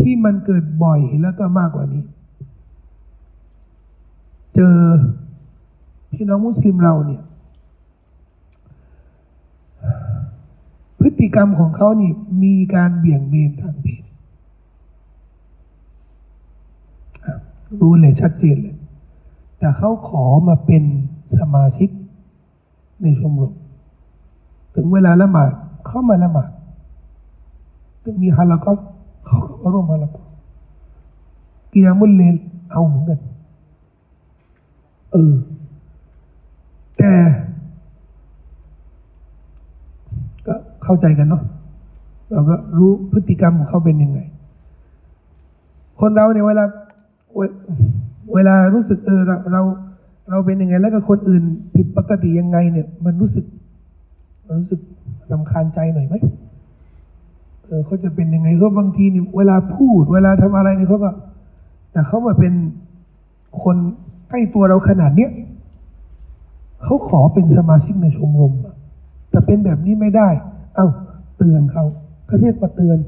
[0.00, 2.02] ที่มันเกิดบ่อยแล้วก็มากกว่านี้
[4.54, 4.76] เจอ
[6.16, 7.22] พี่น้องมุสลิมเราเนี่ย
[11.00, 12.10] พฤติกรรมของเขานี่
[12.42, 14.02] มีการเบี่ยงเบนทางเพศ
[17.80, 18.76] รู้เลยชัดเจนเลย
[19.58, 20.82] แต่เขาขอมาเป็น
[21.38, 21.90] สมาชิก
[23.02, 23.52] ในชมรม
[24.74, 25.50] ถึงเวลาละหมาด
[25.86, 26.50] เข้ามาละหมาด
[28.02, 28.72] ถึงมีฮาลาก็
[29.26, 30.22] เขาก็ร่วมฮาลาก็
[31.72, 32.34] กิยามุลเลน
[32.72, 33.20] เอาเหมือนกัน
[35.12, 35.34] เออ
[37.06, 37.18] แต่
[40.46, 40.54] ก็
[40.84, 41.42] เข้าใจกันเนาะ
[42.32, 44.20] เราก็รู้พฤติกรรมของเขาเป็นยังไง
[46.00, 46.64] คนเราเนี่ยเวลา
[47.34, 47.40] เว
[48.34, 49.62] เวลารู้สึกเออเราเรา
[50.30, 51.42] เราเป็นยังไง แล้วก็คนอื่น
[51.74, 53.44] ผิดปกติยังไง เนี่ย มันรู้สึก
[54.46, 54.80] มันรู้สึก
[55.32, 56.14] รำคาญใจหน่อยไหม
[57.66, 61.10] เออเขาจะเป็นยังไงเขาบางทีเนี่ยเวลาพูด เวลาทำอะไรเนี่ยเขาก็
[61.92, 62.54] แต่เขามาเป็น
[63.62, 63.76] คน
[64.28, 65.30] ใกล้ตัวเราขนาดเนี้ย
[66.86, 68.52] เขาขอเป็นสมาชิกในชมรม
[69.30, 70.28] แต่เป็นแบบนี้ไม่ได้
[70.74, 70.86] เอ้า
[71.38, 71.84] เตือนเขา
[72.26, 72.98] เขาเรียกว่าเตือน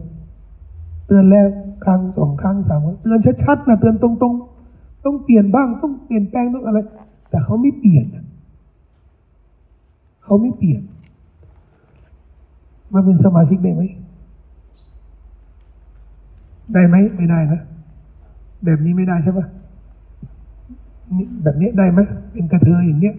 [1.07, 1.47] เตือนแล้ว
[1.85, 6.79] ครั้งสองครั้งสามครั้งเตือนชัดๆนะเตือนตรงๆ ต้องเปลี่ยนบ้างต้องเปลี่ยนแปลงต้องอะไร
[7.31, 8.07] แต่เขาไม่เปลี่ยน
[10.25, 10.83] เขาไม่เปลี่ยน
[12.93, 13.83] มาเป็นสมาชิกได้ไหม
[16.75, 17.61] ได้ไหมไม่ได้นะ
[18.65, 19.47] แบบนี้ไม่ได้ใช่ปะ
[21.43, 22.01] แบบนี้ได้ไหม
[22.33, 23.15] เป็นกระเทยอย่างเนี้ย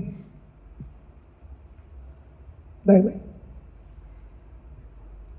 [2.87, 3.09] ได้ไหม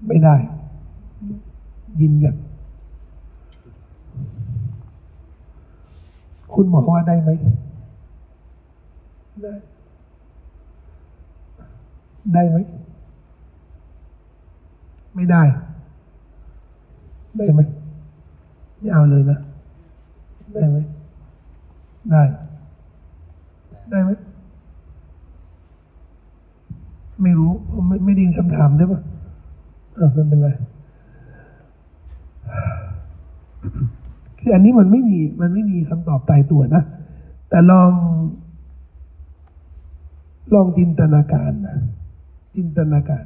[0.07, 0.35] ไม่ได้
[2.01, 2.37] ยินยัน
[6.53, 7.31] คุณหมอว่าได้ไหม
[9.33, 9.53] ได้
[27.23, 29.01] ได้ไหมไม่ได้ไม่ได้ไหมได้ได้ไหมไม่รู้ไม่ไม่ไดยินคำถามได้ปะ
[29.97, 30.49] เออไม่เป็นไร
[34.39, 36.83] คืออันนี้มันไม่มี มันไม่มีคำตอบตายตัวนะ
[37.49, 37.91] แต่ลอง
[40.55, 41.77] ลองจินตนาการนะ
[42.57, 43.25] จินตนาการ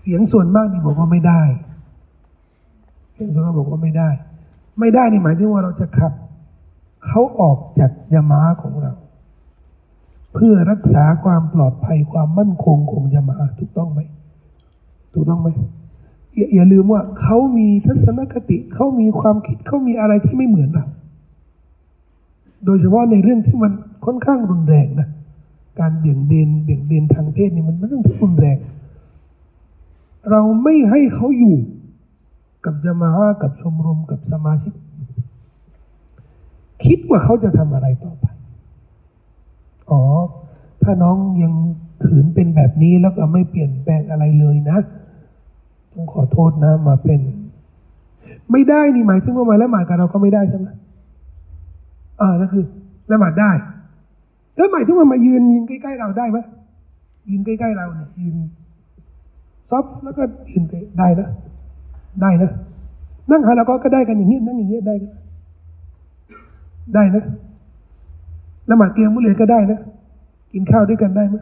[0.00, 1.42] เสียงส่วนมากนี่บอกว่าไม่ได้
[3.12, 4.10] เสียงส่วนมากบอกว่าไม่ได้
[4.80, 6.12] ไม่ได้นี่หมายถึงว่าเราจะขับ
[7.06, 8.92] เขาออกจากยามาของเรา
[10.34, 14.00] เพื่อรักษาความปลอดภัยความมั่นคงของยามาถูกต้องไหม
[15.12, 15.48] ถูกต้องไหม
[16.36, 20.86] อย่าอย่าลืมว่าเขามีทัศนคติเขามีความคิดเขามีอะไรที่ไม่เหมือนเรา
[22.64, 23.72] โดยเฉพาะในเรื่องที่มัน
[24.04, 25.08] ค่อนข้างรุนแรงนะ
[25.80, 28.56] การเบี่ยงเบนเบี่ยงเบนทางเพศนี่มันเป็นเรื่องที่รุนแรง
[30.30, 31.56] เราไม่ให้เขาอยู่
[32.64, 34.74] กับยามาฮากับชมรมกับสมาชิก
[36.84, 38.26] คิดว่าเขาจะทำอะไรต่อไป
[39.90, 40.02] อ๋อ
[40.82, 41.52] ถ้าน้องยัง
[42.04, 44.78] ขืนเป็นแบบนี้แล้วก็ไม่เปลี่ยนแปลงอะไรเลยนะ
[45.92, 47.20] ต้องขอโทษนะมาเป็น
[48.52, 50.68] ไม่ได้นี่หมายถึงว่ามาละหมาดกับเราก็ไม่ได้ใช่ไหม
[52.20, 52.64] อ่านั่นคือ
[53.12, 53.50] ละหมาดได้
[54.56, 56.38] แล้วหมายถึงว่ามายืนยืนใกล้ๆเราได้ไหม
[57.30, 58.36] ยืนใกล้ๆเราเนี่ยยืน
[59.70, 61.28] ซอฟแล้วก็ยืนใกล้ได้นะ
[62.22, 62.50] ได้นะ
[63.30, 64.94] นั่งหาเราก็ก็ได้กันอย่างนี้นั่งอย่างนี้ได้
[66.94, 67.24] ได้นะ
[68.70, 69.80] ละหมาดเกียร์มุเลก็ได้นะ
[70.52, 71.36] กินข้าวด้วยกันได้ไหม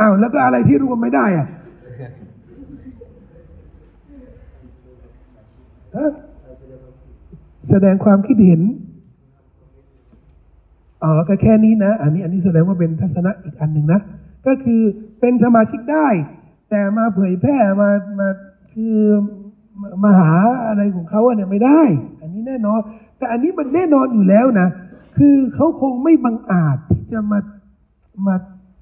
[0.00, 1.46] อ้าวแล้วก็อะไรที่รวมไม่ได้อะ
[5.96, 6.10] ฮะ
[7.70, 8.62] แสดงความคิดเห็น
[11.02, 14.00] อ๋อก็แค่นี้นะ อันนี้อันนี้แสดงว่าเป็นทัศนะอีกอันหนึ่งนะ
[14.46, 14.82] ก็คือ
[15.20, 16.08] เป็นสมาชิกได้
[16.70, 18.28] แต่มาเผยแพร่มามา
[18.72, 18.96] คือ
[20.04, 20.32] มาหา
[20.66, 21.80] อะไรของเขาเนี่ยไม่ได้
[22.22, 22.80] อันนี้แน่นอน
[23.18, 24.68] แต่อันนี้มันแน่นอนอยู่แล้วนะ
[25.18, 27.38] คือเขาคงไม่บังอาจที่จะมา
[28.26, 28.34] มา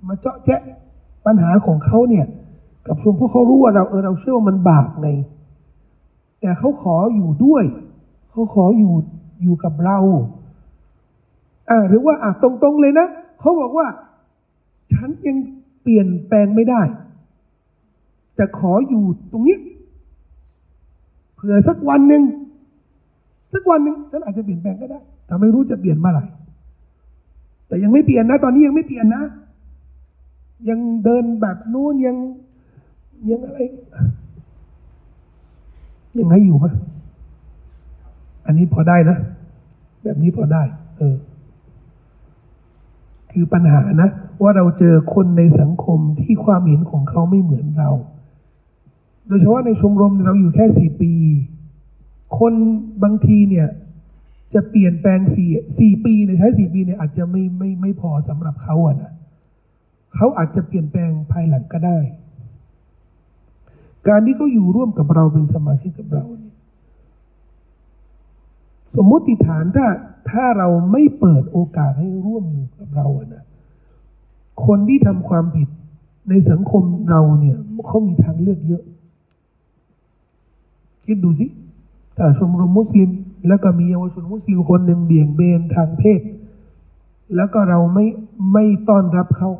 [0.09, 0.63] มาเจาะแจ๊ะ
[1.27, 2.27] ปัญหาของเขาเนี่ย
[2.87, 5.09] กับพวกเขารู้ว่าเราเออเราเชื่อว่ามันบาปไง
[6.41, 7.65] แต่เขาขออยู่ด้วย
[8.31, 8.95] เขาขออยู่
[9.43, 9.99] อยู่กับเรา
[11.71, 13.07] อ่าหรือว่าอะตรงๆเลยนะ
[13.41, 13.87] เขาบอกว่า
[14.93, 15.37] ฉันยัง
[15.83, 16.83] เปลี่ยนแปลงไม่ได้
[18.39, 19.59] จะขออยู่ตรงนี้
[21.35, 22.23] เผื่อสักวันหนึ่ง
[23.55, 26.25] สักวันหนึ่งฉันอาจจะเปลี่ยนแปลงก็ได้ แต่ไม่รู้จะเปลี่ยนเมื่อไหร่
[27.67, 29.23] แต่ยังไม่เปลี่ยนนะ ตอนนี้ยังไม่เปลี่ยนนะ
[30.69, 32.17] ยังเดินแบบนู้นยัง
[33.31, 33.59] ยังอะไร
[36.19, 36.67] ยังให้อยู่ไหม
[38.47, 39.17] อันนี้พอได้นะ
[40.03, 40.63] แบบนี้พอได้
[40.99, 41.17] เออ
[43.31, 44.09] คือปัญหานะ
[44.43, 47.91] ว่าเราเจอคนในสังคมที่ความเห็นของเขาไม่เหมือนเรา
[49.27, 51.13] โดยเฉพาะในชมรมเราอยู่แค่สี่ปี
[52.39, 52.53] คน
[53.03, 53.69] บางทีเนี่ย
[54.55, 59.13] จะเปลี่ยนแปลงสี่สี่ปีเนี่ยใช้สี่ปีเนี่ยอาจจะไม่ไม่ไม่พอสำหรับเขาอะนะ
[60.15, 61.99] เขาอาจจะเปลี่ยนแปลงภายหลังก็ได้
[64.09, 66.55] การที่เขาอยู่ร่วมกับเราเป็นสมาชิกกับเราเนี่ย
[68.97, 69.87] สมมติฐานถ้า
[70.31, 73.45] ถ้าเราไม่เปิดโอกาสให้ร่วมอยู่กับเราอะนะ
[74.67, 75.69] คนที่ทำความผิด
[76.29, 77.57] ในสังคมเราเนี่ย
[77.87, 78.83] เขามีทางเลือกเยอะ
[81.07, 81.47] คิดดูสิ
[82.17, 83.11] ถ้าชมรมมุสลิม
[83.47, 86.21] แล้วก็มีเยาวชนมุสลิมคนหนึ่งเบี่ยงเบนทางเพศ
[87.37, 88.07] แล้วก็เราไม่
[88.53, 89.51] ไม่ต้อนรับเขา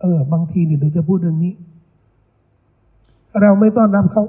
[0.00, 1.54] เออ บางทีเนี่ยเดี๋ยวจะพูดเรื่องนี้
[3.40, 4.24] เราไม่ต้อนรับเขา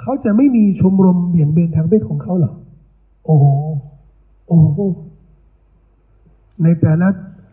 [0.00, 2.52] เขาจะไม่มีชมรมเบี่ยงเบนทางเพศของเขาเหรอ
[3.24, 3.44] โอ้โห
[4.46, 4.78] โอ้โห
[6.62, 7.08] ในแต่ละ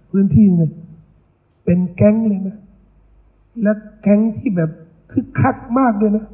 [0.10, 0.72] พื้นที่เนี่ย
[1.66, 2.58] เป็นแก๊งเลยนะ
[3.62, 4.70] และแก๊งที่แบบ
[5.12, 6.26] คึกคักมากด้วยนะ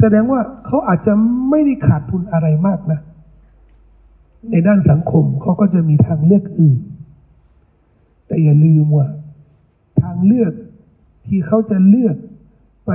[0.00, 1.12] แสดงว่าเขาอาจจะ
[1.50, 3.00] ไม่ได้ขาดทุนอะไรมากนะ
[4.50, 6.78] ในด้านสังคมเขาก็จะมีทางเลือกอื่น
[8.26, 9.08] แต่อย่าลืมว่า
[10.02, 10.52] ทางเลือก
[11.26, 12.16] ที่เขาจะเลือก
[12.86, 12.92] ไป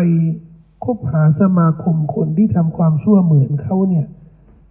[0.83, 4.05] คบหาสมาคมคนที่ทำความชั่วเหมือนเขาเนี่ย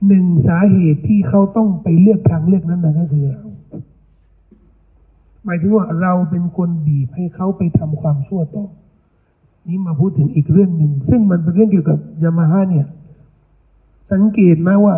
[0.06, 3.42] หนึ่งสาเหตุที่เขาต้องไปเลือกทางเลือกนั้นนะก็คือเรา
[5.44, 8.64] หมายถึงว่าเราเป็นคนบีบให้เขาไปทำความชั่วต่อ
[9.70, 12.86] นี่มาพูดถึงอีกเรื่องหนึ่ง ซึ่งมันเป็นเรื่องเกี่ยวกับยามาฮ่าเนี่ย
[14.12, 14.94] สังเกตไหมว่า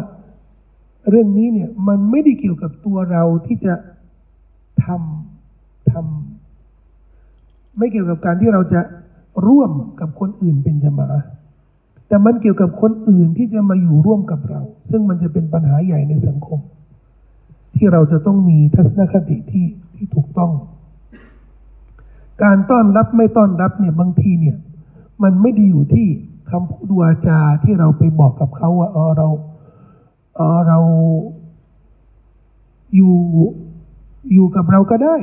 [1.08, 3.74] เรื่องนี้เนี่ยมันไม่ได้เกี่ยวกับตัวเราที่จะ
[4.84, 8.80] ทำทำไม่เกี่ยวกับการที่เราจะ
[9.46, 9.70] ร่วม
[10.00, 11.08] กับคนอื่นเป็นจมา
[12.08, 16.60] แต่มันเกี่ยวกับคนอื่นที่จะมาอยู่ร่วมกับเรา ซึ่งมันจะเป็นปัญหาใหญ่ในสังคม
[17.76, 20.52] ที่เราจะต้องมีทัศนคติที่ที่ถูกต้อง
[22.42, 24.56] การต้อนรับไม่ต้อนรับเนี่ยบางทีเนี่ย
[25.22, 26.08] มันไม่ได้อยู่ที่
[26.50, 29.28] คำพูดวาจาที่เราไปบอกกับเขาว่าเออเรา
[30.36, 30.78] เออเรา
[32.94, 33.14] อยู่
[34.32, 35.16] อยู่กับเราก็ได้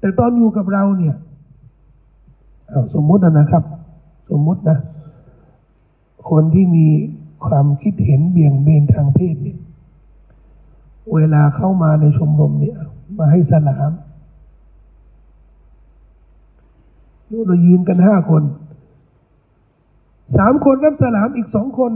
[0.00, 1.16] แต่ตอนอยู่กับเราเนี่ย
[2.94, 3.64] สมมุตินะนะครับ
[4.30, 4.78] สมมุตินะ
[6.30, 6.86] คนที่มี
[7.46, 9.58] ความคิดเห็นเบี่ยงเบนทางเพศเนี่ย
[11.14, 12.76] เวลาเข้ามาในชมรมเนี่ย
[13.18, 13.90] มาให้สลาม
[17.46, 18.42] เรายืนกันห้าคน
[20.38, 21.92] สามคนรับสลามอีกสองคน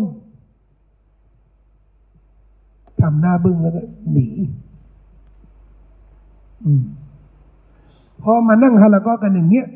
[3.01, 3.83] ทำหน้าบึ้งแล้วก็
[4.13, 4.27] หนี
[6.65, 6.83] อืม
[8.23, 9.67] พอมานั่งฮาละก็กันอย่างเงี้ย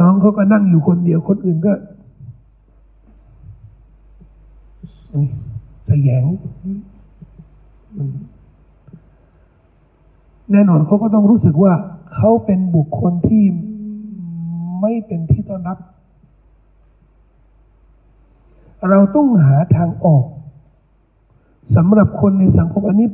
[0.00, 1.72] น้องเขาก็นั่งอยู่คนเดียวคนอื่นก็
[5.14, 5.26] อุ๊ย
[5.86, 6.24] แสยง
[10.52, 11.72] แน่นอนเขาก็ต้องรู้สึกว่า
[12.14, 13.44] เขาเป็นบุคคลที่
[14.80, 15.78] ไม่เป็นที่ต้อนรับ
[18.90, 20.24] เราต้องหาทางออก
[21.76, 23.08] สำหรับคนในสังคมอันนี้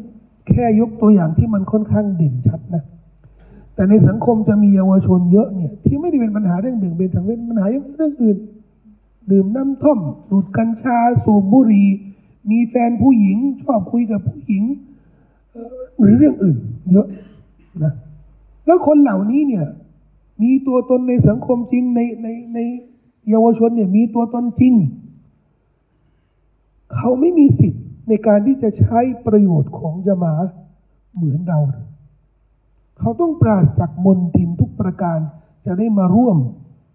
[0.49, 2.85] แค่ยกตัวอย่างที่มันค่อนข้างเด่นชัดนะ
[3.75, 8.39] แต่ในสังคมจะมีเยาวชนเยอะเนี่ย ที่ไม่ได้เป็นปัญหาเรื่องเบี่ยงเบนทางเพศปัญหาเรื่องอื่น
[9.31, 9.99] ดื่มน้ำท่อม
[10.31, 11.89] ดูดกัญชา สูบบุหรี่
[12.51, 14.65] มีแฟนผู้หญิง ชอบคุยกับผู้หญิง
[16.01, 16.57] หรือเรื่องอื่น
[16.93, 17.07] เยอะ
[17.85, 17.93] นะ
[18.69, 19.67] แล้วคนเหล่านี้เนี่ย
[20.43, 22.59] มีตัวตนในสังคมจริงในในใน
[23.29, 24.75] เยาวชนเนี่ยมีตัวตนจริง
[26.95, 30.33] เขาไม่มีสิทธิ์ในการที่จะใช้ประโยชน์ของจะมา
[31.15, 31.59] เหมือนเรา
[32.99, 35.19] เขาต้องปราศจากมนทินทุกประการ
[35.67, 36.37] จะได้มาร่วม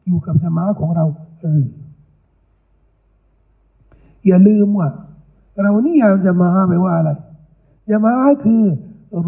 [0.05, 1.05] อยู่กับจะมาของเรา
[1.39, 1.61] หรือ
[4.25, 4.89] อย่าลืมว่า
[5.61, 7.11] เรานิยามจะมาไปว่าอะไร
[7.89, 8.13] จะมา
[8.45, 8.63] คือ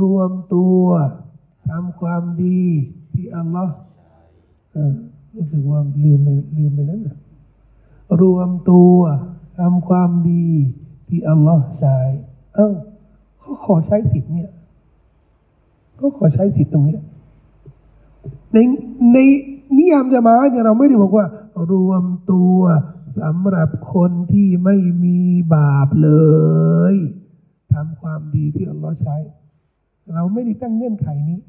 [0.02, 0.82] รวมตัว
[1.70, 2.64] ทำความดี
[3.14, 3.76] ที่อัลลอฮ์
[5.36, 7.18] รู้สึกว่าลืมไปลืมไปแล้วนะ
[8.22, 8.98] รวมตัว
[9.60, 10.48] ทำความดี
[11.08, 11.98] ที่อัลลอฮ์ใช้
[12.56, 12.72] เอ้า
[13.40, 14.52] เขาขอใช้สิทธิ์เนี่ย
[15.96, 17.02] เขาขอใช้สิทธิ์ตรงเนี้ย
[18.54, 18.58] ใน
[19.14, 19.18] ใน
[19.78, 21.26] นิยามจะมาเนี่ยเราไม่ได้บอกว่า
[21.72, 22.60] รวมตัว
[23.20, 25.20] สำหรับคนที่ไม่มี
[25.56, 26.12] บาปเล
[26.94, 26.96] ย
[27.74, 29.18] ทำความดีที่อัลลอฮ์ใช้
[30.14, 31.40] เราไม่ได้ตั้งเงื่อนไขนี้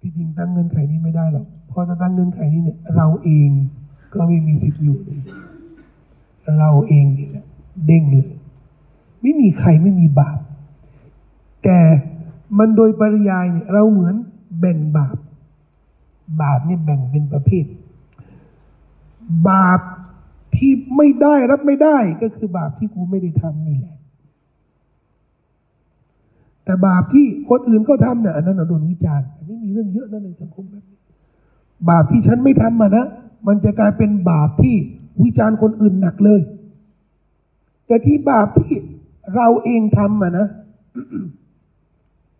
[0.00, 3.50] ที่จริงตั้งเงื่อนไขนี้ไม่ได้หรอกเพราะถ้าตั้งเงื่อนไขนี้เนี่ย เราเอง
[4.14, 5.20] ก็ไม่มีสิทธิ์อยู่เลย
[6.58, 7.46] เราเองนี่แหละ
[7.86, 8.28] เด้งเลย
[9.22, 10.38] ไม่มีใครไม่มีบาป
[11.64, 11.78] แต่
[12.58, 14.14] มันโดยปริยายเนี่ยเราเหมือน
[14.60, 15.16] แบ่งบาป
[16.42, 17.64] บาปเนี่ยแบ่งเป็นประเภท
[19.48, 19.80] บาป
[20.56, 23.97] ที่ไม่ได้รับไม่ได้ก็คือบาปที่กูไม่ได้ทำนี่แหละ
[26.68, 30.98] แต่บาปที่คนอื่นเขาทำเนี่ยอันนั้นเราโดนวิจารณ์อันนี้มีเรื่องเยอะนะในสังคมแบบนี้
[31.90, 33.06] บาปที่ฉันไม่ทำอะนะ
[33.46, 34.74] มันจะกลายเป็นบาปที่
[35.22, 36.40] วิจารณ์คนอื่นหนักเลย
[37.86, 38.74] แต่ที่บาปที่
[39.34, 40.46] เราเองทำอะนะ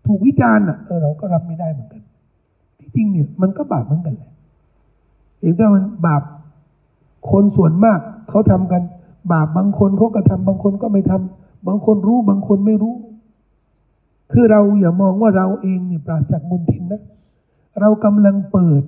[0.06, 2.02] ถูกวิจารณ์อะเออเราก็รับไม่ได้เหมือนกัน
[2.80, 4.30] ที่จริงเนี่ย มันก็บาปเหมือนกันแหละ
[5.38, 6.22] เพียงแต่มันบาป
[7.30, 7.98] คนส่วนมาก
[8.28, 8.82] เขาทำกัน
[9.32, 12.94] บาปบางคนเขาก็ทำบางคนก็ไม่ทำบางคนรู้บางคนไม่รู้
[14.32, 17.02] คือเราอย่ามองว่าเราเองเนี่ยปราศจากมลทินนะ
[17.80, 18.82] เรากำลังเปิด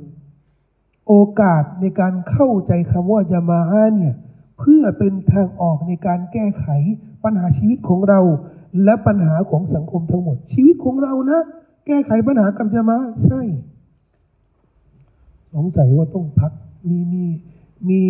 [1.06, 4.14] โอกาสในการเข้าใจคำว่าจะมาฮาเนี่ย
[4.58, 6.66] เพื่อเป็นทางออกในการแก้ไข
[7.24, 8.20] ปัญหาชีวิตของเรา
[8.84, 11.40] และปัญหาของสังคมทั้งหมด ชีวิตของเรานะ
[11.86, 13.40] แก้ไขปัญหากับจะมาใช่
[15.54, 16.52] สงสัยว่าต้องพัก
[16.88, 17.24] มีมี
[17.88, 18.00] มี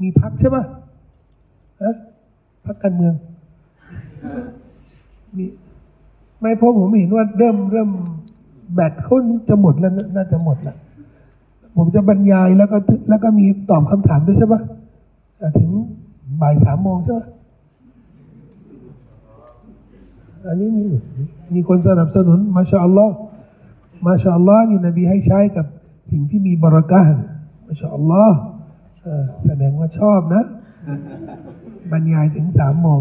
[0.00, 0.64] มีพักใช่ปะ
[1.82, 1.96] ฮะ
[2.66, 3.14] พักการเมือง
[5.36, 5.44] มี
[6.42, 7.90] ไม่เพราะผมเห็นว่าเริ่มเริ่ม
[8.74, 9.16] แบตเขา
[9.48, 10.76] จะหมดแล้วน่าจะหมดแล้ว
[11.76, 12.76] ผมจะบรรยายแล้วก็
[13.08, 14.60] แล้วก็มีตอบคำถามด้วยใช่ปะ
[15.40, 15.70] อ่ถึง
[16.40, 17.26] บ่ายสามโมงใช่ปะ
[20.46, 20.84] อันนี้มี
[21.54, 23.14] มีคนสนับสนุนมาชาอัลลอฮ์
[24.06, 25.66] มาชาอัลลอฮ์นี่นบีให้ใช้กับ
[26.10, 27.14] สิ่งที่มีบราระกาฮ์
[27.66, 28.36] มาชาอัลลอฮ์
[29.46, 30.44] แสดงว่าชอบนะ
[31.92, 33.00] บรรยายถึงสามโมง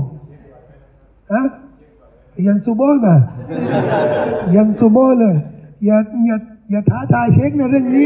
[1.34, 1.43] ฮะ
[2.45, 3.17] ยันซูโบนะ
[4.55, 5.35] ยันซูโบเลย
[5.85, 6.37] อย่าอย่า
[6.71, 8.05] อย่าท้าทายเช็คนะเรื่องนี้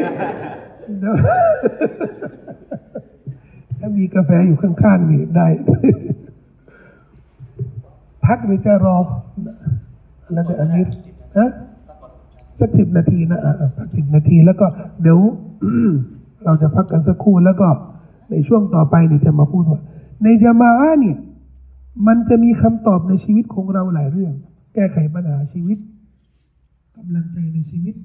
[3.79, 5.47] ถ้ามีกาแฟอยู่ข้างๆนี่ได้
[8.25, 8.97] พักหรือจะรอ
[10.33, 10.83] แล้วแต่อันนี้
[11.37, 11.49] ฮะ
[12.59, 14.65] สักสิบนาทีนะอะสักสิบนาทีแล้วก็
[15.01, 15.19] เดี๋ยว
[16.45, 17.67] เราจะพักกันสักครู่แล้วก็
[18.29, 19.81] ในช่วงต่อไปเนี่ยจะมาพูดว่า
[20.23, 21.17] ในจามาเนี่ย
[22.07, 24.33] มันจะมีคำตอบในชีวิตของเราหลายเรื่อง
[24.73, 25.77] แก้ไขปัญหาชีวิต
[26.97, 27.95] กำลังใจในชีวิต